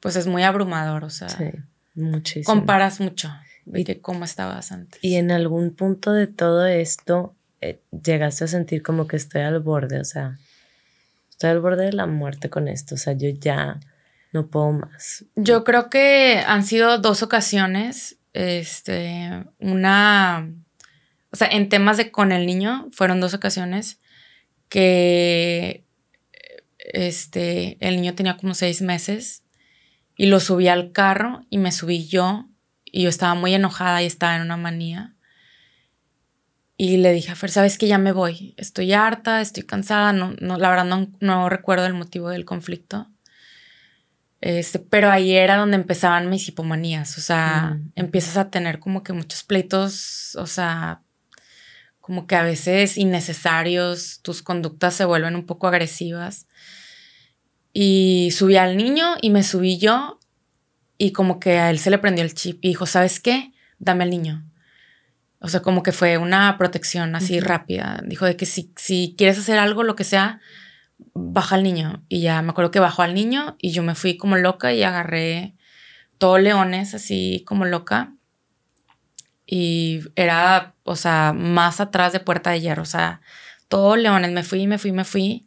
pues 0.00 0.16
es 0.16 0.26
muy 0.26 0.42
abrumador, 0.42 1.04
o 1.04 1.10
sea, 1.10 1.28
sí, 1.28 1.50
muchísimo. 1.94 2.54
comparas 2.54 3.00
mucho 3.00 3.32
de 3.64 4.00
cómo 4.00 4.24
estabas 4.24 4.72
antes. 4.72 5.02
Y 5.02 5.16
en 5.16 5.30
algún 5.30 5.74
punto 5.74 6.12
de 6.12 6.26
todo 6.26 6.66
esto, 6.66 7.35
eh, 7.60 7.80
llegaste 7.90 8.44
a 8.44 8.48
sentir 8.48 8.82
como 8.82 9.06
que 9.06 9.16
estoy 9.16 9.42
al 9.42 9.60
borde, 9.60 10.00
o 10.00 10.04
sea, 10.04 10.38
estoy 11.30 11.50
al 11.50 11.60
borde 11.60 11.86
de 11.86 11.92
la 11.92 12.06
muerte 12.06 12.50
con 12.50 12.68
esto, 12.68 12.94
o 12.94 12.98
sea, 12.98 13.12
yo 13.12 13.28
ya 13.30 13.80
no 14.32 14.48
puedo 14.48 14.72
más. 14.72 15.24
Yo 15.34 15.64
creo 15.64 15.88
que 15.88 16.42
han 16.46 16.64
sido 16.64 16.98
dos 16.98 17.22
ocasiones, 17.22 18.18
este, 18.32 19.44
una, 19.58 20.50
o 21.30 21.36
sea, 21.36 21.48
en 21.48 21.68
temas 21.68 21.96
de 21.96 22.10
con 22.10 22.32
el 22.32 22.46
niño, 22.46 22.88
fueron 22.92 23.20
dos 23.20 23.34
ocasiones 23.34 24.00
que, 24.68 25.86
este, 26.92 27.76
el 27.80 27.96
niño 27.96 28.14
tenía 28.14 28.36
como 28.36 28.54
seis 28.54 28.80
meses 28.80 29.42
y 30.16 30.26
lo 30.26 30.40
subí 30.40 30.68
al 30.68 30.92
carro 30.92 31.44
y 31.50 31.58
me 31.58 31.72
subí 31.72 32.06
yo 32.06 32.46
y 32.84 33.02
yo 33.02 33.08
estaba 33.08 33.34
muy 33.34 33.54
enojada 33.54 34.02
y 34.02 34.06
estaba 34.06 34.36
en 34.36 34.42
una 34.42 34.56
manía. 34.56 35.15
Y 36.76 36.98
le 36.98 37.12
dije 37.12 37.32
a 37.32 37.36
Fer, 37.36 37.50
sabes 37.50 37.78
que 37.78 37.88
ya 37.88 37.96
me 37.96 38.12
voy, 38.12 38.54
estoy 38.58 38.92
harta, 38.92 39.40
estoy 39.40 39.62
cansada, 39.62 40.12
no, 40.12 40.34
no, 40.40 40.58
la 40.58 40.68
verdad 40.68 40.84
no, 40.84 41.08
no 41.20 41.48
recuerdo 41.48 41.86
el 41.86 41.94
motivo 41.94 42.28
del 42.28 42.44
conflicto. 42.44 43.08
Este, 44.42 44.78
pero 44.78 45.10
ahí 45.10 45.34
era 45.34 45.56
donde 45.56 45.76
empezaban 45.76 46.28
mis 46.28 46.46
hipomanías, 46.46 47.16
o 47.16 47.22
sea, 47.22 47.78
mm. 47.78 47.92
empiezas 47.96 48.36
a 48.36 48.50
tener 48.50 48.78
como 48.78 49.02
que 49.02 49.14
muchos 49.14 49.42
pleitos, 49.42 50.36
o 50.36 50.46
sea, 50.46 51.00
como 52.06 52.26
que 52.26 52.36
a 52.36 52.42
veces 52.42 52.98
innecesarios, 52.98 54.20
tus 54.22 54.42
conductas 54.42 54.94
se 54.94 55.04
vuelven 55.04 55.34
un 55.34 55.46
poco 55.46 55.66
agresivas. 55.66 56.46
Y 57.72 58.30
subí 58.30 58.56
al 58.56 58.76
niño 58.76 59.16
y 59.20 59.30
me 59.30 59.42
subí 59.42 59.78
yo 59.78 60.20
y 60.98 61.10
como 61.10 61.40
que 61.40 61.58
a 61.58 61.68
él 61.70 61.78
se 61.78 61.90
le 61.90 61.98
prendió 61.98 62.24
el 62.24 62.32
chip 62.32 62.64
y 62.64 62.68
dijo, 62.68 62.86
¿sabes 62.86 63.18
qué? 63.18 63.52
Dame 63.78 64.04
al 64.04 64.10
niño. 64.10 64.48
O 65.46 65.48
sea, 65.48 65.62
como 65.62 65.84
que 65.84 65.92
fue 65.92 66.18
una 66.18 66.58
protección 66.58 67.14
así 67.14 67.38
rápida. 67.38 68.00
Dijo 68.04 68.26
de 68.26 68.34
que 68.34 68.46
si, 68.46 68.72
si 68.74 69.14
quieres 69.16 69.38
hacer 69.38 69.60
algo, 69.60 69.84
lo 69.84 69.94
que 69.94 70.02
sea, 70.02 70.40
baja 71.14 71.54
al 71.54 71.62
niño. 71.62 72.04
Y 72.08 72.20
ya 72.20 72.42
me 72.42 72.50
acuerdo 72.50 72.72
que 72.72 72.80
bajó 72.80 73.02
al 73.02 73.14
niño 73.14 73.54
y 73.60 73.70
yo 73.70 73.84
me 73.84 73.94
fui 73.94 74.16
como 74.16 74.36
loca 74.36 74.72
y 74.72 74.82
agarré 74.82 75.54
todo 76.18 76.38
leones 76.38 76.94
así 76.94 77.44
como 77.46 77.64
loca. 77.64 78.12
Y 79.46 80.00
era, 80.16 80.74
o 80.82 80.96
sea, 80.96 81.32
más 81.32 81.80
atrás 81.80 82.12
de 82.12 82.18
Puerta 82.18 82.50
de 82.50 82.60
Hierro. 82.60 82.82
O 82.82 82.86
sea, 82.86 83.20
todo 83.68 83.94
leones. 83.94 84.32
Me 84.32 84.42
fui, 84.42 84.66
me 84.66 84.78
fui, 84.78 84.90
me 84.90 85.04
fui. 85.04 85.46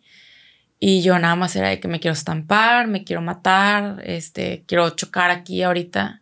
Y 0.79 1.01
yo 1.01 1.19
nada 1.19 1.35
más 1.35 1.57
era 1.57 1.67
de 1.67 1.81
que 1.81 1.89
me 1.89 1.99
quiero 1.99 2.13
estampar, 2.13 2.87
me 2.87 3.03
quiero 3.03 3.21
matar, 3.21 4.01
este, 4.05 4.63
quiero 4.65 4.91
chocar 4.91 5.29
aquí 5.29 5.61
ahorita. 5.61 6.21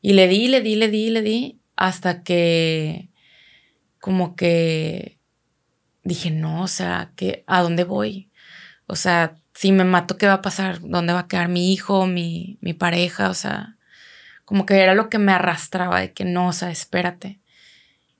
Y 0.00 0.14
le 0.14 0.28
di, 0.28 0.48
le 0.48 0.62
di, 0.62 0.76
le 0.76 0.88
di, 0.88 1.10
le 1.10 1.20
di 1.20 1.60
hasta 1.76 2.24
que 2.24 3.07
como 4.00 4.36
que 4.36 5.18
dije, 6.04 6.30
no, 6.30 6.62
o 6.62 6.68
sea, 6.68 7.12
que, 7.16 7.44
¿a 7.46 7.62
dónde 7.62 7.84
voy? 7.84 8.30
O 8.86 8.96
sea, 8.96 9.36
si 9.54 9.72
me 9.72 9.84
mato, 9.84 10.16
¿qué 10.16 10.26
va 10.26 10.34
a 10.34 10.42
pasar? 10.42 10.80
¿Dónde 10.80 11.12
va 11.12 11.20
a 11.20 11.28
quedar 11.28 11.48
mi 11.48 11.72
hijo, 11.72 12.06
mi, 12.06 12.58
mi 12.60 12.74
pareja? 12.74 13.28
O 13.30 13.34
sea, 13.34 13.76
como 14.44 14.64
que 14.66 14.80
era 14.80 14.94
lo 14.94 15.10
que 15.10 15.18
me 15.18 15.32
arrastraba 15.32 16.00
de 16.00 16.12
que 16.12 16.24
no, 16.24 16.48
o 16.48 16.52
sea, 16.52 16.70
espérate. 16.70 17.40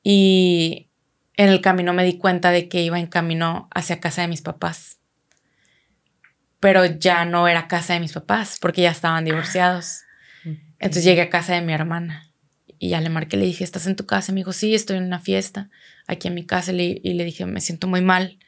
Y 0.03 0.89
en 1.37 1.49
el 1.49 1.61
camino 1.61 1.95
me 1.95 2.05
di 2.05 2.19
cuenta 2.19 2.51
de 2.51 2.69
que 2.69 2.83
iba 2.83 2.99
en 2.99 3.07
camino 3.07 3.69
hacia 3.73 4.01
casa 4.01 4.23
de 4.23 4.29
mis 4.29 4.43
papás. 4.43 4.99
Pero 6.61 6.85
ya 6.85 7.25
no 7.25 7.47
era 7.47 7.69
casa 7.69 7.95
de 7.95 8.01
mis 8.01 8.13
papás 8.13 8.59
porque 8.61 8.83
ya 8.83 8.91
estaban 8.91 9.25
divorciados. 9.25 10.03
Entonces 10.81 11.05
llegué 11.05 11.23
a 11.23 11.31
casa 11.31 11.55
de 11.55 11.63
mi 11.63 11.73
hermana. 11.73 12.28
Y 12.79 12.91
ya 12.91 13.01
le 13.01 13.11
marqué, 13.11 13.37
le 13.37 13.47
dije, 13.47 13.65
¿estás 13.65 13.87
en 13.87 13.97
tu 13.97 14.07
casa? 14.07 14.33
Me 14.33 14.41
dijo, 14.41 14.53
sí, 14.53 14.75
estoy 14.75 14.99
en 14.99 15.05
una 15.05 15.21
fiesta 15.21 15.71
aquí 16.07 16.29
en 16.29 16.35
mi 16.35 16.47
casa. 16.47 16.73
y 16.73 17.13
le 17.15 17.25
dije, 17.25 17.47
me 17.47 17.61
siento 17.61 17.87
muy 17.87 18.01
mal. 18.01 18.39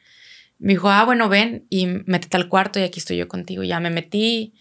Me 0.59 0.73
dijo, 0.73 0.89
ah, 0.89 1.03
bueno, 1.05 1.27
ven 1.27 1.65
y 1.69 1.87
métete 1.87 2.37
al 2.37 2.47
cuarto 2.47 2.79
y 2.79 2.83
aquí 2.83 2.99
estoy 2.99 3.17
yo 3.17 3.27
contigo. 3.27 3.63
Ya 3.63 3.79
me 3.79 3.89
metí 3.89 4.53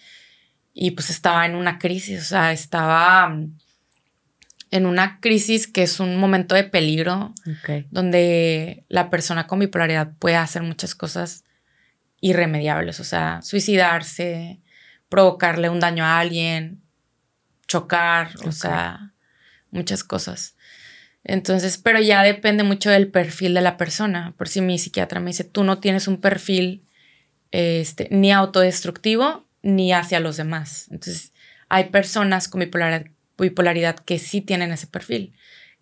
y 0.73 0.93
pues 0.93 1.11
estaba 1.11 1.45
en 1.47 1.55
una 1.55 1.79
crisis, 1.79 2.23
o 2.23 2.25
sea, 2.25 2.53
estaba 2.53 3.29
mm, 3.29 3.59
en 4.71 4.87
una 4.87 5.21
crisis 5.21 5.67
que 5.67 5.83
es 5.83 6.01
un 6.01 6.17
momento 6.17 6.55
de 6.55 6.65
peligro, 6.65 7.35
donde 7.91 8.85
la 8.89 9.11
persona 9.11 9.47
con 9.47 9.59
bipolaridad 9.59 10.13
puede 10.19 10.37
hacer 10.37 10.63
muchas 10.63 10.95
cosas 10.95 11.45
irremediables, 12.21 13.01
o 13.01 13.05
sea, 13.05 13.43
suicidarse, 13.43 14.61
provocarle 15.09 15.69
un 15.69 15.81
daño 15.81 16.05
a 16.05 16.21
alguien, 16.21 16.81
chocar, 17.67 18.31
o 18.47 18.53
sea, 18.53 19.13
muchas 19.71 20.05
cosas. 20.05 20.57
Entonces, 21.25 21.79
pero 21.79 22.01
ya 22.01 22.23
depende 22.23 22.63
mucho 22.63 22.91
del 22.91 23.09
perfil 23.09 23.55
de 23.55 23.61
la 23.61 23.77
persona. 23.77 24.35
Por 24.39 24.49
si 24.49 24.61
mi 24.61 24.79
psiquiatra 24.79 25.21
me 25.21 25.31
dice, 25.31 25.45
tú 25.45 25.65
no 25.65 25.79
tienes 25.79 26.09
un 26.09 26.21
perfil 26.21 26.87
este, 27.51 28.09
ni 28.11 28.33
autodestructivo 28.33 29.47
ni 29.63 29.93
hacia 29.93 30.21
los 30.21 30.37
demás. 30.37 30.89
Entonces, 30.91 31.33
hay 31.69 31.91
personas 31.91 32.49
con 32.49 32.61
bipolaridad, 33.39 33.97
que 33.97 34.19
sí 34.19 34.41
tienen 34.41 34.73
ese 34.73 34.87
perfil, 34.87 35.35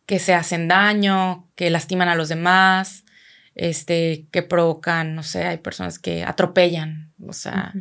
que 0.07 0.18
se 0.18 0.34
hacen 0.34 0.68
daño, 0.68 1.49
que 1.55 1.70
lastiman 1.70 2.09
a 2.09 2.14
los 2.14 2.28
demás, 2.28 3.05
este, 3.55 4.26
que 4.30 4.43
provocan, 4.43 5.14
no 5.14 5.22
sé, 5.22 5.47
hay 5.47 5.59
personas 5.59 5.99
que 5.99 6.24
atropellan, 6.24 7.12
o 7.26 7.32
sea, 7.32 7.72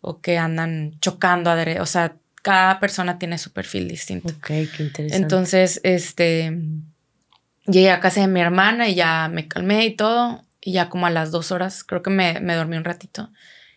o 0.00 0.20
que 0.20 0.38
andan 0.38 0.98
chocando, 1.00 1.52
o 1.80 1.86
sea, 1.86 2.16
cada 2.46 2.78
persona 2.78 3.18
tiene 3.18 3.38
su 3.38 3.52
perfil 3.52 3.88
distinto. 3.88 4.28
Ok, 4.28 4.46
qué 4.46 4.76
interesante. 4.78 5.16
Entonces, 5.16 5.80
este, 5.82 6.56
llegué 7.66 7.90
a 7.90 7.98
casa 7.98 8.20
de 8.20 8.28
mi 8.28 8.40
hermana 8.40 8.88
y 8.88 8.94
ya 8.94 9.28
me 9.28 9.48
calmé 9.48 9.84
y 9.84 9.96
todo. 9.96 10.44
Y 10.60 10.70
ya 10.70 10.88
como 10.88 11.06
a 11.06 11.10
las 11.10 11.32
dos 11.32 11.50
horas, 11.50 11.82
creo 11.82 12.04
que 12.04 12.10
me, 12.10 12.38
me 12.38 12.54
dormí 12.54 12.76
un 12.76 12.84
ratito. 12.84 13.32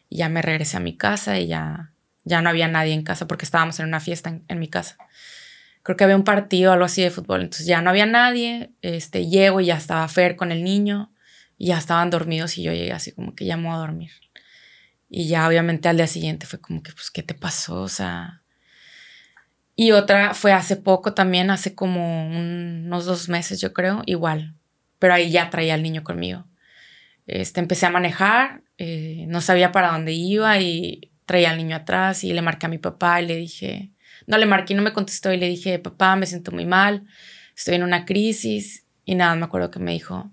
Y 0.07 0.17
ya 0.17 0.30
me 0.30 0.43
regresé 0.43 0.78
a 0.78 0.82
mi 0.82 0.95
casa 0.95 1.39
y 1.39 1.47
ya, 1.47 1.93
ya 2.26 2.43
no 2.43 2.49
había 2.49 2.67
nadie 2.67 2.93
en 2.93 3.01
casa 3.01 3.26
porque 3.26 3.43
estábamos 3.43 3.80
en 3.80 3.88
una 3.88 3.99
fiesta 3.99 4.39
en, 4.47 4.59
mi 4.59 4.67
casa. 4.67 4.97
Creo 5.82 5.97
que 5.97 6.03
había 6.03 6.15
un 6.15 6.24
partido 6.24 6.70
o 6.70 6.74
algo 6.74 6.86
así 6.86 7.01
de 7.01 7.09
fútbol. 7.09 7.41
Entonces 7.41 7.65
ya 7.65 7.82
no 7.82 7.89
había 7.89 8.05
nadie. 8.05 8.70
Este, 8.84 9.26
llego 9.26 9.61
y 9.61 9.65
ya 9.65 9.78
estaba 9.78 10.07
Fer 10.09 10.36
con 10.36 10.51
el 10.51 10.63
niño. 10.63 11.11
Y 11.57 11.70
ya 11.70 11.80
estaban 11.80 12.11
dormidos 12.11 12.55
y 12.59 12.61
yo 12.61 12.72
llegué 12.72 12.91
así 12.91 13.13
como 13.13 13.34
que 13.34 13.45
llamó 13.45 13.74
a 13.74 13.80
dormir. 13.80 14.11
Y 15.09 15.28
ya 15.28 15.47
obviamente 15.47 15.89
al 15.89 15.97
día 15.97 16.05
siguiente 16.05 16.45
fue 16.45 16.61
como 16.61 16.84
que, 16.84 16.91
pues, 16.91 17.09
¿qué 17.09 17.24
te 17.24 17.34
pasó? 17.34 17.82
O 17.82 17.89
sea, 17.89 18.39
y 19.82 19.93
otra 19.93 20.34
fue 20.34 20.51
hace 20.51 20.75
poco 20.75 21.13
también, 21.13 21.49
hace 21.49 21.73
como 21.73 22.27
unos 22.27 23.05
dos 23.05 23.30
meses 23.30 23.61
yo 23.61 23.71
creo, 23.71 24.01
igual. 24.05 24.53
Pero 24.99 25.13
ahí 25.13 25.32
ya 25.32 25.49
traía 25.49 25.73
al 25.73 25.84
niño 25.84 26.03
conmigo. 26.03 26.45
Este, 27.27 27.61
empecé 27.61 27.86
a 27.86 27.89
manejar, 27.89 28.61
eh, 28.77 29.23
no 29.30 29.39
sabía 29.39 29.71
para 29.71 29.93
dónde 29.93 30.11
iba 30.11 30.59
y 30.59 31.13
traía 31.25 31.51
al 31.51 31.57
niño 31.57 31.77
atrás 31.77 32.25
y 32.25 32.34
le 32.34 32.41
marqué 32.41 32.65
a 32.65 32.69
mi 32.69 32.77
papá 32.77 33.21
y 33.21 33.27
le 33.27 33.38
dije, 33.38 33.91
no 34.27 34.38
le 34.38 34.45
marqué, 34.45 34.75
no 34.75 34.82
me 34.82 34.91
contestó 34.91 35.32
y 35.32 35.38
le 35.38 35.47
dije, 35.47 35.80
papá, 35.80 36.17
me 36.17 36.25
siento 36.25 36.51
muy 36.51 36.65
mal, 36.65 37.05
estoy 37.55 37.75
en 37.75 37.84
una 37.84 38.03
crisis 38.03 38.86
y 39.05 39.15
nada, 39.15 39.34
me 39.36 39.45
acuerdo 39.45 39.71
que 39.71 39.80
me 39.80 39.93
dijo, 39.93 40.30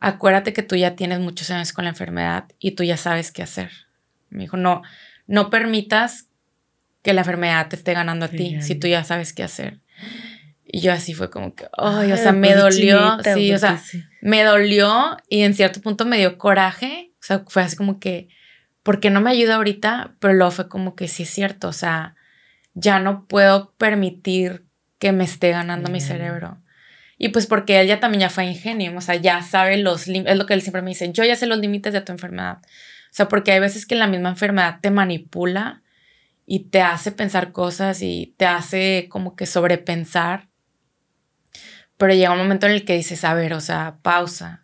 acuérdate 0.00 0.54
que 0.54 0.62
tú 0.62 0.76
ya 0.76 0.96
tienes 0.96 1.20
muchos 1.20 1.50
años 1.50 1.74
con 1.74 1.84
la 1.84 1.90
enfermedad 1.90 2.46
y 2.58 2.70
tú 2.70 2.84
ya 2.84 2.96
sabes 2.96 3.32
qué 3.32 3.42
hacer. 3.42 3.70
Me 4.30 4.44
dijo, 4.44 4.56
no, 4.56 4.80
no 5.26 5.50
permitas 5.50 6.30
que 7.02 7.12
la 7.12 7.22
enfermedad 7.22 7.68
te 7.68 7.76
esté 7.76 7.92
ganando 7.94 8.26
a 8.26 8.28
ti, 8.28 8.62
si 8.62 8.74
tú 8.74 8.86
ya 8.86 9.04
sabes 9.04 9.32
qué 9.32 9.42
hacer. 9.42 9.80
Y 10.64 10.80
yo 10.80 10.92
así 10.92 11.12
fue 11.12 11.30
como 11.30 11.54
que, 11.54 11.66
ay, 11.76 12.12
o 12.12 12.16
sea, 12.16 12.32
me 12.32 12.54
dolió, 12.54 13.18
sí, 13.34 13.52
o 13.52 13.58
sea, 13.58 13.80
me 14.22 14.42
dolió 14.42 15.16
y 15.28 15.42
en 15.42 15.54
cierto 15.54 15.80
punto 15.80 16.06
me 16.06 16.18
dio 16.18 16.38
coraje, 16.38 17.12
o 17.14 17.24
sea, 17.24 17.44
fue 17.46 17.62
así 17.62 17.76
como 17.76 17.98
que, 18.00 18.28
¿por 18.82 19.00
qué 19.00 19.10
no 19.10 19.20
me 19.20 19.30
ayuda 19.30 19.56
ahorita? 19.56 20.14
Pero 20.18 20.34
luego 20.34 20.50
fue 20.50 20.68
como 20.68 20.94
que 20.94 21.08
sí 21.08 21.24
es 21.24 21.30
cierto, 21.30 21.68
o 21.68 21.72
sea, 21.72 22.14
ya 22.74 23.00
no 23.00 23.26
puedo 23.26 23.74
permitir 23.76 24.64
que 24.98 25.12
me 25.12 25.24
esté 25.24 25.50
ganando 25.50 25.90
mi 25.90 26.00
cerebro. 26.00 26.62
Y 27.18 27.28
pues 27.28 27.46
porque 27.46 27.80
él 27.80 27.86
ya 27.86 28.00
también 28.00 28.22
ya 28.22 28.30
fue 28.30 28.46
ingenio, 28.46 28.96
o 28.96 29.00
sea, 29.00 29.16
ya 29.16 29.42
sabe 29.42 29.76
los 29.76 30.06
límites, 30.06 30.32
es 30.32 30.38
lo 30.38 30.46
que 30.46 30.54
él 30.54 30.62
siempre 30.62 30.82
me 30.82 30.90
dice, 30.90 31.12
yo 31.12 31.24
ya 31.24 31.36
sé 31.36 31.46
los 31.46 31.58
límites 31.58 31.92
de 31.92 32.00
tu 32.00 32.12
enfermedad. 32.12 32.58
O 32.62 33.14
sea, 33.14 33.28
porque 33.28 33.52
hay 33.52 33.60
veces 33.60 33.84
que 33.84 33.94
la 33.94 34.06
misma 34.06 34.30
enfermedad 34.30 34.78
te 34.80 34.90
manipula 34.90 35.81
y 36.52 36.64
te 36.64 36.82
hace 36.82 37.12
pensar 37.12 37.50
cosas 37.50 38.02
y 38.02 38.34
te 38.36 38.44
hace 38.44 39.06
como 39.08 39.36
que 39.36 39.46
sobrepensar. 39.46 40.50
Pero 41.96 42.12
llega 42.12 42.32
un 42.32 42.36
momento 42.36 42.66
en 42.66 42.72
el 42.72 42.84
que 42.84 42.94
dices, 42.94 43.24
a 43.24 43.32
ver, 43.32 43.54
o 43.54 43.60
sea, 43.62 43.96
pausa, 44.02 44.62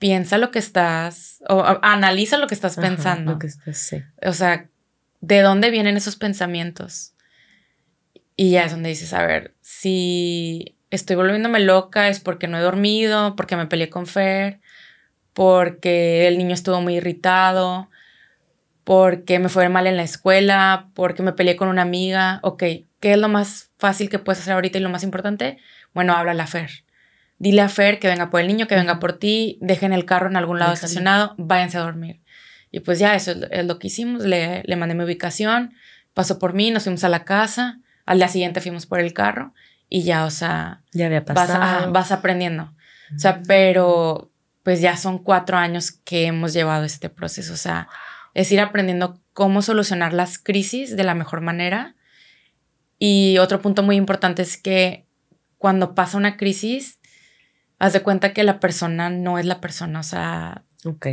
piensa 0.00 0.38
lo 0.38 0.50
que 0.50 0.58
estás, 0.58 1.40
o 1.48 1.64
analiza 1.82 2.36
lo 2.36 2.48
que 2.48 2.54
estás 2.56 2.74
pensando. 2.74 3.34
lo 3.34 3.38
que 3.38 3.46
estás, 3.46 3.78
sí. 3.78 4.02
O 4.26 4.32
sea, 4.32 4.68
de 5.20 5.40
dónde 5.42 5.70
vienen 5.70 5.96
esos 5.96 6.16
pensamientos. 6.16 7.14
Y 8.34 8.50
ya 8.50 8.64
es 8.64 8.72
donde 8.72 8.88
dices, 8.88 9.12
a 9.12 9.24
ver, 9.24 9.54
si 9.60 10.76
estoy 10.90 11.14
volviéndome 11.14 11.60
loca 11.60 12.08
es 12.08 12.18
porque 12.18 12.48
no 12.48 12.58
he 12.58 12.60
dormido, 12.60 13.36
porque 13.36 13.54
me 13.54 13.66
peleé 13.66 13.88
con 13.88 14.08
Fer, 14.08 14.58
porque 15.32 16.26
el 16.26 16.38
niño 16.38 16.54
estuvo 16.54 16.80
muy 16.80 16.96
irritado, 16.96 17.88
porque 18.84 19.38
me 19.38 19.48
fue 19.48 19.68
mal 19.68 19.86
en 19.86 19.96
la 19.96 20.02
escuela, 20.02 20.90
porque 20.94 21.22
me 21.22 21.32
peleé 21.32 21.56
con 21.56 21.68
una 21.68 21.82
amiga. 21.82 22.40
Ok, 22.42 22.62
¿qué 23.00 23.12
es 23.12 23.18
lo 23.18 23.28
más 23.28 23.70
fácil 23.78 24.08
que 24.08 24.18
puedes 24.18 24.40
hacer 24.42 24.54
ahorita 24.54 24.78
y 24.78 24.82
lo 24.82 24.90
más 24.90 25.02
importante? 25.02 25.58
Bueno, 25.94 26.14
habla 26.14 26.42
a 26.42 26.46
Fer. 26.46 26.70
Dile 27.38 27.62
a 27.62 27.68
Fer 27.68 27.98
que 27.98 28.08
venga 28.08 28.30
por 28.30 28.40
el 28.40 28.46
niño, 28.46 28.66
que 28.66 28.76
venga 28.76 29.00
por 29.00 29.14
ti, 29.14 29.58
dejen 29.60 29.92
el 29.92 30.04
carro 30.04 30.28
en 30.28 30.36
algún 30.36 30.58
lado 30.58 30.72
estacionado, 30.72 31.34
váyanse 31.38 31.78
a 31.78 31.82
dormir. 31.82 32.20
Y 32.70 32.80
pues 32.80 32.98
ya, 32.98 33.14
eso 33.14 33.32
es 33.50 33.64
lo 33.66 33.78
que 33.78 33.86
hicimos. 33.86 34.24
Le, 34.24 34.62
le 34.64 34.76
mandé 34.76 34.94
mi 34.94 35.04
ubicación, 35.04 35.74
pasó 36.12 36.38
por 36.38 36.52
mí, 36.52 36.70
nos 36.70 36.84
fuimos 36.84 37.04
a 37.04 37.08
la 37.08 37.24
casa. 37.24 37.80
Al 38.04 38.18
día 38.18 38.28
siguiente 38.28 38.60
fuimos 38.60 38.86
por 38.86 39.00
el 39.00 39.14
carro 39.14 39.54
y 39.88 40.02
ya, 40.02 40.24
o 40.24 40.30
sea. 40.30 40.82
Ya 40.92 41.06
había 41.06 41.24
pasado. 41.24 41.92
Vas, 41.92 42.12
aprendiendo. 42.12 42.74
O 43.14 43.18
sea, 43.18 43.42
pero 43.46 44.30
pues 44.62 44.80
ya 44.80 44.96
son 44.96 45.18
cuatro 45.18 45.56
años 45.56 45.92
que 45.92 46.26
hemos 46.26 46.52
llevado 46.52 46.84
este 46.84 47.10
proceso. 47.10 47.52
O 47.52 47.56
sea, 47.56 47.88
es 48.34 48.50
ir 48.52 48.60
aprendiendo 48.60 49.20
cómo 49.32 49.62
solucionar 49.62 50.12
las 50.12 50.38
crisis 50.38 50.96
de 50.96 51.04
la 51.04 51.14
mejor 51.14 51.40
manera. 51.40 51.94
Y 52.98 53.38
otro 53.38 53.60
punto 53.60 53.82
muy 53.82 53.96
importante 53.96 54.42
es 54.42 54.56
que 54.56 55.06
cuando 55.58 55.94
pasa 55.94 56.18
una 56.18 56.36
crisis, 56.36 57.00
haz 57.78 57.92
de 57.92 58.02
cuenta 58.02 58.32
que 58.32 58.44
la 58.44 58.60
persona 58.60 59.10
no 59.10 59.38
es 59.38 59.46
la 59.46 59.60
persona, 59.60 60.00
o 60.00 60.04
sea... 60.04 60.64
Ok. 60.84 61.06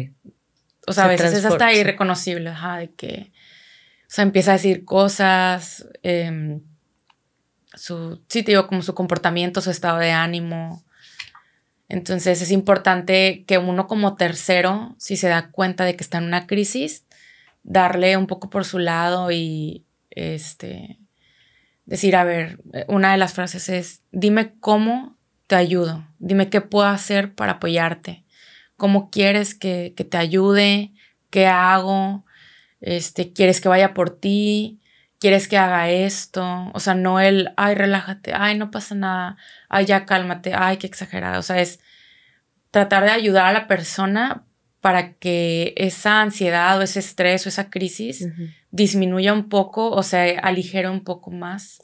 O 0.88 0.94
sea, 0.94 1.06
a 1.06 1.08
veces 1.08 1.34
es 1.34 1.46
hasta 1.46 1.74
irreconocible, 1.74 2.50
ajá, 2.50 2.78
de 2.78 2.92
que... 2.92 3.32
O 4.08 4.14
sea, 4.14 4.24
empieza 4.24 4.52
a 4.52 4.56
decir 4.56 4.84
cosas, 4.84 5.88
em, 6.04 6.62
su, 7.74 8.22
sí, 8.28 8.44
te 8.44 8.52
digo, 8.52 8.68
como 8.68 8.82
su 8.82 8.94
comportamiento, 8.94 9.62
su 9.62 9.72
estado 9.72 10.00
de 10.00 10.12
ánimo. 10.12 10.84
Entonces 11.88 12.42
es 12.42 12.52
importante 12.52 13.46
que 13.48 13.58
uno 13.58 13.88
como 13.88 14.16
tercero, 14.16 14.96
si 14.98 15.16
se 15.16 15.30
da 15.30 15.52
cuenta 15.52 15.86
de 15.86 15.96
que 15.96 16.04
está 16.04 16.18
en 16.18 16.26
una 16.26 16.48
crisis, 16.48 17.06
darle 17.64 18.18
un 18.18 18.28
poco 18.28 18.50
por 18.50 18.66
su 18.66 18.80
lado 18.80 19.32
y 19.32 19.86
este, 20.10 21.00
decir, 21.86 22.16
a 22.16 22.24
ver, 22.24 22.60
una 22.88 23.12
de 23.12 23.18
las 23.18 23.34
frases 23.34 23.70
es, 23.70 24.02
dime 24.12 24.54
cómo 24.60 25.18
te 25.48 25.56
ayudo, 25.56 26.08
dime 26.20 26.50
qué 26.50 26.62
puedo 26.62 26.88
hacer 26.88 27.36
para 27.36 27.54
apoyarte, 27.54 28.26
cómo 28.78 29.10
quieres 29.10 29.56
que, 29.56 29.94
que 29.96 30.04
te 30.04 30.18
ayude, 30.18 30.94
qué 31.30 31.48
hago, 31.48 32.26
este, 32.80 33.34
quieres 33.34 33.62
que 33.62 33.70
vaya 33.70 33.94
por 33.94 34.10
ti, 34.20 34.82
quieres 35.20 35.48
que 35.48 35.58
haga 35.58 35.90
esto, 35.90 36.72
o 36.74 36.80
sea, 36.80 36.96
no 36.96 37.20
el, 37.20 37.52
ay, 37.58 37.76
relájate, 37.76 38.34
ay, 38.34 38.58
no 38.58 38.72
pasa 38.72 38.96
nada, 38.96 39.38
ay, 39.70 39.86
ya 39.86 40.06
cálmate, 40.06 40.54
ay, 40.56 40.78
qué 40.78 40.88
exagerado, 40.88 41.40
o 41.40 41.44
sea, 41.44 41.62
es 41.62 41.80
tratar 42.72 43.04
de 43.04 43.12
ayudar 43.12 43.46
a 43.46 43.54
la 43.54 43.68
persona 43.68 44.46
para 44.82 45.14
que 45.14 45.74
esa 45.78 46.22
ansiedad 46.22 46.78
o 46.80 46.82
ese 46.82 47.00
estrés 47.00 47.46
o 47.46 47.50
esa 47.50 47.70
crisis 47.70 48.28
disminuya 48.72 49.32
un 49.32 49.48
poco 49.48 49.92
o 49.92 50.04
sea, 50.04 50.40
aligere 50.40 50.90
un 50.90 51.04
poco 51.04 51.30
más 51.30 51.80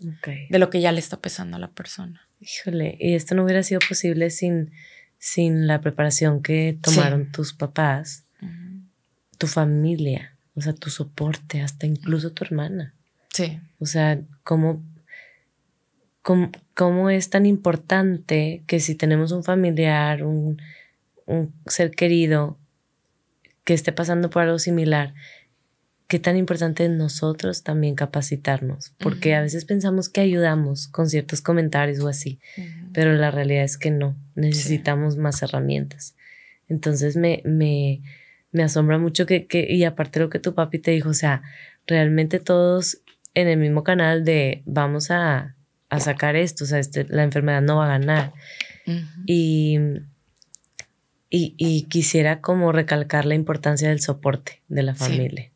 de 0.49 0.59
lo 0.59 0.69
que 0.71 0.81
ya 0.81 0.91
le 0.91 0.99
está 0.99 1.17
pesando 1.17 1.57
a 1.57 1.59
la 1.59 1.69
persona. 1.69 2.27
Híjole, 2.39 2.97
y 2.99 3.13
esto 3.13 3.35
no 3.35 3.43
hubiera 3.43 3.63
sido 3.63 3.79
posible 3.87 4.31
sin, 4.31 4.71
sin 5.19 5.67
la 5.67 5.79
preparación 5.79 6.41
que 6.41 6.77
tomaron 6.81 7.31
tus 7.31 7.53
papás, 7.53 8.25
tu 9.37 9.45
familia, 9.45 10.35
o 10.55 10.61
sea, 10.61 10.73
tu 10.73 10.89
soporte, 10.89 11.61
hasta 11.61 11.85
incluso 11.85 12.31
tu 12.31 12.43
hermana. 12.43 12.95
Sí. 13.31 13.59
O 13.79 13.85
sea, 13.85 14.19
¿cómo, 14.43 14.83
cómo, 16.73 17.09
es 17.11 17.29
tan 17.29 17.45
importante 17.45 18.63
que 18.65 18.79
si 18.79 18.95
tenemos 18.95 19.31
un 19.31 19.43
familiar, 19.43 20.23
un, 20.23 20.59
un 21.27 21.53
ser 21.67 21.91
querido 21.91 22.57
que 23.67 23.73
esté 23.73 23.91
pasando 23.91 24.29
por 24.29 24.43
algo 24.43 24.59
similar, 24.59 25.13
qué 26.07 26.19
tan 26.19 26.37
importante 26.37 26.85
es 26.85 26.89
nosotros 26.89 27.63
también 27.63 27.95
capacitarnos, 27.95 28.93
porque 28.97 29.35
a 29.35 29.41
veces 29.41 29.65
pensamos 29.65 30.07
que 30.07 30.21
ayudamos 30.21 30.87
con 30.87 31.09
ciertos 31.09 31.41
comentarios 31.41 31.99
o 31.99 32.07
así, 32.07 32.39
pero 32.93 33.11
la 33.11 33.29
realidad 33.29 33.65
es 33.65 33.77
que 33.77 33.91
no, 33.91 34.15
necesitamos 34.35 35.17
más 35.17 35.41
herramientas. 35.43 36.15
Entonces 36.69 37.17
me, 37.17 37.41
me, 37.43 38.03
me 38.53 38.63
asombra 38.63 38.99
mucho 38.99 39.25
que, 39.25 39.47
que, 39.47 39.67
y 39.69 39.83
aparte 39.83 40.21
lo 40.21 40.29
que 40.29 40.39
tu 40.39 40.55
papi 40.55 40.79
te 40.79 40.91
dijo, 40.91 41.09
o 41.09 41.13
sea, 41.13 41.41
realmente 41.85 42.39
todos 42.39 43.01
en 43.33 43.49
el 43.49 43.59
mismo 43.59 43.83
canal 43.83 44.23
de 44.23 44.63
vamos 44.65 45.11
a, 45.11 45.57
a 45.89 45.99
sacar 45.99 46.37
esto, 46.37 46.63
o 46.63 46.67
sea, 46.67 46.79
este, 46.79 47.05
la 47.09 47.23
enfermedad 47.23 47.61
no 47.61 47.75
va 47.79 47.87
a 47.87 47.99
ganar. 47.99 48.31
y, 49.25 49.77
y, 51.29 51.55
y, 51.57 51.83
quisiera 51.83 52.41
como 52.41 52.71
recalcar 52.71 53.25
la 53.25 53.35
importancia 53.35 53.89
del 53.89 53.99
soporte 53.99 54.61
de 54.69 54.83
la 54.83 54.95
familia. 54.95 55.51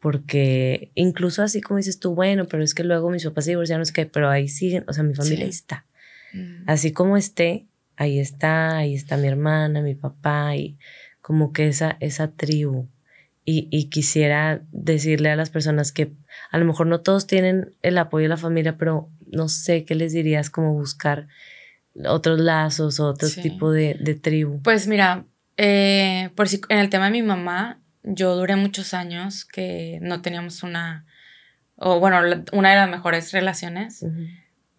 Porque 0.00 0.90
incluso 0.94 1.42
así 1.42 1.60
como 1.60 1.78
dices 1.78 1.98
tú, 1.98 2.14
bueno, 2.14 2.46
pero 2.46 2.62
es 2.62 2.74
que 2.74 2.84
luego 2.84 3.10
mis 3.10 3.24
papás 3.24 3.44
se 3.44 3.52
divorciaron, 3.52 3.82
es 3.82 3.92
que, 3.92 4.06
pero 4.06 4.28
ahí 4.28 4.48
siguen, 4.48 4.84
o 4.88 4.92
sea, 4.92 5.04
mi 5.04 5.14
familia 5.14 5.44
ahí 5.44 5.50
está. 5.50 5.86
Así 6.66 6.92
como 6.92 7.16
esté, 7.16 7.66
ahí 7.96 8.18
está, 8.18 8.76
ahí 8.76 8.94
está 8.94 9.16
mi 9.16 9.28
hermana, 9.28 9.82
mi 9.82 9.94
papá, 9.94 10.56
y 10.56 10.76
como 11.20 11.52
que 11.52 11.68
esa, 11.68 11.96
esa 12.00 12.32
tribu 12.32 12.88
y, 13.46 13.88
quisiera 13.90 14.62
decirle 14.72 15.28
a 15.30 15.36
las 15.36 15.50
personas 15.50 15.92
que 15.92 16.12
a 16.50 16.58
lo 16.58 16.64
mejor 16.64 16.86
no 16.86 17.00
todos 17.02 17.26
tienen 17.26 17.76
el 17.82 17.98
apoyo 17.98 18.24
de 18.24 18.30
la 18.30 18.36
familia, 18.38 18.78
pero 18.78 19.10
no 19.30 19.48
sé 19.48 19.84
qué 19.84 19.94
les 19.94 20.12
dirías 20.12 20.48
como 20.48 20.72
buscar 20.72 21.28
otros 22.06 22.40
lazos 22.40 23.00
otro 23.00 23.28
tipo 23.28 23.70
de, 23.70 24.18
tribu. 24.20 24.60
Pues 24.62 24.86
mira, 24.86 25.24
eh, 25.56 26.30
por 26.34 26.48
si 26.48 26.60
en 26.68 26.78
el 26.78 26.90
tema 26.90 27.06
de 27.06 27.12
mi 27.12 27.22
mamá, 27.22 27.80
yo 28.02 28.36
duré 28.36 28.56
muchos 28.56 28.94
años 28.94 29.44
que 29.44 29.98
no 30.02 30.20
teníamos 30.20 30.62
una, 30.62 31.06
o 31.76 32.00
bueno, 32.00 32.20
una 32.52 32.70
de 32.70 32.76
las 32.76 32.90
mejores 32.90 33.32
relaciones, 33.32 34.04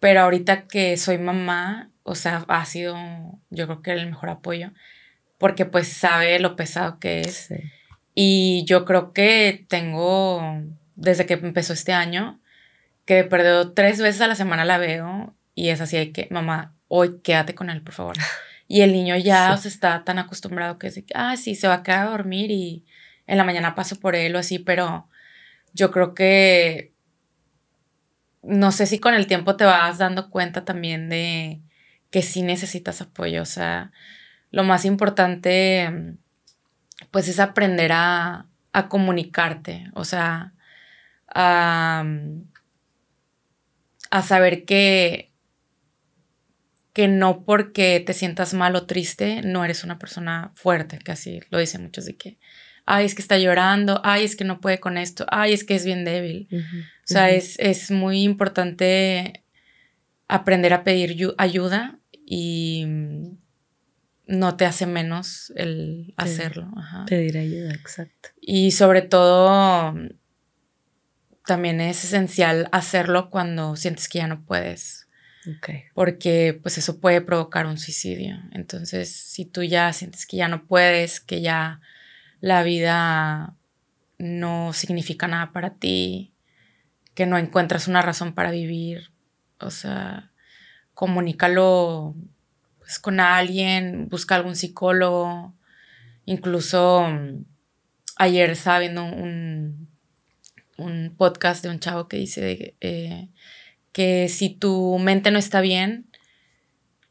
pero 0.00 0.20
ahorita 0.20 0.66
que 0.66 0.96
soy 0.96 1.18
mamá, 1.18 1.90
o 2.02 2.14
sea, 2.14 2.44
ha 2.48 2.64
sido 2.64 2.96
yo 3.50 3.66
creo 3.66 3.82
que 3.82 3.92
el 3.92 4.06
mejor 4.06 4.28
apoyo, 4.28 4.72
porque 5.38 5.64
pues 5.64 5.88
sabe 5.88 6.38
lo 6.38 6.56
pesado 6.56 6.98
que 6.98 7.20
es. 7.20 7.48
Y 8.14 8.64
yo 8.64 8.84
creo 8.84 9.12
que 9.12 9.66
tengo, 9.68 10.62
desde 10.94 11.26
que 11.26 11.34
empezó 11.34 11.72
este 11.72 11.92
año, 11.92 12.40
que 13.04 13.24
perdido 13.24 13.72
tres 13.72 14.00
veces 14.00 14.20
a 14.20 14.26
la 14.26 14.34
semana 14.34 14.64
la 14.64 14.78
veo 14.78 15.34
y 15.54 15.68
es 15.68 15.80
así 15.80 15.96
de 15.96 16.12
que, 16.12 16.28
mamá, 16.30 16.75
hoy 16.88 17.20
quédate 17.22 17.54
con 17.54 17.70
él, 17.70 17.82
por 17.82 17.94
favor. 17.94 18.16
Y 18.68 18.80
el 18.80 18.92
niño 18.92 19.16
ya 19.16 19.56
se 19.56 19.68
está 19.68 20.02
tan 20.02 20.18
acostumbrado 20.18 20.76
que 20.76 20.88
es 20.88 20.94
que, 20.94 21.14
ah, 21.14 21.36
sí, 21.36 21.54
se 21.54 21.68
va 21.68 21.74
a 21.74 21.82
quedar 21.84 22.08
a 22.08 22.10
dormir 22.10 22.50
y 22.50 22.84
en 23.28 23.38
la 23.38 23.44
mañana 23.44 23.76
paso 23.76 24.00
por 24.00 24.16
él 24.16 24.34
o 24.34 24.40
así, 24.40 24.58
pero 24.58 25.08
yo 25.72 25.92
creo 25.92 26.14
que 26.14 26.92
no 28.42 28.72
sé 28.72 28.86
si 28.86 28.98
con 28.98 29.14
el 29.14 29.28
tiempo 29.28 29.56
te 29.56 29.64
vas 29.64 29.98
dando 29.98 30.30
cuenta 30.30 30.64
también 30.64 31.08
de 31.08 31.60
que 32.10 32.22
sí 32.22 32.42
necesitas 32.42 33.00
apoyo. 33.00 33.42
O 33.42 33.46
sea, 33.46 33.92
lo 34.50 34.64
más 34.64 34.84
importante 34.84 36.16
pues 37.10 37.28
es 37.28 37.40
aprender 37.40 37.92
a, 37.92 38.46
comunicarte, 38.88 39.90
o 39.94 40.04
sea, 40.04 40.52
a, 41.28 42.04
saber 44.22 44.64
que, 44.64 45.32
que 46.96 47.08
no 47.08 47.44
porque 47.44 48.00
te 48.00 48.14
sientas 48.14 48.54
mal 48.54 48.74
o 48.74 48.86
triste, 48.86 49.42
no 49.42 49.66
eres 49.66 49.84
una 49.84 49.98
persona 49.98 50.50
fuerte, 50.54 50.98
que 50.98 51.12
así 51.12 51.40
lo 51.50 51.58
dicen 51.58 51.82
muchos 51.82 52.06
de 52.06 52.16
que, 52.16 52.38
ay, 52.86 53.04
es 53.04 53.14
que 53.14 53.20
está 53.20 53.36
llorando, 53.36 54.00
ay, 54.02 54.24
es 54.24 54.34
que 54.34 54.44
no 54.44 54.62
puede 54.62 54.80
con 54.80 54.96
esto, 54.96 55.26
ay, 55.28 55.52
es 55.52 55.62
que 55.62 55.74
es 55.74 55.84
bien 55.84 56.06
débil. 56.06 56.48
o 56.50 56.56
sea, 57.04 57.28
es, 57.28 57.58
es, 57.58 57.90
muy 57.90 58.22
importante 58.22 59.44
aprender 60.26 60.72
a 60.72 60.84
pedir 60.84 61.34
ayuda 61.36 61.98
y 62.24 62.86
no 64.26 64.56
te 64.56 64.64
hace 64.64 64.86
menos 64.86 65.52
el 65.54 66.14
hacerlo. 66.16 66.72
Pedir 67.06 67.36
ayuda, 67.36 67.74
exacto. 67.74 68.30
Y 68.40 68.70
sobre 68.70 69.02
todo, 69.02 69.94
también 71.44 71.82
es 71.82 72.04
esencial 72.04 72.70
hacerlo 72.72 73.28
cuando 73.28 73.76
sientes 73.76 74.08
que 74.08 74.20
ya 74.20 74.28
no 74.28 74.46
puedes. 74.46 75.05
Porque 75.94 76.58
pues 76.62 76.78
eso 76.78 77.00
puede 77.00 77.20
provocar 77.20 77.66
un 77.66 77.78
suicidio. 77.78 78.36
Entonces, 78.52 79.10
si 79.10 79.44
tú 79.44 79.62
ya 79.62 79.92
sientes 79.92 80.26
que 80.26 80.36
ya 80.36 80.48
no 80.48 80.64
puedes, 80.66 81.20
que 81.20 81.40
ya 81.40 81.80
la 82.40 82.62
vida 82.62 83.54
no 84.18 84.72
significa 84.72 85.28
nada 85.28 85.52
para 85.52 85.74
ti, 85.74 86.32
que 87.14 87.26
no 87.26 87.38
encuentras 87.38 87.88
una 87.88 88.02
razón 88.02 88.34
para 88.34 88.50
vivir, 88.50 89.10
o 89.58 89.70
sea, 89.70 90.30
comunícalo 90.94 92.14
pues, 92.78 92.98
con 92.98 93.20
alguien, 93.20 94.08
busca 94.08 94.34
algún 94.34 94.56
psicólogo. 94.56 95.54
Incluso 96.24 97.06
mm, 97.08 97.44
ayer 98.16 98.50
estaba 98.50 98.80
viendo 98.80 99.04
un, 99.04 99.88
un 100.76 101.14
podcast 101.16 101.62
de 101.62 101.70
un 101.70 101.80
chavo 101.80 102.08
que 102.08 102.18
dice 102.18 102.74
eh, 102.80 103.28
que 103.96 104.28
si 104.28 104.50
tu 104.50 104.98
mente 104.98 105.30
no 105.30 105.38
está 105.38 105.62
bien, 105.62 106.04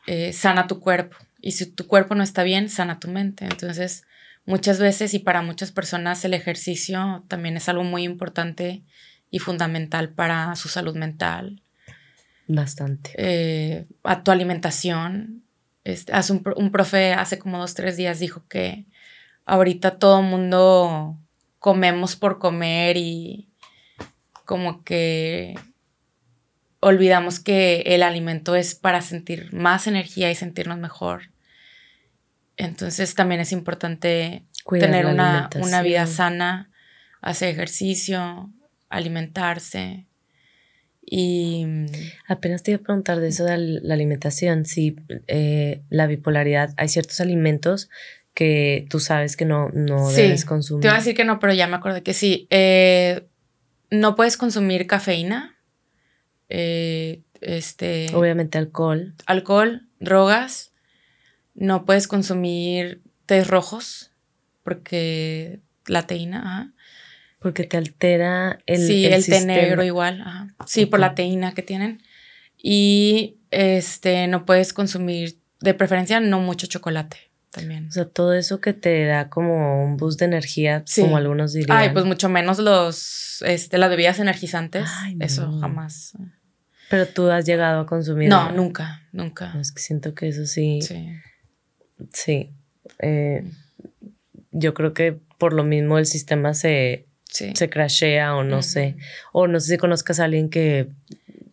eh, 0.05 0.33
sana 0.33 0.67
tu 0.67 0.79
cuerpo. 0.79 1.17
Y 1.41 1.53
si 1.53 1.65
tu 1.65 1.87
cuerpo 1.87 2.13
no 2.13 2.21
está 2.21 2.43
bien, 2.43 2.69
sana 2.69 2.99
tu 2.99 3.07
mente. 3.07 3.45
Entonces, 3.45 4.03
muchas 4.45 4.77
veces 4.77 5.15
y 5.15 5.17
para 5.17 5.41
muchas 5.41 5.71
personas 5.71 6.23
el 6.25 6.35
ejercicio 6.35 7.25
también 7.27 7.57
es 7.57 7.69
algo 7.69 7.83
muy 7.83 8.03
importante 8.03 8.83
y 9.31 9.39
fundamental 9.39 10.09
para 10.09 10.55
su 10.55 10.69
salud 10.69 10.95
mental. 10.95 11.63
Bastante. 12.47 13.13
Eh, 13.17 13.87
a 14.03 14.23
tu 14.23 14.29
alimentación. 14.29 15.41
Este, 15.85 16.13
hace 16.13 16.33
un, 16.33 16.43
un, 16.55 16.71
profe 16.71 17.13
hace 17.13 17.39
como 17.39 17.57
dos, 17.57 17.73
tres 17.73 17.97
días 17.97 18.19
dijo 18.19 18.45
que 18.47 18.85
ahorita 19.45 19.97
todo 19.97 20.19
el 20.19 20.27
mundo 20.27 21.17
comemos 21.57 22.15
por 22.15 22.37
comer 22.37 22.95
y 22.95 23.49
como 24.45 24.83
que 24.83 25.55
olvidamos 26.79 27.39
que 27.39 27.81
el 27.85 28.03
alimento 28.03 28.55
es 28.55 28.75
para 28.75 29.01
sentir 29.01 29.53
más 29.53 29.87
energía 29.87 30.31
y 30.31 30.35
sentirnos 30.35 30.77
mejor. 30.77 31.29
Entonces 32.57 33.15
también 33.15 33.41
es 33.41 33.51
importante 33.51 34.43
tener 34.79 35.05
una, 35.05 35.49
una, 35.61 35.81
vida 35.81 36.07
sana, 36.07 36.69
hacer 37.21 37.49
ejercicio, 37.49 38.49
alimentarse. 38.89 40.05
Y 41.05 41.65
apenas 42.27 42.63
te 42.63 42.71
iba 42.71 42.79
a 42.79 42.83
preguntar 42.83 43.19
de 43.19 43.27
eso 43.27 43.43
de 43.43 43.57
la 43.57 43.93
alimentación, 43.93 44.65
si 44.65 44.95
eh, 45.27 45.81
la 45.89 46.07
bipolaridad, 46.07 46.73
hay 46.77 46.87
ciertos 46.87 47.19
alimentos 47.19 47.89
que 48.33 48.85
tú 48.89 48.99
sabes 48.99 49.37
que 49.37 49.45
no, 49.45 49.69
no 49.73 50.09
debes 50.11 50.45
consumir. 50.45 50.81
Te 50.81 50.87
iba 50.87 50.95
a 50.95 50.99
decir 50.99 51.15
que 51.15 51.25
no, 51.25 51.39
pero 51.39 51.53
ya 51.53 51.67
me 51.67 51.75
acordé 51.75 52.03
que 52.03 52.13
sí. 52.13 52.47
Eh, 52.49 53.27
no 53.91 54.15
puedes 54.15 54.37
consumir 54.37 54.87
cafeína. 54.87 55.54
Eh, 56.49 57.21
este, 57.41 58.07
Obviamente 58.13 58.57
alcohol. 58.57 59.13
Alcohol, 59.25 59.87
drogas. 59.99 60.73
No 61.53 61.85
puedes 61.85 62.07
consumir 62.07 63.01
tés 63.25 63.47
rojos 63.47 64.11
porque 64.63 65.59
la 65.85 66.07
teína, 66.07 66.39
ajá. 66.39 66.73
Porque 67.39 67.63
te 67.63 67.77
altera 67.77 68.59
el 68.65 68.87
Sí, 68.87 69.05
el, 69.05 69.23
té 69.23 69.45
negro 69.45 69.83
igual, 69.83 70.21
ajá. 70.21 70.55
Sí, 70.65 70.85
por 70.85 70.99
la 70.99 71.13
teína 71.13 71.53
que 71.53 71.61
tienen. 71.61 72.01
Y 72.57 73.37
este, 73.51 74.27
no 74.27 74.45
puedes 74.45 74.73
consumir, 74.73 75.37
de 75.61 75.73
preferencia, 75.73 76.19
no 76.19 76.39
mucho 76.39 76.67
chocolate 76.67 77.17
también. 77.55 77.87
O 77.87 77.91
sea, 77.91 78.05
todo 78.05 78.33
eso 78.33 78.59
que 78.59 78.73
te 78.73 79.05
da 79.05 79.29
como 79.29 79.83
un 79.83 79.95
boost 79.97 80.19
de 80.19 80.25
energía, 80.25 80.83
como 80.99 81.17
algunos 81.17 81.53
dirían. 81.53 81.77
Ay, 81.77 81.89
pues 81.91 82.05
mucho 82.05 82.27
menos 82.27 82.59
los, 82.59 83.41
este, 83.45 83.77
las 83.77 83.89
bebidas 83.89 84.19
energizantes. 84.19 84.89
Eso 85.19 85.57
jamás. 85.59 86.13
Pero 86.89 87.07
tú 87.07 87.29
has 87.29 87.45
llegado 87.45 87.81
a 87.81 87.85
consumir. 87.85 88.29
No, 88.29 88.51
nunca, 88.51 89.01
nunca. 89.11 89.55
es 89.59 89.71
que 89.71 89.81
siento 89.81 90.13
que 90.13 90.27
eso 90.27 90.45
sí. 90.45 90.81
Sí. 90.81 91.09
Sí. 92.11 92.51
Eh, 92.99 93.43
yo 94.51 94.73
creo 94.73 94.93
que 94.93 95.17
por 95.37 95.53
lo 95.53 95.63
mismo 95.63 95.97
el 95.97 96.05
sistema 96.05 96.53
se, 96.53 97.07
se 97.25 97.69
crashea 97.69 98.35
o 98.35 98.43
no 98.43 98.61
sé. 98.61 98.97
O 99.31 99.47
no 99.47 99.59
sé 99.59 99.71
si 99.73 99.77
conozcas 99.77 100.19
a 100.19 100.25
alguien 100.25 100.49
que... 100.49 100.89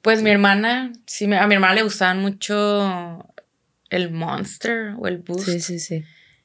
Pues 0.02 0.20
mi 0.20 0.30
hermana, 0.30 0.92
sí, 1.06 1.32
a 1.32 1.46
mi 1.46 1.54
hermana 1.54 1.74
le 1.74 1.82
gustaban 1.84 2.20
mucho 2.20 3.24
el 3.92 4.10
Monster 4.10 4.94
o 4.98 5.06
el 5.06 5.18
Boost. 5.18 5.48
Sí, 5.48 5.60
sí, 5.60 5.78
sí. 5.78 6.04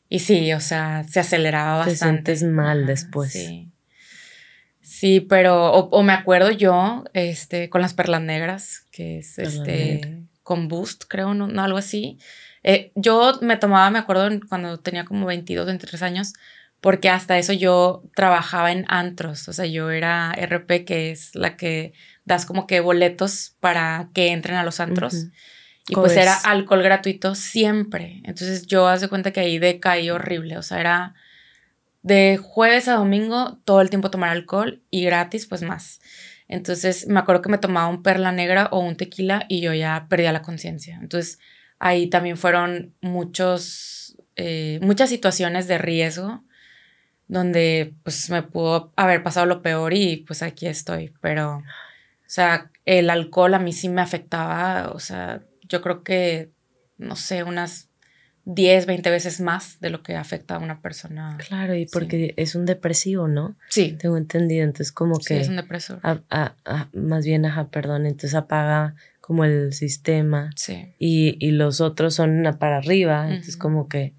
Y 0.10 0.20
sí, 0.20 0.54
o 0.54 0.60
sea, 0.60 1.04
se 1.04 1.20
aceleraba 1.20 1.78
bastante. 1.78 2.34
Te 2.34 2.38
sientes 2.38 2.43
mal 2.43 2.86
después. 2.86 3.32
Sí. 3.32 3.72
Sí, 4.82 5.20
pero, 5.20 5.72
o, 5.74 6.04
me 6.04 6.14
acuerdo 6.14 6.50
yo, 6.50 7.04
este, 7.14 7.70
con 7.70 7.82
las 7.82 7.93
perlas 7.93 8.22
negras, 8.22 8.88
que 8.91 9.20
es 9.20 9.38
este, 9.38 10.24
con 10.43 10.70
Boost, 10.70 11.04
creo, 11.08 11.34
no, 11.34 11.48
no 11.48 11.62
algo 11.62 11.78
así. 11.78 12.20
Eh, 12.64 12.91
yo 12.95 13.38
me 13.41 13.58
tomaba, 13.58 13.89
me 13.89 14.00
acuerdo 14.00 14.30
cuando 14.48 14.80
tenía 14.80 15.06
como 15.06 15.26
22, 15.26 15.66
23 15.66 16.02
años, 16.04 16.34
porque 16.80 17.10
hasta 17.10 17.38
eso 17.38 17.54
yo 17.54 18.04
trabajaba 18.16 18.72
en 18.72 18.86
antros, 18.88 19.48
o 19.50 19.54
sea, 19.54 19.66
yo 19.66 19.91
era 19.91 20.34
RP, 20.34 20.86
que 20.86 21.12
es 21.12 21.36
la 21.36 21.58
que 21.58 21.93
das 22.24 22.45
como 22.45 22.66
que 22.66 22.80
boletos 22.80 23.56
para 23.60 24.10
que 24.14 24.30
entren 24.30 24.58
a 24.58 24.64
los 24.64 24.80
antros. 24.80 25.28
Y 25.88 25.95
pues 25.95 26.17
era 26.17 26.35
alcohol 26.35 26.83
gratuito 26.83 27.33
siempre. 27.35 28.21
Entonces 28.25 28.67
yo 28.67 28.88
hace 28.88 29.07
cuenta 29.07 29.31
que 29.31 29.39
ahí 29.39 29.57
decaí 29.57 30.09
horrible, 30.09 30.57
o 30.57 30.61
sea, 30.61 30.79
era 30.79 31.15
de 32.01 32.38
jueves 32.41 32.88
a 32.88 32.93
domingo 32.95 33.59
todo 33.65 33.81
el 33.81 33.89
tiempo 33.89 34.11
tomar 34.11 34.29
alcohol 34.29 34.81
y 34.89 35.03
gratis 35.03 35.45
pues 35.45 35.61
más. 35.61 36.01
Entonces 36.47 37.07
me 37.07 37.19
acuerdo 37.19 37.41
que 37.41 37.49
me 37.49 37.57
tomaba 37.57 37.88
un 37.88 38.03
perla 38.03 38.31
negra 38.31 38.69
o 38.71 38.79
un 38.79 38.95
tequila 38.95 39.45
y 39.49 39.61
yo 39.61 39.73
ya 39.73 40.07
perdía 40.09 40.31
la 40.31 40.41
conciencia. 40.41 40.97
Entonces 41.01 41.39
ahí 41.79 42.07
también 42.07 42.38
fueron 42.38 42.93
muchos, 43.01 44.17
eh, 44.35 44.79
muchas 44.81 45.09
situaciones 45.09 45.67
de 45.67 45.77
riesgo 45.77 46.43
donde 47.27 47.93
pues 48.03 48.29
me 48.29 48.43
pudo 48.43 48.93
haber 48.95 49.21
pasado 49.23 49.45
lo 49.45 49.61
peor 49.61 49.93
y 49.93 50.17
pues 50.25 50.41
aquí 50.41 50.67
estoy, 50.67 51.13
pero, 51.21 51.57
o 51.57 51.63
sea, 52.25 52.71
el 52.85 53.09
alcohol 53.09 53.53
a 53.53 53.59
mí 53.59 53.73
sí 53.73 53.89
me 53.89 54.01
afectaba, 54.01 54.91
o 54.93 54.99
sea, 54.99 55.41
yo 55.68 55.82
creo 55.82 56.03
que, 56.03 56.51
no 56.97 57.15
sé, 57.15 57.43
unas 57.43 57.89
10, 58.45 58.86
20 58.86 59.09
veces 59.09 59.41
más 59.41 59.82
de 59.82 59.89
lo 59.89 60.01
que 60.03 60.15
afecta 60.15 60.55
a 60.55 60.59
una 60.59 60.82
persona. 60.82 61.38
Claro, 61.47 61.76
y 61.76 61.86
porque 61.86 62.34
es 62.38 62.55
un 62.55 62.65
depresivo, 62.65 63.28
¿no? 63.28 63.57
Sí. 63.70 63.97
Tengo 63.99 64.15
entendido, 64.15 64.63
entonces 64.63 64.93
como 64.93 65.18
que... 65.18 65.36
Sí, 65.36 65.41
es 65.41 65.49
un 65.49 65.57
depresor. 65.57 65.99
más 66.93 67.26
bien, 67.26 67.45
ajá, 67.45 67.70
perdón, 67.70 68.05
entonces 68.05 68.36
apaga 68.36 68.95
como 69.20 69.43
el 69.43 69.74
sistema. 69.74 70.51
Sí. 70.55 70.93
Y, 70.97 71.51
los 71.51 71.82
otros 71.82 72.13
son 72.13 72.43
para 72.57 72.78
arriba, 72.78 73.28
entonces 73.28 73.57
como 73.57 73.89
que 73.89 74.13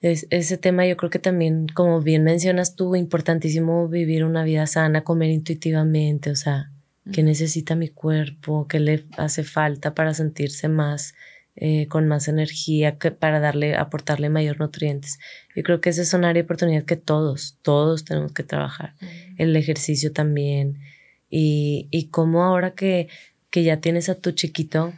es, 0.00 0.26
ese 0.30 0.58
tema 0.58 0.84
yo 0.84 0.96
creo 0.96 1.10
que 1.10 1.20
también, 1.20 1.68
como 1.68 2.00
bien 2.00 2.24
mencionas 2.24 2.74
tú, 2.74 2.96
importantísimo 2.96 3.88
vivir 3.88 4.24
una 4.24 4.42
vida 4.42 4.66
sana, 4.66 5.04
comer 5.04 5.30
intuitivamente, 5.30 6.30
o 6.30 6.36
sea, 6.36 6.72
qué 7.12 7.22
necesita 7.22 7.74
mi 7.74 7.88
cuerpo, 7.88 8.66
qué 8.68 8.80
le 8.80 9.04
hace 9.16 9.44
falta 9.44 9.94
para 9.94 10.14
sentirse 10.14 10.68
más, 10.68 11.14
eh, 11.54 11.86
con 11.88 12.06
más 12.08 12.28
energía, 12.28 12.98
que 12.98 13.10
para 13.10 13.40
darle, 13.40 13.76
aportarle 13.76 14.28
mayor 14.28 14.58
nutrientes. 14.60 15.18
Yo 15.54 15.62
creo 15.62 15.80
que 15.80 15.90
ese 15.90 16.02
es 16.02 16.12
un 16.14 16.24
área 16.24 16.42
de 16.42 16.44
oportunidad 16.44 16.84
que 16.84 16.96
todos, 16.96 17.58
todos 17.62 18.04
tenemos 18.04 18.32
que 18.32 18.42
trabajar. 18.42 18.94
El 19.38 19.54
ejercicio 19.56 20.12
también. 20.12 20.80
Y, 21.30 21.88
y 21.90 22.08
como 22.08 22.44
ahora 22.44 22.74
que 22.74 23.08
que 23.56 23.62
ya 23.62 23.80
tienes 23.80 24.10
a 24.10 24.14
tu 24.14 24.32
chiquito, 24.32 24.92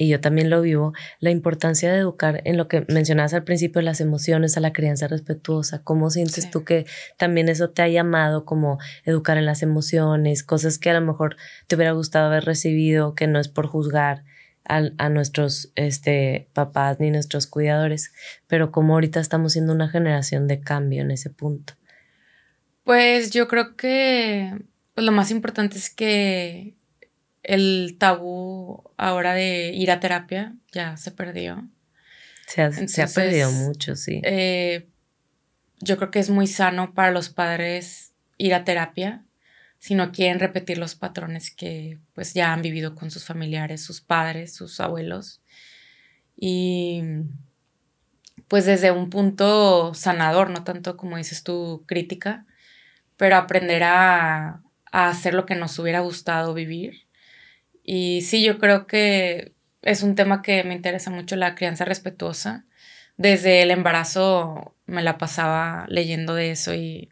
y 0.00 0.08
yo 0.08 0.18
también 0.18 0.48
lo 0.48 0.62
vivo, 0.62 0.94
la 1.18 1.28
importancia 1.28 1.92
de 1.92 1.98
educar 1.98 2.40
en 2.46 2.56
lo 2.56 2.68
que 2.68 2.86
mencionabas 2.88 3.34
al 3.34 3.44
principio, 3.44 3.82
las 3.82 4.00
emociones, 4.00 4.56
a 4.56 4.60
la 4.60 4.72
crianza 4.72 5.08
respetuosa. 5.08 5.82
¿Cómo 5.84 6.08
sientes 6.08 6.50
tú 6.50 6.64
que 6.64 6.86
también 7.18 7.50
eso 7.50 7.68
te 7.68 7.82
ha 7.82 7.88
llamado 7.88 8.46
como 8.46 8.78
educar 9.04 9.36
en 9.36 9.44
las 9.44 9.62
emociones, 9.62 10.42
cosas 10.42 10.78
que 10.78 10.88
a 10.88 10.94
lo 10.94 11.02
mejor 11.02 11.36
te 11.66 11.76
hubiera 11.76 11.92
gustado 11.92 12.28
haber 12.28 12.46
recibido, 12.46 13.14
que 13.14 13.26
no 13.26 13.38
es 13.38 13.48
por 13.48 13.66
juzgar 13.66 14.24
a, 14.64 14.84
a 14.96 15.10
nuestros 15.10 15.70
este, 15.74 16.48
papás 16.54 16.98
ni 16.98 17.10
nuestros 17.10 17.46
cuidadores, 17.46 18.10
pero 18.46 18.72
como 18.72 18.94
ahorita 18.94 19.20
estamos 19.20 19.52
siendo 19.52 19.74
una 19.74 19.90
generación 19.90 20.48
de 20.48 20.60
cambio 20.60 21.02
en 21.02 21.10
ese 21.10 21.28
punto? 21.28 21.74
Pues 22.84 23.32
yo 23.32 23.48
creo 23.48 23.76
que 23.76 24.50
pues, 24.94 25.04
lo 25.04 25.12
más 25.12 25.30
importante 25.30 25.76
es 25.76 25.90
que 25.90 26.79
el 27.50 27.96
tabú 27.98 28.92
ahora 28.96 29.34
de 29.34 29.72
ir 29.74 29.90
a 29.90 29.98
terapia 29.98 30.54
ya 30.70 30.96
se 30.96 31.10
perdió. 31.10 31.68
Se 32.46 32.62
ha, 32.62 33.06
perdido 33.08 33.50
mucho, 33.50 33.96
sí. 33.96 34.20
Eh, 34.22 34.88
yo 35.80 35.96
creo 35.96 36.12
que 36.12 36.20
es 36.20 36.30
muy 36.30 36.46
sano 36.46 36.94
para 36.94 37.10
los 37.10 37.28
padres 37.28 38.12
ir 38.38 38.54
a 38.54 38.62
terapia 38.62 39.24
si 39.80 39.96
no 39.96 40.12
quieren 40.12 40.38
repetir 40.38 40.78
los 40.78 40.94
patrones 40.94 41.52
que 41.52 41.98
pues 42.12 42.34
ya 42.34 42.52
han 42.52 42.62
vivido 42.62 42.94
con 42.94 43.10
sus 43.10 43.24
familiares, 43.24 43.82
sus 43.82 44.00
padres, 44.00 44.54
sus 44.54 44.78
abuelos. 44.78 45.40
Y 46.36 47.02
pues 48.46 48.64
desde 48.64 48.92
un 48.92 49.10
punto 49.10 49.92
sanador, 49.94 50.50
no 50.50 50.62
tanto 50.62 50.96
como 50.96 51.16
dices 51.16 51.42
tú, 51.42 51.82
crítica, 51.86 52.46
pero 53.16 53.34
aprender 53.34 53.82
a, 53.82 54.62
a 54.92 55.08
hacer 55.08 55.34
lo 55.34 55.46
que 55.46 55.56
nos 55.56 55.76
hubiera 55.80 55.98
gustado 55.98 56.54
vivir 56.54 57.09
y 57.92 58.20
sí, 58.20 58.44
yo 58.44 58.60
creo 58.60 58.86
que 58.86 59.52
es 59.82 60.04
un 60.04 60.14
tema 60.14 60.42
que 60.42 60.62
me 60.62 60.74
interesa 60.74 61.10
mucho, 61.10 61.34
la 61.34 61.56
crianza 61.56 61.84
respetuosa. 61.84 62.64
Desde 63.16 63.62
el 63.62 63.72
embarazo 63.72 64.76
me 64.86 65.02
la 65.02 65.18
pasaba 65.18 65.86
leyendo 65.88 66.36
de 66.36 66.52
eso 66.52 66.72
y 66.72 67.08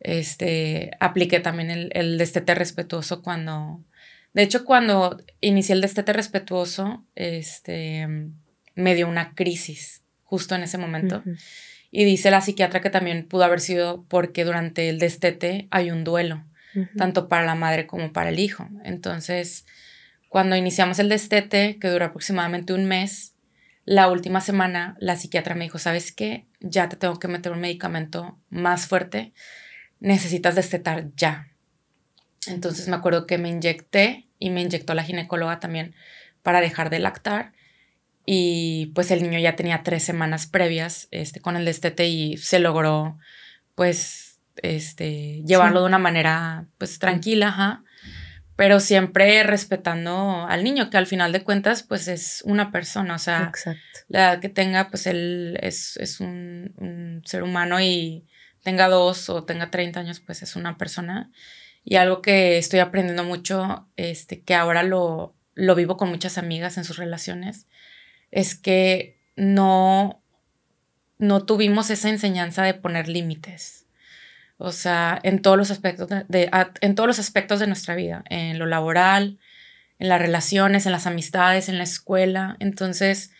este, 0.00 0.90
apliqué 0.98 1.38
también 1.38 1.70
el, 1.70 1.90
el 1.92 2.18
destete 2.18 2.56
respetuoso 2.56 3.22
cuando, 3.22 3.80
de 4.34 4.42
hecho, 4.42 4.64
cuando 4.64 5.22
inicié 5.40 5.76
el 5.76 5.82
destete 5.82 6.12
respetuoso, 6.12 7.04
este, 7.14 8.08
me 8.74 8.94
dio 8.96 9.06
una 9.06 9.36
crisis 9.36 10.02
justo 10.24 10.56
en 10.56 10.64
ese 10.64 10.78
momento. 10.78 11.22
Y 11.92 12.02
dice 12.02 12.32
la 12.32 12.40
psiquiatra 12.40 12.80
que 12.80 12.90
también 12.90 13.28
pudo 13.28 13.44
haber 13.44 13.60
sido 13.60 14.04
porque 14.08 14.44
durante 14.44 14.88
el 14.88 14.98
destete 14.98 15.68
hay 15.70 15.92
un 15.92 16.02
duelo, 16.02 16.44
tanto 16.96 17.28
para 17.28 17.46
la 17.46 17.54
madre 17.54 17.86
como 17.86 18.12
para 18.12 18.30
el 18.30 18.40
hijo. 18.40 18.68
Entonces, 18.82 19.64
cuando 20.28 20.56
iniciamos 20.56 20.98
el 20.98 21.08
destete, 21.08 21.78
que 21.78 21.88
dura 21.88 22.06
aproximadamente 22.06 22.72
un 22.72 22.86
mes, 22.86 23.34
la 23.84 24.10
última 24.10 24.40
semana 24.40 24.96
la 24.98 25.16
psiquiatra 25.16 25.54
me 25.54 25.64
dijo, 25.64 25.78
¿sabes 25.78 26.12
qué? 26.12 26.46
Ya 26.60 26.88
te 26.88 26.96
tengo 26.96 27.18
que 27.18 27.28
meter 27.28 27.52
un 27.52 27.60
medicamento 27.60 28.38
más 28.50 28.86
fuerte, 28.86 29.32
necesitas 30.00 30.56
destetar 30.56 31.10
ya. 31.14 31.48
Entonces 32.48 32.88
me 32.88 32.96
acuerdo 32.96 33.26
que 33.26 33.38
me 33.38 33.48
inyecté 33.48 34.28
y 34.38 34.50
me 34.50 34.62
inyectó 34.62 34.94
la 34.94 35.04
ginecóloga 35.04 35.60
también 35.60 35.94
para 36.42 36.60
dejar 36.60 36.90
de 36.90 36.98
lactar 36.98 37.52
y 38.26 38.86
pues 38.94 39.12
el 39.12 39.22
niño 39.22 39.38
ya 39.38 39.54
tenía 39.54 39.84
tres 39.84 40.02
semanas 40.02 40.46
previas 40.46 41.06
este, 41.12 41.40
con 41.40 41.56
el 41.56 41.64
destete 41.64 42.08
y 42.08 42.36
se 42.36 42.58
logró 42.58 43.18
pues 43.76 44.40
este, 44.62 45.42
llevarlo 45.44 45.80
de 45.80 45.86
una 45.86 45.98
manera 45.98 46.66
pues 46.76 46.98
tranquila, 46.98 47.84
pero 48.56 48.80
siempre 48.80 49.42
respetando 49.42 50.46
al 50.48 50.64
niño, 50.64 50.88
que 50.88 50.96
al 50.96 51.06
final 51.06 51.30
de 51.32 51.44
cuentas 51.44 51.82
pues 51.82 52.08
es 52.08 52.42
una 52.46 52.72
persona, 52.72 53.14
o 53.14 53.18
sea, 53.18 53.52
la 54.08 54.18
edad 54.18 54.40
que 54.40 54.48
tenga 54.48 54.88
pues 54.88 55.06
él 55.06 55.58
es, 55.62 55.98
es 55.98 56.20
un, 56.20 56.74
un, 56.78 57.22
ser 57.26 57.42
humano 57.42 57.80
y 57.80 58.26
tenga 58.62 58.88
dos 58.88 59.28
o 59.28 59.44
tenga 59.44 59.70
30 59.70 60.00
años 60.00 60.20
pues 60.20 60.42
es 60.42 60.56
una 60.56 60.78
persona. 60.78 61.30
Y 61.84 61.96
algo 61.96 62.20
que 62.20 62.58
estoy 62.58 62.80
aprendiendo 62.80 63.22
mucho, 63.22 63.86
este, 63.96 64.42
que 64.42 64.54
ahora 64.54 64.82
lo, 64.82 65.36
lo 65.54 65.74
vivo 65.74 65.96
con 65.96 66.08
muchas 66.08 66.38
amigas 66.38 66.78
en 66.78 66.84
sus 66.84 66.96
relaciones, 66.96 67.66
es 68.30 68.56
que 68.56 69.18
no, 69.36 70.22
no 71.18 71.44
tuvimos 71.44 71.90
esa 71.90 72.08
enseñanza 72.08 72.64
de 72.64 72.74
poner 72.74 73.06
límites. 73.06 73.85
O 74.58 74.72
sea, 74.72 75.20
en 75.22 75.42
todos 75.42 75.56
los 75.58 75.70
aspectos 75.70 76.08
de, 76.08 76.50
en 76.80 76.94
todos 76.94 77.06
los 77.06 77.18
aspectos 77.18 77.60
de 77.60 77.66
nuestra 77.66 77.94
vida, 77.94 78.24
en 78.30 78.58
lo 78.58 78.66
laboral, 78.66 79.38
en 79.98 80.08
las 80.08 80.20
relaciones, 80.20 80.86
en 80.86 80.92
las 80.92 81.06
amistades, 81.06 81.68
en 81.68 81.78
la 81.78 81.84
escuela. 81.84 82.56
Entonces, 82.58 83.32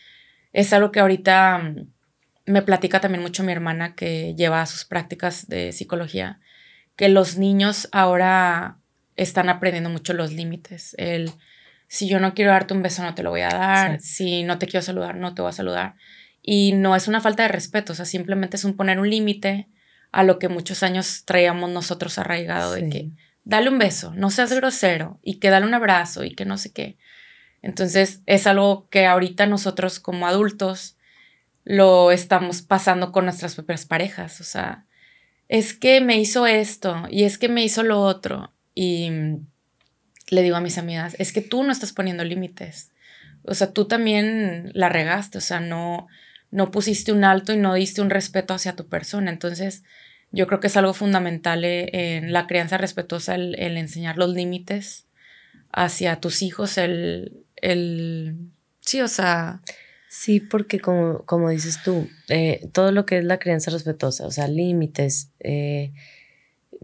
es 0.53 0.73
algo 0.73 0.93
que 0.93 1.01
ahorita 1.01 1.59
mm, 1.59 1.87
me 2.47 2.63
platica 2.63 3.01
también 3.01 3.23
mucho 3.23 3.43
mi 3.43 3.53
hermana 3.53 3.95
que 3.95 4.35
lleva 4.35 4.67
sus 4.67 4.85
prácticas 4.85 5.49
de 5.49 5.73
psicología, 5.73 6.41
que 6.97 7.09
los 7.09 7.39
niños 7.39 7.89
ahora 7.93 8.79
están 9.17 9.49
aprendiendo 9.49 9.91
mucho 9.91 10.13
los 10.13 10.33
límites. 10.33 10.95
El 10.99 11.33
si 11.89 12.09
yo 12.09 12.19
no 12.21 12.35
quiero 12.35 12.51
darte 12.51 12.75
un 12.75 12.83
beso, 12.83 13.03
no 13.03 13.15
te 13.15 13.23
lo 13.23 13.31
voy 13.31 13.43
a 13.43 13.49
dar. 13.49 14.01
Si 14.01 14.43
no 14.43 14.59
te 14.59 14.67
quiero 14.67 14.83
saludar, 14.83 15.17
no 15.17 15.35
te 15.35 15.43
voy 15.43 15.51
a 15.51 15.53
saludar. 15.53 15.95
Y 16.43 16.73
no 16.73 16.97
es 16.97 17.09
una 17.09 17.21
falta 17.21 17.43
de 17.43 17.49
respeto, 17.49 17.93
o 17.93 17.97
sea, 17.97 18.05
simplemente 18.05 18.57
es 18.57 18.65
un 18.65 18.77
poner 18.77 18.99
un 18.99 19.11
límite 19.11 19.69
a 20.13 20.23
lo 20.23 20.39
que 20.39 20.49
muchos 20.49 20.83
años 20.83 21.25
traíamos 21.25 21.71
nosotros 21.71 22.19
arraigado 22.19 22.73
de 22.73 22.89
que 22.89 23.11
dale 23.45 23.69
un 23.69 23.79
beso, 23.79 24.13
no 24.15 24.31
seas 24.31 24.53
grosero 24.53 25.21
y 25.23 25.39
que 25.39 25.51
dale 25.51 25.67
un 25.67 25.75
abrazo 25.75 26.25
y 26.25 26.35
que 26.35 26.45
no 26.45 26.59
sé 26.59 26.73
qué. 26.73 26.97
Entonces 27.63 28.23
es 28.27 28.47
algo 28.47 28.89
que 28.91 29.07
ahorita 29.07 29.47
nosotros 29.47 30.01
como 30.01 30.27
adultos 30.27 30.97
lo 31.65 32.13
estamos 32.13 32.63
pasando 32.63 33.13
con 33.13 33.25
nuestras 33.25 33.55
propias 33.57 33.87
parejas, 33.87 34.41
o 34.41 34.45
sea, 34.45 34.87
es 35.49 35.75
que 35.75 36.01
me 36.01 36.19
hizo 36.19 36.47
esto 36.47 37.05
y 37.11 37.25
es 37.25 37.39
que 37.39 37.49
me 37.49 37.65
hizo 37.65 37.83
lo 37.83 38.01
otro 38.01 38.53
y 38.75 39.11
le 40.29 40.43
digo 40.43 40.57
a 40.57 40.61
mis 40.61 40.79
amigas, 40.79 41.15
es 41.19 41.33
que 41.33 41.41
tú 41.41 41.63
no 41.63 41.73
estás 41.73 41.93
poniendo 41.93 42.25
límites. 42.25 42.93
O 43.45 43.55
sea, 43.55 43.73
tú 43.73 43.87
también 43.87 44.71
la 44.75 44.89
regaste, 44.89 45.39
o 45.39 45.41
sea, 45.41 45.61
no, 45.61 46.09
no 46.51 46.71
pusiste 46.71 47.13
un 47.13 47.25
alto 47.25 47.53
y 47.53 47.57
no 47.57 47.75
diste 47.75 48.01
un 48.01 48.11
respeto 48.11 48.55
hacia 48.55 48.77
tu 48.77 48.89
persona. 48.89 49.31
Entonces, 49.31 49.83
yo 50.33 50.47
creo 50.47 50.61
que 50.61 50.67
es 50.67 50.77
algo 50.77 50.95
fundamental 50.95 51.65
eh, 51.65 51.89
en 51.93 52.33
la 52.33 52.47
crianza 52.47 52.79
respetuosa 52.79 53.35
el, 53.35 53.55
enseñar 53.77 54.17
los 54.19 54.31
límites 54.31 55.07
hacia 55.73 56.21
tus 56.21 56.43
hijos, 56.43 56.79
el, 56.79 57.45
el, 57.57 58.37
sí, 58.81 59.01
o 59.01 59.09
sea... 59.09 59.61
Sí, 60.09 60.41
porque 60.41 60.81
como, 60.81 61.27
como 61.27 61.51
dices 61.51 61.83
tú, 61.85 62.09
eh, 62.29 62.71
todo 62.73 62.91
lo 62.91 63.05
que 63.05 63.19
es 63.19 63.25
la 63.25 63.39
crianza 63.39 63.71
respetuosa, 63.71 64.27
o 64.27 64.31
sea, 64.31 64.49
límites, 64.49 65.31
eh, 65.41 65.93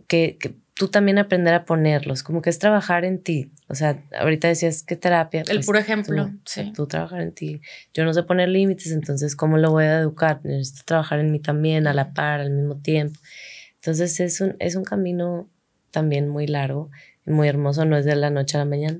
que 0.06 0.36
tú 0.74 0.88
también 0.88 1.18
aprender 1.18 1.54
a 1.54 1.64
ponerlos, 1.64 2.22
como 2.22 2.42
que 2.42 2.50
es 2.50 2.58
trabajar 2.58 3.04
en 3.04 3.22
ti. 3.22 3.50
O 3.68 3.74
sea, 3.74 4.02
ahorita 4.18 4.48
decías 4.48 4.82
que 4.82 4.96
terapia. 4.96 5.42
El 5.42 5.58
pues, 5.58 5.66
puro 5.66 5.78
ejemplo, 5.78 6.30
sí. 6.44 6.72
Tú 6.74 6.86
trabajar 6.86 7.20
en 7.20 7.32
ti. 7.32 7.60
Yo 7.94 8.04
no 8.04 8.14
sé 8.14 8.22
poner 8.22 8.48
límites, 8.48 8.92
entonces, 8.92 9.36
¿cómo 9.36 9.58
lo 9.58 9.70
voy 9.70 9.84
a 9.84 10.00
educar? 10.00 10.40
Necesito 10.44 10.82
trabajar 10.84 11.20
en 11.20 11.30
mí 11.30 11.40
también, 11.40 11.86
a 11.86 11.94
la 11.94 12.12
par, 12.12 12.40
al 12.40 12.50
mismo 12.50 12.76
tiempo. 12.76 13.18
Entonces, 13.76 14.18
es 14.20 14.40
un, 14.40 14.56
es 14.58 14.76
un 14.76 14.84
camino 14.84 15.48
también 15.90 16.28
muy 16.28 16.46
largo 16.46 16.90
muy 17.26 17.48
hermoso, 17.48 17.84
no 17.84 17.96
es 17.96 18.04
de 18.04 18.16
la 18.16 18.30
noche 18.30 18.56
a 18.56 18.60
la 18.60 18.66
mañana, 18.66 18.98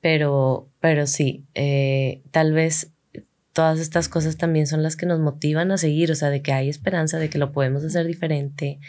pero, 0.00 0.68
pero 0.80 1.06
sí, 1.06 1.44
eh, 1.54 2.22
tal 2.30 2.52
vez 2.52 2.90
todas 3.52 3.78
estas 3.78 4.08
cosas 4.08 4.36
también 4.36 4.66
son 4.66 4.82
las 4.82 4.96
que 4.96 5.06
nos 5.06 5.20
motivan 5.20 5.70
a 5.70 5.78
seguir, 5.78 6.10
o 6.10 6.14
sea, 6.14 6.30
de 6.30 6.42
que 6.42 6.52
hay 6.52 6.68
esperanza, 6.68 7.18
de 7.18 7.30
que 7.30 7.38
lo 7.38 7.52
podemos 7.52 7.84
hacer 7.84 8.06
diferente, 8.06 8.80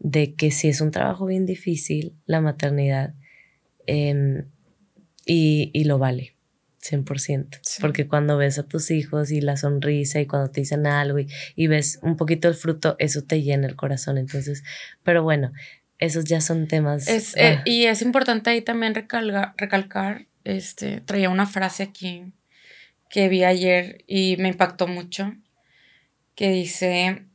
de 0.00 0.34
que 0.34 0.50
si 0.50 0.68
es 0.68 0.80
un 0.80 0.90
trabajo 0.90 1.26
bien 1.26 1.46
difícil, 1.46 2.14
la 2.26 2.40
maternidad, 2.40 3.14
em, 3.86 4.46
y, 5.26 5.84
lo 5.84 5.98
vale, 5.98 6.34
100%. 6.80 7.60
Porque 7.80 8.08
cuando 8.08 8.36
ves 8.36 8.58
a 8.58 8.64
tus 8.64 8.90
hijos 8.90 9.30
y 9.30 9.40
la 9.40 9.56
sonrisa 9.56 10.20
y 10.20 10.26
cuando 10.26 10.50
te 10.50 10.62
dicen 10.62 10.86
algo 10.86 11.18
y, 11.54 11.66
ves 11.68 12.00
un 12.02 12.16
poquito 12.16 12.48
el 12.48 12.54
fruto, 12.54 12.96
eso 12.98 13.22
te 13.22 13.42
llena 13.42 13.68
el 13.68 13.76
corazón. 13.76 14.18
Entonces, 14.18 14.64
pero 15.04 15.22
bueno, 15.22 15.52
esos 15.98 16.24
ya 16.24 16.40
son 16.40 16.66
temas. 16.66 17.06
Es, 17.06 17.36
eh, 17.36 17.58
ah. 17.58 17.62
y 17.66 17.84
es 17.84 18.00
importante 18.02 18.50
ahí 18.50 18.62
también 18.62 18.94
recalcar, 18.94 20.26
este, 20.44 21.02
traía 21.02 21.28
una 21.28 21.46
frase 21.46 21.82
aquí 21.82 22.32
que 23.10 23.28
vi 23.28 23.44
ayer 23.44 24.02
y 24.06 24.36
me 24.38 24.48
impactó 24.48 24.86
mucho, 24.86 25.34
que 26.34 26.50
dice, 26.50 27.26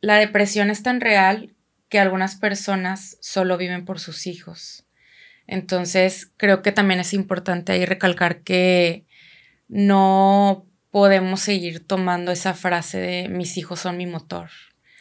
la 0.00 0.16
depresión 0.16 0.70
es 0.70 0.82
tan 0.82 1.00
real 1.00 1.53
que 1.94 2.00
algunas 2.00 2.34
personas 2.34 3.18
solo 3.20 3.56
viven 3.56 3.84
por 3.84 4.00
sus 4.00 4.26
hijos. 4.26 4.84
Entonces, 5.46 6.28
creo 6.36 6.60
que 6.60 6.72
también 6.72 6.98
es 6.98 7.14
importante 7.14 7.70
ahí 7.70 7.84
recalcar 7.84 8.40
que 8.40 9.04
no 9.68 10.66
podemos 10.90 11.38
seguir 11.38 11.86
tomando 11.86 12.32
esa 12.32 12.52
frase 12.52 12.98
de 12.98 13.28
mis 13.28 13.56
hijos 13.58 13.78
son 13.78 13.96
mi 13.96 14.06
motor. 14.06 14.50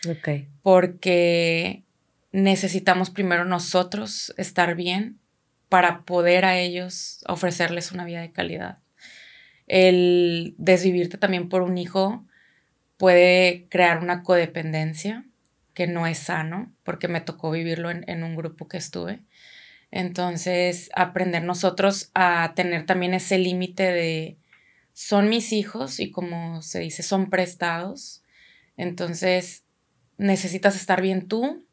Okay. 0.08 0.50
Porque 0.62 1.82
necesitamos 2.32 3.10
primero 3.10 3.44
nosotros 3.44 4.32
estar 4.38 4.76
bien 4.76 5.18
para 5.70 6.04
poder 6.04 6.46
a 6.46 6.60
ellos 6.60 7.24
ofrecerles 7.28 7.91
una 7.91 8.06
vida 8.06 8.22
de 8.22 8.32
calidad. 8.32 8.78
El 9.66 10.54
desvivirte 10.60 11.18
también 11.18 11.50
por 11.50 11.64
un 11.64 11.80
hijo 11.80 12.24
puede 12.98 13.66
crear 13.72 13.98
una 13.98 14.22
codependencia 14.22 15.26
que 15.74 15.88
no 15.88 16.08
es 16.08 16.20
sano, 16.20 16.72
porque 16.84 17.08
me 17.08 17.22
tocó 17.22 17.52
vivirlo 17.52 17.90
en, 17.90 18.24
un 18.24 18.36
grupo 18.36 18.68
que 18.68 18.78
estuve. 18.78 19.20
Entonces, 19.92 20.90
aprender 20.96 21.44
nosotros 21.44 22.10
a 22.14 22.54
tener 22.56 22.86
también 22.86 23.14
ese 23.14 23.38
límite 23.38 23.84
de 23.92 24.38
son 24.94 25.30
mis 25.30 25.52
hijos 25.52 26.00
y 26.00 26.12
como 26.12 26.62
se 26.62 26.80
dice, 26.80 27.04
son 27.04 27.30
prestados. 27.30 28.24
Entonces, 28.78 29.64
necesitas 30.18 30.76
estar 30.76 31.02
bien 31.02 31.28
tú, 31.28 31.66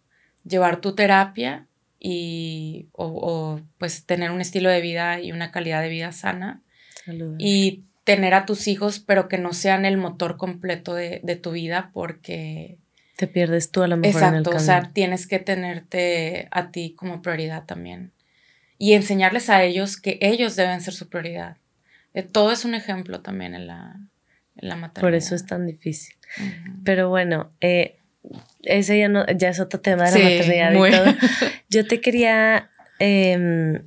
llevar 0.44 0.80
tu 0.80 0.94
terapia 0.94 1.66
y 1.98 2.88
o, 2.92 3.60
pues 3.78 4.06
tener 4.06 4.30
un 4.30 4.40
estilo 4.40 4.70
de 4.70 4.80
vida 4.80 5.20
y 5.20 5.32
una 5.32 5.50
calidad 5.50 5.82
de 5.82 5.90
vida 5.90 6.12
sana. 6.12 6.62
Y 7.38 7.84
tener 8.04 8.34
a 8.34 8.46
tus 8.46 8.68
hijos, 8.68 9.00
pero 9.00 9.28
que 9.28 9.38
no 9.38 9.52
sean 9.52 9.84
el 9.84 9.96
motor 9.96 10.36
completo 10.36 10.94
de, 10.94 11.20
de 11.22 11.36
tu 11.36 11.52
vida 11.52 11.90
porque 11.92 12.78
te 13.20 13.26
pierdes 13.26 13.70
tú 13.70 13.82
a 13.82 13.86
lo 13.86 13.98
mejor. 13.98 14.22
Exacto, 14.22 14.50
en 14.50 14.56
el 14.56 14.62
o 14.62 14.64
sea, 14.64 14.90
tienes 14.94 15.26
que 15.26 15.38
tenerte 15.38 16.48
a 16.50 16.70
ti 16.70 16.94
como 16.96 17.20
prioridad 17.20 17.66
también. 17.66 18.12
Y 18.78 18.94
enseñarles 18.94 19.50
a 19.50 19.62
ellos 19.62 20.00
que 20.00 20.16
ellos 20.22 20.56
deben 20.56 20.80
ser 20.80 20.94
su 20.94 21.10
prioridad. 21.10 21.58
Eh, 22.14 22.22
todo 22.22 22.50
es 22.50 22.64
un 22.64 22.74
ejemplo 22.74 23.20
también 23.20 23.54
en 23.54 23.66
la, 23.66 23.94
en 24.56 24.68
la 24.70 24.74
maternidad. 24.74 25.02
Por 25.02 25.14
eso 25.14 25.34
es 25.34 25.44
tan 25.44 25.66
difícil. 25.66 26.14
Pero 26.82 27.10
bueno, 27.10 27.52
eh, 27.60 27.98
ese 28.62 28.98
ya, 28.98 29.10
no, 29.10 29.26
ya 29.26 29.50
es 29.50 29.60
otro 29.60 29.80
tema 29.80 30.10
de 30.10 30.18
la 30.18 30.24
maternidad 30.24 30.72
y 30.72 30.90
todo. 30.90 31.28
Yo 31.68 31.86
te 31.86 32.00
quería, 32.00 32.70
eh, 33.00 33.82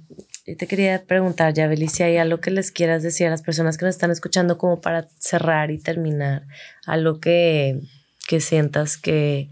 te 0.45 0.67
quería 0.67 1.05
preguntar, 1.05 1.55
ya, 1.55 1.67
si 1.88 2.03
hay 2.03 2.17
algo 2.17 2.39
que 2.39 2.51
les 2.51 2.71
quieras 2.71 3.01
decir 3.01 3.25
a 3.25 3.31
las 3.31 3.41
personas 3.41 3.79
que 3.79 3.86
nos 3.86 3.95
están 3.95 4.11
escuchando 4.11 4.59
como 4.59 4.79
para 4.79 5.07
cerrar 5.17 5.71
y 5.71 5.79
terminar, 5.79 6.43
algo 6.86 7.19
que 7.19 7.79
que 8.28 8.39
sientas 8.39 8.97
que, 8.97 9.49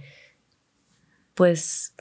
pues, 1.34 1.94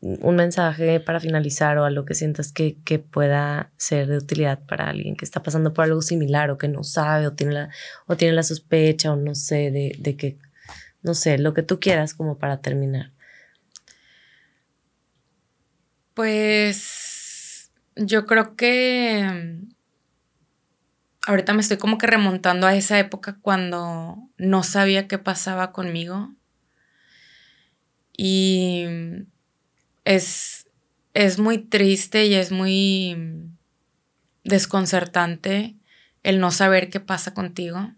un 0.00 0.36
mensaje 0.36 0.98
para 0.98 1.20
finalizar 1.20 1.76
o 1.76 1.84
algo 1.84 2.06
que 2.06 2.14
sientas 2.14 2.52
que, 2.52 2.76
pueda 3.10 3.70
ser 3.76 4.06
de 4.06 4.16
utilidad 4.16 4.60
para 4.66 4.88
alguien 4.88 5.14
que 5.14 5.24
está 5.24 5.42
pasando 5.42 5.74
por 5.74 5.84
algo 5.84 6.00
similar 6.00 6.50
o 6.50 6.58
que 6.58 6.68
no 6.68 6.84
sabe 6.84 7.26
o 7.26 7.34
tiene 7.34 7.52
la, 7.52 7.70
o 8.06 8.16
tiene 8.16 8.34
la 8.34 8.42
sospecha 8.42 9.12
o 9.12 9.16
no 9.16 9.34
sé 9.34 9.70
de, 9.70 9.96
de, 9.98 10.16
que, 10.16 10.38
no 11.02 11.14
sé, 11.14 11.38
lo 11.38 11.52
que 11.54 11.62
tú 11.62 11.80
quieras 11.80 12.14
como 12.14 12.38
para 12.38 12.60
terminar. 12.60 13.12
Pues 16.14 17.70
yo 17.96 18.24
creo 18.26 18.56
que 18.56 19.60
ahorita 21.26 21.52
me 21.52 21.60
estoy 21.60 21.76
como 21.76 21.98
que 21.98 22.06
remontando 22.06 22.66
a 22.66 22.74
esa 22.74 22.98
época 22.98 23.38
cuando 23.40 24.18
no 24.36 24.62
sabía 24.62 25.08
qué 25.08 25.18
pasaba 25.18 25.72
conmigo. 25.72 26.34
Y 28.16 28.84
es, 30.04 30.68
es 31.14 31.38
muy 31.38 31.58
triste 31.58 32.26
y 32.26 32.34
es 32.34 32.52
muy 32.52 33.16
desconcertante 34.44 35.76
el 36.22 36.40
no 36.40 36.50
saber 36.50 36.90
qué 36.90 37.00
pasa 37.00 37.32
contigo, 37.32 37.92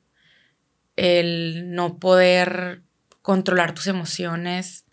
el 0.97 1.75
no 1.75 1.99
poder 1.99 2.83
controlar 3.21 3.75
tus 3.75 3.87
emociones, 3.89 4.85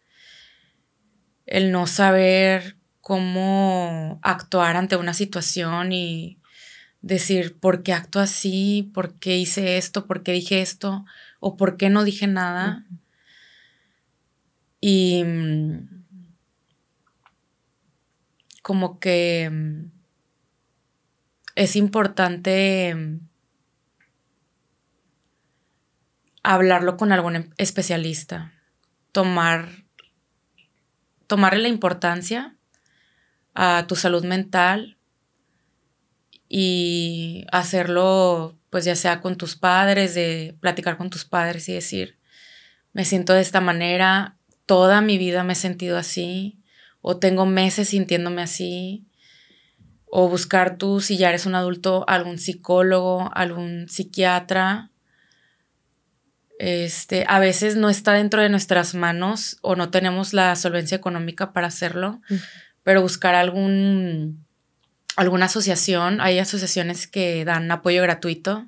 el 1.46 1.72
no 1.72 1.86
saber 1.88 2.78
cómo 3.02 4.20
actuar 4.24 4.76
ante 4.76 4.96
una 4.96 5.14
situación 5.14 5.92
y 5.92 6.39
decir 7.02 7.58
por 7.60 7.84
qué 7.84 7.94
acto 7.94 8.20
así, 8.20 8.92
por 8.94 9.16
qué 9.16 9.38
hice 9.38 9.78
esto, 9.78 10.06
por 10.06 10.24
qué 10.24 10.34
dije 10.34 10.62
esto 10.62 11.06
o 11.40 11.58
por 11.58 11.78
qué 11.78 11.90
no 11.90 12.04
dije 12.04 12.28
nada. 12.28 12.86
Y 14.82 15.24
mm, 15.24 16.00
como 18.62 19.00
que 19.00 19.50
mm, 19.52 19.92
es 21.56 21.76
importante 21.76 22.94
mm, 22.96 23.20
hablarlo 26.44 26.98
con 26.98 27.12
algún 27.12 27.36
em, 27.36 27.50
especialista, 27.58 28.54
tomar, 29.12 29.70
tomarle 31.28 31.64
la 31.64 31.68
importancia 31.70 32.56
a 33.56 33.86
tu 33.88 33.96
salud 33.96 34.24
mental 34.24 34.99
y 36.50 37.46
hacerlo 37.52 38.56
pues 38.70 38.86
ya 38.86 38.96
sea 38.96 39.22
con 39.22 39.38
tus 39.38 39.56
padres, 39.56 40.14
de 40.16 40.56
platicar 40.60 40.98
con 40.98 41.10
tus 41.10 41.26
padres 41.26 41.70
y 41.70 41.74
decir, 41.74 42.18
me 42.94 43.06
siento 43.06 43.34
de 43.34 43.42
esta 43.42 43.62
manera, 43.62 44.36
toda 44.66 45.02
mi 45.02 45.18
vida 45.18 45.44
me 45.44 45.54
he 45.54 45.56
sentido 45.56 45.98
así, 45.98 46.60
o 47.02 47.18
tengo 47.18 47.46
meses 47.46 47.90
sintiéndome 47.90 48.42
así, 48.42 49.06
o 50.06 50.28
buscar 50.28 50.78
tú, 50.78 51.02
si 51.02 51.18
ya 51.18 51.30
eres 51.30 51.46
un 51.46 51.56
adulto, 51.56 52.04
algún 52.08 52.40
psicólogo, 52.40 53.32
algún 53.34 53.88
psiquiatra. 53.90 54.90
Este, 56.58 57.26
a 57.28 57.40
veces 57.40 57.76
no 57.76 57.90
está 57.90 58.14
dentro 58.14 58.42
de 58.42 58.50
nuestras 58.50 58.96
manos 58.96 59.58
o 59.62 59.76
no 59.76 59.92
tenemos 59.92 60.34
la 60.34 60.56
solvencia 60.56 60.98
económica 60.98 61.54
para 61.54 61.68
hacerlo, 61.68 62.22
pero 62.84 63.02
buscar 63.02 63.36
algún, 63.36 64.46
alguna 65.20 65.46
asociación, 65.46 66.22
hay 66.22 66.40
asociaciones 66.40 67.08
que 67.08 67.44
dan 67.46 67.70
apoyo 67.72 68.02
gratuito. 68.02 68.68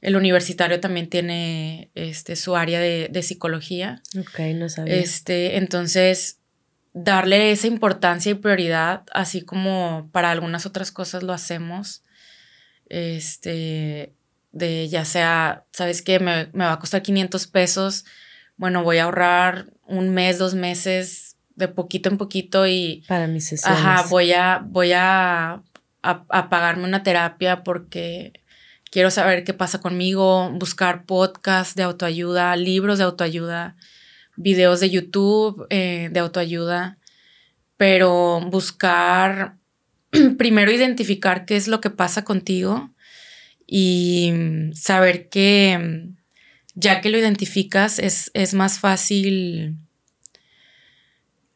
El 0.00 0.16
universitario 0.16 0.80
también 0.80 1.08
tiene 1.08 1.90
este, 1.94 2.36
su 2.36 2.56
área 2.56 2.80
de, 2.80 3.08
de 3.10 3.22
psicología. 3.22 4.02
Ok, 4.18 4.40
no 4.54 4.68
sabía. 4.68 4.96
Este, 4.96 5.56
entonces, 5.56 6.38
darle 6.92 7.52
esa 7.52 7.66
importancia 7.66 8.32
y 8.32 8.34
prioridad, 8.34 9.04
así 9.12 9.42
como 9.42 10.10
para 10.12 10.30
algunas 10.30 10.66
otras 10.66 10.92
cosas 10.92 11.22
lo 11.22 11.32
hacemos, 11.32 12.02
este, 12.88 14.12
de 14.52 14.88
ya 14.88 15.04
sea, 15.04 15.64
¿sabes 15.72 16.02
qué? 16.02 16.20
Me, 16.20 16.46
va 16.46 16.72
a 16.72 16.78
costar 16.78 17.02
500 17.02 17.46
pesos, 17.46 18.04
bueno, 18.56 18.82
voy 18.84 18.98
a 18.98 19.04
ahorrar 19.04 19.72
un 19.86 20.10
mes, 20.10 20.38
dos 20.38 20.54
meses, 20.54 21.31
de 21.54 21.68
poquito 21.68 22.08
en 22.08 22.18
poquito 22.18 22.66
y... 22.66 23.04
Para 23.08 23.26
mis 23.26 23.48
sesiones. 23.48 23.78
Ajá, 23.78 24.06
voy 24.08 24.32
a, 24.32 24.64
voy 24.64 24.92
a, 24.92 25.62
a 26.02 26.48
pagarme 26.50 26.84
una 26.84 27.02
terapia 27.02 27.62
porque 27.62 28.32
quiero 28.92 29.10
saber 29.10 29.42
qué 29.42 29.54
pasa 29.54 29.80
conmigo, 29.80 30.50
buscar 30.50 31.06
podcasts 31.06 31.74
de 31.74 31.82
autoayuda, 31.82 32.54
libros 32.56 32.98
de 32.98 33.04
autoayuda, 33.04 33.74
videos 34.36 34.80
de 34.80 34.90
YouTube 34.90 35.66
eh, 35.70 36.10
de 36.12 36.20
autoayuda, 36.20 36.98
pero 37.78 38.40
buscar, 38.50 39.56
primero 40.38 40.70
identificar 40.70 41.46
qué 41.46 41.56
es 41.56 41.68
lo 41.68 41.80
que 41.80 41.88
pasa 41.88 42.22
contigo 42.22 42.90
y 43.66 44.34
saber 44.74 45.30
que 45.30 46.10
ya 46.74 47.00
que 47.00 47.08
lo 47.08 47.18
identificas 47.18 47.98
es, 47.98 48.30
es 48.34 48.52
más 48.52 48.78
fácil 48.78 49.78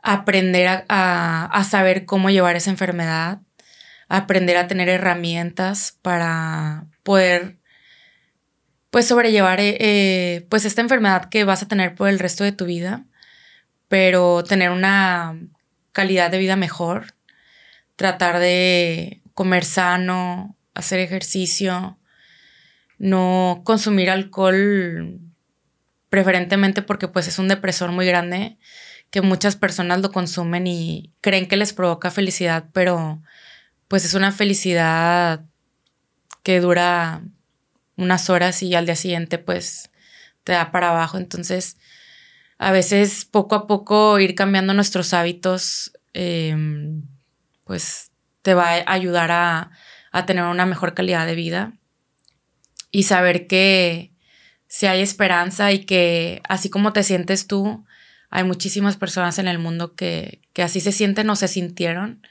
aprender 0.07 0.85
a, 0.89 1.65
saber 1.69 2.07
cómo 2.07 2.31
llevar 2.31 2.55
esa 2.55 2.71
enfermedad, 2.71 3.41
aprender 4.09 4.57
a 4.57 4.69
tener 4.69 4.89
herramientas 4.89 5.99
para 6.01 6.87
poder 7.03 7.59
pues 8.91 9.09
sobrellevar 9.09 9.59
eh, 9.59 9.77
eh, 9.81 10.47
pues 10.49 10.65
esta 10.65 10.81
enfermedad 10.81 11.29
que 11.29 11.43
vas 11.43 11.65
a 11.65 11.69
tener 11.69 11.97
por 11.97 12.09
el 12.09 12.21
resto 12.21 12.45
de 12.45 12.53
tu 12.53 12.67
vida, 12.67 13.05
pero 13.89 14.45
tener 14.45 14.71
una 14.71 15.41
calidad 15.91 16.31
de 16.31 16.39
vida 16.39 16.55
mejor, 16.55 17.15
tratar 17.97 18.39
de 18.39 19.23
comer 19.35 19.65
sano, 19.65 20.57
hacer 20.73 21.01
ejercicio, 21.01 21.99
no 22.99 23.63
consumir 23.65 24.11
alcohol 24.11 25.19
preferentemente 26.11 26.81
porque 26.81 27.09
pues 27.09 27.27
es 27.27 27.41
un 27.41 27.49
depresor 27.49 27.91
muy 27.91 28.07
grande 28.07 28.57
que 29.17 29.23
muchas 29.23 29.57
personas 29.57 30.03
lo 30.03 30.13
consumen 30.13 30.67
y 30.67 31.11
creen 31.23 31.49
que 31.49 31.57
les 31.57 31.73
provoca 31.73 32.11
felicidad, 32.11 32.67
pero 32.75 33.23
pues 33.89 34.05
es 34.05 34.13
una 34.13 34.31
felicidad 34.31 35.47
que 36.43 36.61
dura 36.61 37.23
unas 37.97 38.29
horas 38.29 38.63
y 38.63 38.75
al 38.75 38.85
día 38.85 38.95
siguiente 38.95 39.39
pues 39.39 39.89
te 40.45 40.53
da 40.53 40.71
para 40.71 40.91
abajo. 40.91 41.17
Entonces, 41.17 41.79
a 42.59 42.73
veces 42.73 43.25
poco 43.25 43.55
a 43.55 43.67
poco 43.67 44.21
ir 44.21 44.35
cambiando 44.35 44.75
nuestros 44.75 45.15
hábitos, 45.15 45.93
em, 46.13 47.01
pues 47.65 48.11
te 48.43 48.53
va 48.53 48.75
a 48.75 48.93
ayudar 48.93 49.31
a, 49.31 49.71
a 50.13 50.27
tener 50.27 50.45
una 50.45 50.67
mejor 50.67 50.93
calidad 50.93 51.25
de 51.25 51.37
vida 51.37 51.73
y 52.91 53.05
saber 53.05 53.47
que 53.47 54.13
si 54.69 54.85
hay 54.85 55.01
esperanza 55.01 55.73
y 55.73 55.87
que 55.87 56.43
así 56.47 56.69
como 56.69 56.93
te 56.93 57.03
sientes 57.03 57.47
tú, 57.47 57.86
hay 58.31 58.45
muchísimas 58.45 58.97
personas 58.97 59.39
en 59.39 59.49
el 59.49 59.59
mundo 59.59 59.95
que, 59.95 60.41
que 60.53 60.63
así 60.63 60.81
se 60.81 60.93
sienten 60.93 61.31
o 61.31 61.37
se 61.37 61.49
sintieron, 61.49 62.23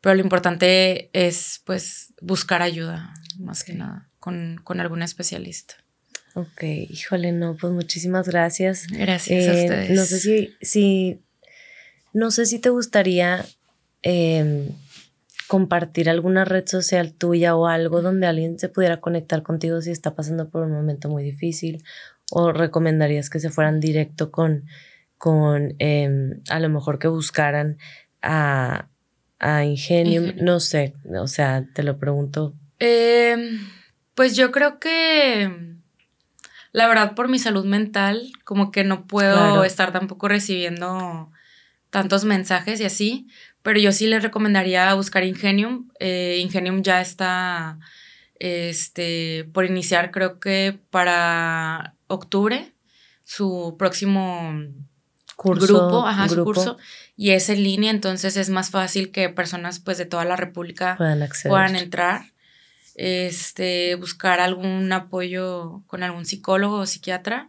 pero 0.00 0.14
lo 0.14 0.22
importante 0.22 1.10
es 1.12 1.60
pues 1.64 2.14
buscar 2.20 2.62
ayuda, 2.62 3.14
más 3.38 3.64
que 3.64 3.74
nada 3.74 4.10
con, 4.20 4.60
con 4.62 4.78
algún 4.78 5.02
especialista. 5.02 5.74
Ok, 6.34 6.62
híjole, 6.62 7.32
no, 7.32 7.56
pues 7.56 7.72
muchísimas 7.72 8.28
gracias. 8.28 8.86
Gracias 8.86 9.48
a 9.48 9.52
eh, 9.52 9.64
ustedes. 9.64 9.90
No 9.90 10.04
sé 10.04 10.20
si, 10.20 10.54
si, 10.60 11.20
no 12.12 12.30
sé 12.30 12.46
si 12.46 12.60
te 12.60 12.68
gustaría 12.68 13.44
em, 14.02 14.68
compartir 15.48 16.08
alguna 16.08 16.44
red 16.44 16.68
social 16.68 17.12
tuya 17.12 17.56
o 17.56 17.66
algo 17.66 18.00
donde 18.00 18.28
alguien 18.28 18.58
se 18.60 18.68
pudiera 18.68 19.00
conectar 19.00 19.42
contigo 19.42 19.82
si 19.82 19.90
está 19.90 20.14
pasando 20.14 20.48
por 20.48 20.62
un 20.62 20.72
momento 20.72 21.08
muy 21.08 21.24
difícil 21.24 21.82
o 22.30 22.52
recomendarías 22.52 23.28
que 23.28 23.40
se 23.40 23.50
fueran 23.50 23.80
directo 23.80 24.30
con, 24.30 24.66
con 25.20 25.74
em, 25.80 26.40
a 26.48 26.58
lo 26.60 26.70
mejor 26.70 26.98
que 26.98 27.06
buscaran 27.06 27.76
a, 28.22 28.88
a 29.38 29.64
Ingenium, 29.66 30.32
no 30.40 30.60
sé, 30.60 30.94
o 31.14 31.26
sea, 31.26 31.66
te 31.74 31.82
lo 31.82 31.98
pregunto. 31.98 32.54
Eh, 32.78 33.36
pues 34.14 34.34
yo 34.34 34.50
creo 34.50 34.80
que 34.80 35.76
la 36.72 36.88
verdad 36.88 37.14
por 37.14 37.28
mi 37.28 37.38
salud 37.38 37.66
mental, 37.66 38.32
como 38.44 38.72
que 38.72 38.82
no 38.82 39.06
puedo 39.06 39.62
estar 39.62 39.92
tampoco 39.92 40.26
recibiendo 40.26 41.30
tantos 41.90 42.24
mensajes 42.24 42.80
y 42.80 42.86
así, 42.86 43.28
pero 43.60 43.78
yo 43.78 43.92
sí 43.92 44.06
les 44.06 44.22
recomendaría 44.22 44.94
buscar 44.94 45.22
Ingenium. 45.24 45.90
Eh, 46.00 46.38
Ingenium 46.40 46.80
ya 46.80 47.02
está 47.02 47.78
este, 48.38 49.50
por 49.52 49.66
iniciar, 49.66 50.12
creo 50.12 50.40
que 50.40 50.78
para 50.88 51.94
octubre, 52.06 52.72
su 53.22 53.76
próximo 53.78 54.54
curso, 55.42 55.66
grupo, 55.66 56.06
ajá, 56.06 56.28
su 56.28 56.44
curso, 56.44 56.76
y 57.16 57.30
es 57.30 57.48
en 57.48 57.62
línea, 57.62 57.90
entonces 57.90 58.36
es 58.36 58.50
más 58.50 58.70
fácil 58.70 59.10
que 59.10 59.30
personas 59.30 59.78
pues 59.78 59.96
de 59.96 60.04
toda 60.04 60.24
la 60.26 60.36
República 60.36 60.98
puedan 61.48 61.76
entrar 61.76 62.24
este, 62.94 63.94
buscar 63.94 64.40
algún 64.40 64.92
apoyo 64.92 65.82
con 65.86 66.02
algún 66.02 66.26
psicólogo 66.26 66.76
o 66.76 66.86
psiquiatra. 66.86 67.48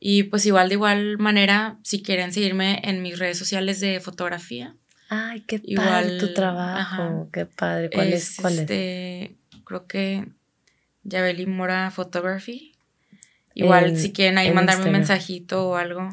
Y 0.00 0.24
pues 0.24 0.44
igual 0.44 0.68
de 0.68 0.74
igual 0.74 1.18
manera, 1.18 1.78
si 1.84 2.02
quieren 2.02 2.32
seguirme 2.32 2.80
en 2.82 3.00
mis 3.00 3.20
redes 3.20 3.38
sociales 3.38 3.78
de 3.78 4.00
fotografía. 4.00 4.74
Ay, 5.08 5.42
qué 5.42 5.60
padre 5.76 6.18
tu 6.18 6.34
trabajo, 6.34 7.28
qué 7.32 7.46
padre. 7.46 7.90
¿Cuál 7.90 8.12
es? 8.12 8.38
¿Cuál 8.40 8.58
este, 8.58 9.36
Creo 9.64 9.86
que 9.86 10.26
Yabeli 11.04 11.46
Mora 11.46 11.92
Photography. 11.92 12.72
Igual 13.54 13.96
si 13.96 14.12
quieren 14.12 14.38
ahí 14.38 14.50
mandarme 14.50 14.86
un 14.86 14.92
mensajito 14.92 15.68
o 15.68 15.76
algo. 15.76 16.10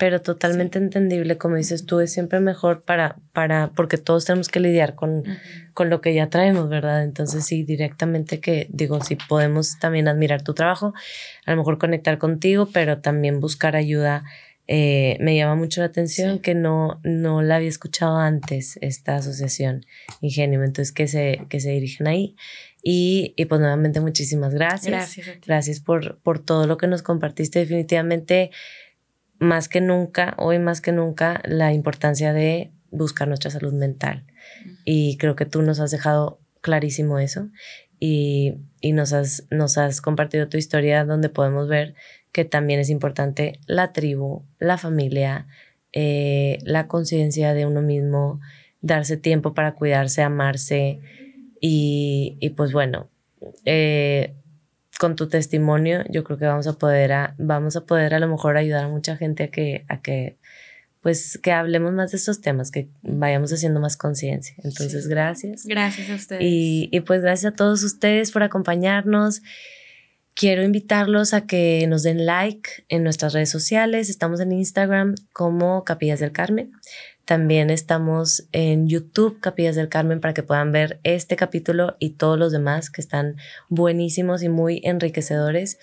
Pero 0.00 0.22
totalmente 0.22 0.78
entendible, 0.78 1.36
como 1.36 1.56
dices 1.56 1.84
tú, 1.84 2.00
es 2.00 2.10
siempre 2.10 2.40
mejor 2.40 2.84
para, 2.84 3.16
para, 3.34 3.70
porque 3.76 3.98
todos 3.98 4.24
tenemos 4.24 4.48
que 4.48 4.58
lidiar 4.58 4.94
con, 4.94 5.24
con 5.74 5.90
lo 5.90 6.00
que 6.00 6.14
ya 6.14 6.30
traemos, 6.30 6.70
¿verdad? 6.70 7.04
Entonces 7.04 7.44
sí, 7.44 7.64
directamente 7.64 8.40
que 8.40 8.66
digo, 8.70 9.02
si 9.02 9.16
podemos 9.16 9.78
también 9.78 10.08
admirar 10.08 10.40
tu 10.40 10.54
trabajo, 10.54 10.94
a 11.44 11.50
lo 11.50 11.58
mejor 11.58 11.76
conectar 11.76 12.16
contigo, 12.16 12.70
pero 12.72 13.02
también 13.02 13.40
buscar 13.40 13.76
ayuda. 13.76 14.24
Eh, 14.68 15.18
me 15.20 15.36
llama 15.36 15.54
mucho 15.54 15.82
la 15.82 15.88
atención 15.88 16.38
que 16.38 16.54
no, 16.54 16.98
no 17.02 17.42
la 17.42 17.56
había 17.56 17.68
escuchado 17.68 18.16
antes, 18.16 18.78
esta 18.80 19.16
asociación 19.16 19.84
Ingenio, 20.22 20.64
entonces 20.64 20.92
que 20.92 21.08
se, 21.08 21.42
que 21.50 21.60
se 21.60 21.72
dirigen 21.72 22.06
ahí. 22.06 22.36
Y, 22.82 23.34
y, 23.36 23.44
pues 23.44 23.60
nuevamente 23.60 24.00
muchísimas 24.00 24.54
gracias. 24.54 24.86
Gracias. 24.90 25.28
A 25.28 25.32
ti. 25.32 25.40
Gracias 25.44 25.80
por, 25.80 26.18
por 26.20 26.38
todo 26.38 26.66
lo 26.66 26.78
que 26.78 26.86
nos 26.86 27.02
compartiste. 27.02 27.58
Definitivamente, 27.58 28.50
más 29.40 29.68
que 29.68 29.80
nunca, 29.80 30.34
hoy 30.38 30.58
más 30.58 30.80
que 30.80 30.92
nunca, 30.92 31.42
la 31.44 31.72
importancia 31.72 32.32
de 32.32 32.70
buscar 32.90 33.26
nuestra 33.26 33.50
salud 33.50 33.72
mental. 33.72 34.26
Y 34.84 35.16
creo 35.16 35.34
que 35.34 35.46
tú 35.46 35.62
nos 35.62 35.80
has 35.80 35.90
dejado 35.90 36.40
clarísimo 36.60 37.18
eso. 37.18 37.48
Y, 37.98 38.54
y 38.80 38.92
nos, 38.92 39.12
has, 39.12 39.46
nos 39.50 39.76
has 39.78 40.00
compartido 40.00 40.48
tu 40.48 40.56
historia 40.56 41.04
donde 41.04 41.28
podemos 41.28 41.68
ver 41.68 41.94
que 42.32 42.44
también 42.44 42.80
es 42.80 42.90
importante 42.90 43.58
la 43.66 43.92
tribu, 43.92 44.44
la 44.58 44.78
familia, 44.78 45.48
eh, 45.92 46.58
la 46.62 46.86
conciencia 46.86 47.52
de 47.54 47.66
uno 47.66 47.82
mismo, 47.82 48.40
darse 48.80 49.16
tiempo 49.16 49.52
para 49.54 49.74
cuidarse, 49.74 50.22
amarse 50.22 51.00
y, 51.60 52.36
y 52.40 52.50
pues 52.50 52.72
bueno, 52.72 53.10
eh, 53.64 54.34
con 55.00 55.16
tu 55.16 55.28
testimonio 55.28 56.04
yo 56.10 56.24
creo 56.24 56.36
que 56.36 56.44
vamos 56.44 56.66
a 56.66 56.74
poder 56.74 57.12
a, 57.12 57.34
vamos 57.38 57.74
a 57.74 57.86
poder 57.86 58.12
a 58.12 58.18
lo 58.18 58.28
mejor 58.28 58.58
ayudar 58.58 58.84
a 58.84 58.88
mucha 58.88 59.16
gente 59.16 59.44
a 59.44 59.48
que, 59.48 59.86
a 59.88 60.02
que 60.02 60.36
pues 61.00 61.38
que 61.42 61.52
hablemos 61.52 61.94
más 61.94 62.10
de 62.10 62.18
estos 62.18 62.42
temas, 62.42 62.70
que 62.70 62.90
vayamos 63.00 63.50
haciendo 63.50 63.80
más 63.80 63.96
conciencia. 63.96 64.54
Entonces, 64.58 65.08
gracias. 65.08 65.64
Gracias 65.64 66.10
a 66.10 66.14
ustedes. 66.16 66.42
Y, 66.44 66.90
y 66.92 67.00
pues 67.00 67.22
gracias 67.22 67.54
a 67.54 67.56
todos 67.56 67.82
ustedes 67.82 68.30
por 68.30 68.42
acompañarnos. 68.42 69.40
Quiero 70.34 70.62
invitarlos 70.62 71.32
a 71.32 71.46
que 71.46 71.86
nos 71.88 72.02
den 72.02 72.26
like 72.26 72.68
en 72.90 73.02
nuestras 73.02 73.32
redes 73.32 73.48
sociales. 73.48 74.10
Estamos 74.10 74.38
en 74.40 74.52
Instagram 74.52 75.14
como 75.32 75.82
Capillas 75.84 76.20
del 76.20 76.32
Carmen. 76.32 76.72
También 77.30 77.70
estamos 77.70 78.48
en 78.50 78.88
YouTube, 78.88 79.38
Capillas 79.38 79.76
del 79.76 79.88
Carmen, 79.88 80.18
para 80.18 80.34
que 80.34 80.42
puedan 80.42 80.72
ver 80.72 80.98
este 81.04 81.36
capítulo 81.36 81.94
y 82.00 82.14
todos 82.14 82.36
los 82.36 82.50
demás 82.50 82.90
que 82.90 83.00
están 83.00 83.36
buenísimos 83.68 84.42
y 84.42 84.48
muy 84.48 84.80
enriquecedores. 84.82 85.78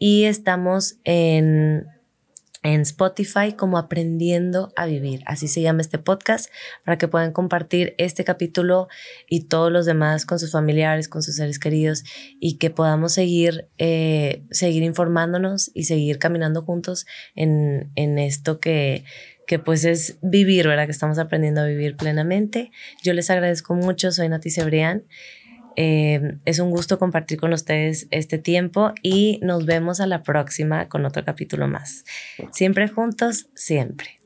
Y 0.00 0.24
estamos 0.24 0.96
en 1.04 1.86
en 2.64 2.80
Spotify 2.80 3.52
como 3.56 3.78
Aprendiendo 3.78 4.72
a 4.74 4.86
Vivir. 4.86 5.22
Así 5.26 5.46
se 5.46 5.62
llama 5.62 5.82
este 5.82 5.98
podcast 5.98 6.50
para 6.84 6.98
que 6.98 7.06
puedan 7.06 7.30
compartir 7.30 7.94
este 7.98 8.24
capítulo 8.24 8.88
y 9.28 9.44
todos 9.44 9.70
los 9.70 9.86
demás 9.86 10.26
con 10.26 10.40
sus 10.40 10.50
familiares, 10.50 11.08
con 11.08 11.22
sus 11.22 11.36
seres 11.36 11.60
queridos 11.60 12.02
y 12.40 12.58
que 12.58 12.70
podamos 12.70 13.12
seguir, 13.12 13.68
eh, 13.78 14.42
seguir 14.50 14.82
informándonos 14.82 15.70
y 15.74 15.84
seguir 15.84 16.18
caminando 16.18 16.62
juntos 16.62 17.06
en, 17.36 17.92
en 17.94 18.18
esto 18.18 18.58
que, 18.58 19.04
que 19.48 19.58
pues 19.58 19.84
es 19.84 20.18
vivir, 20.22 20.68
¿verdad? 20.68 20.84
Que 20.84 20.92
estamos 20.92 21.18
aprendiendo 21.18 21.62
a 21.62 21.66
vivir 21.66 21.96
plenamente. 21.96 22.70
Yo 23.02 23.14
les 23.14 23.30
agradezco 23.30 23.74
mucho, 23.74 24.12
soy 24.12 24.28
Nati 24.28 24.50
Cebrián 24.50 25.02
eh, 25.80 26.38
es 26.44 26.58
un 26.58 26.70
gusto 26.70 26.98
compartir 26.98 27.38
con 27.38 27.52
ustedes 27.52 28.08
este 28.10 28.36
tiempo 28.36 28.94
y 29.00 29.38
nos 29.44 29.64
vemos 29.64 30.00
a 30.00 30.08
la 30.08 30.24
próxima 30.24 30.88
con 30.88 31.06
otro 31.06 31.24
capítulo 31.24 31.68
más. 31.68 32.04
Siempre 32.50 32.88
juntos, 32.88 33.46
siempre. 33.54 34.18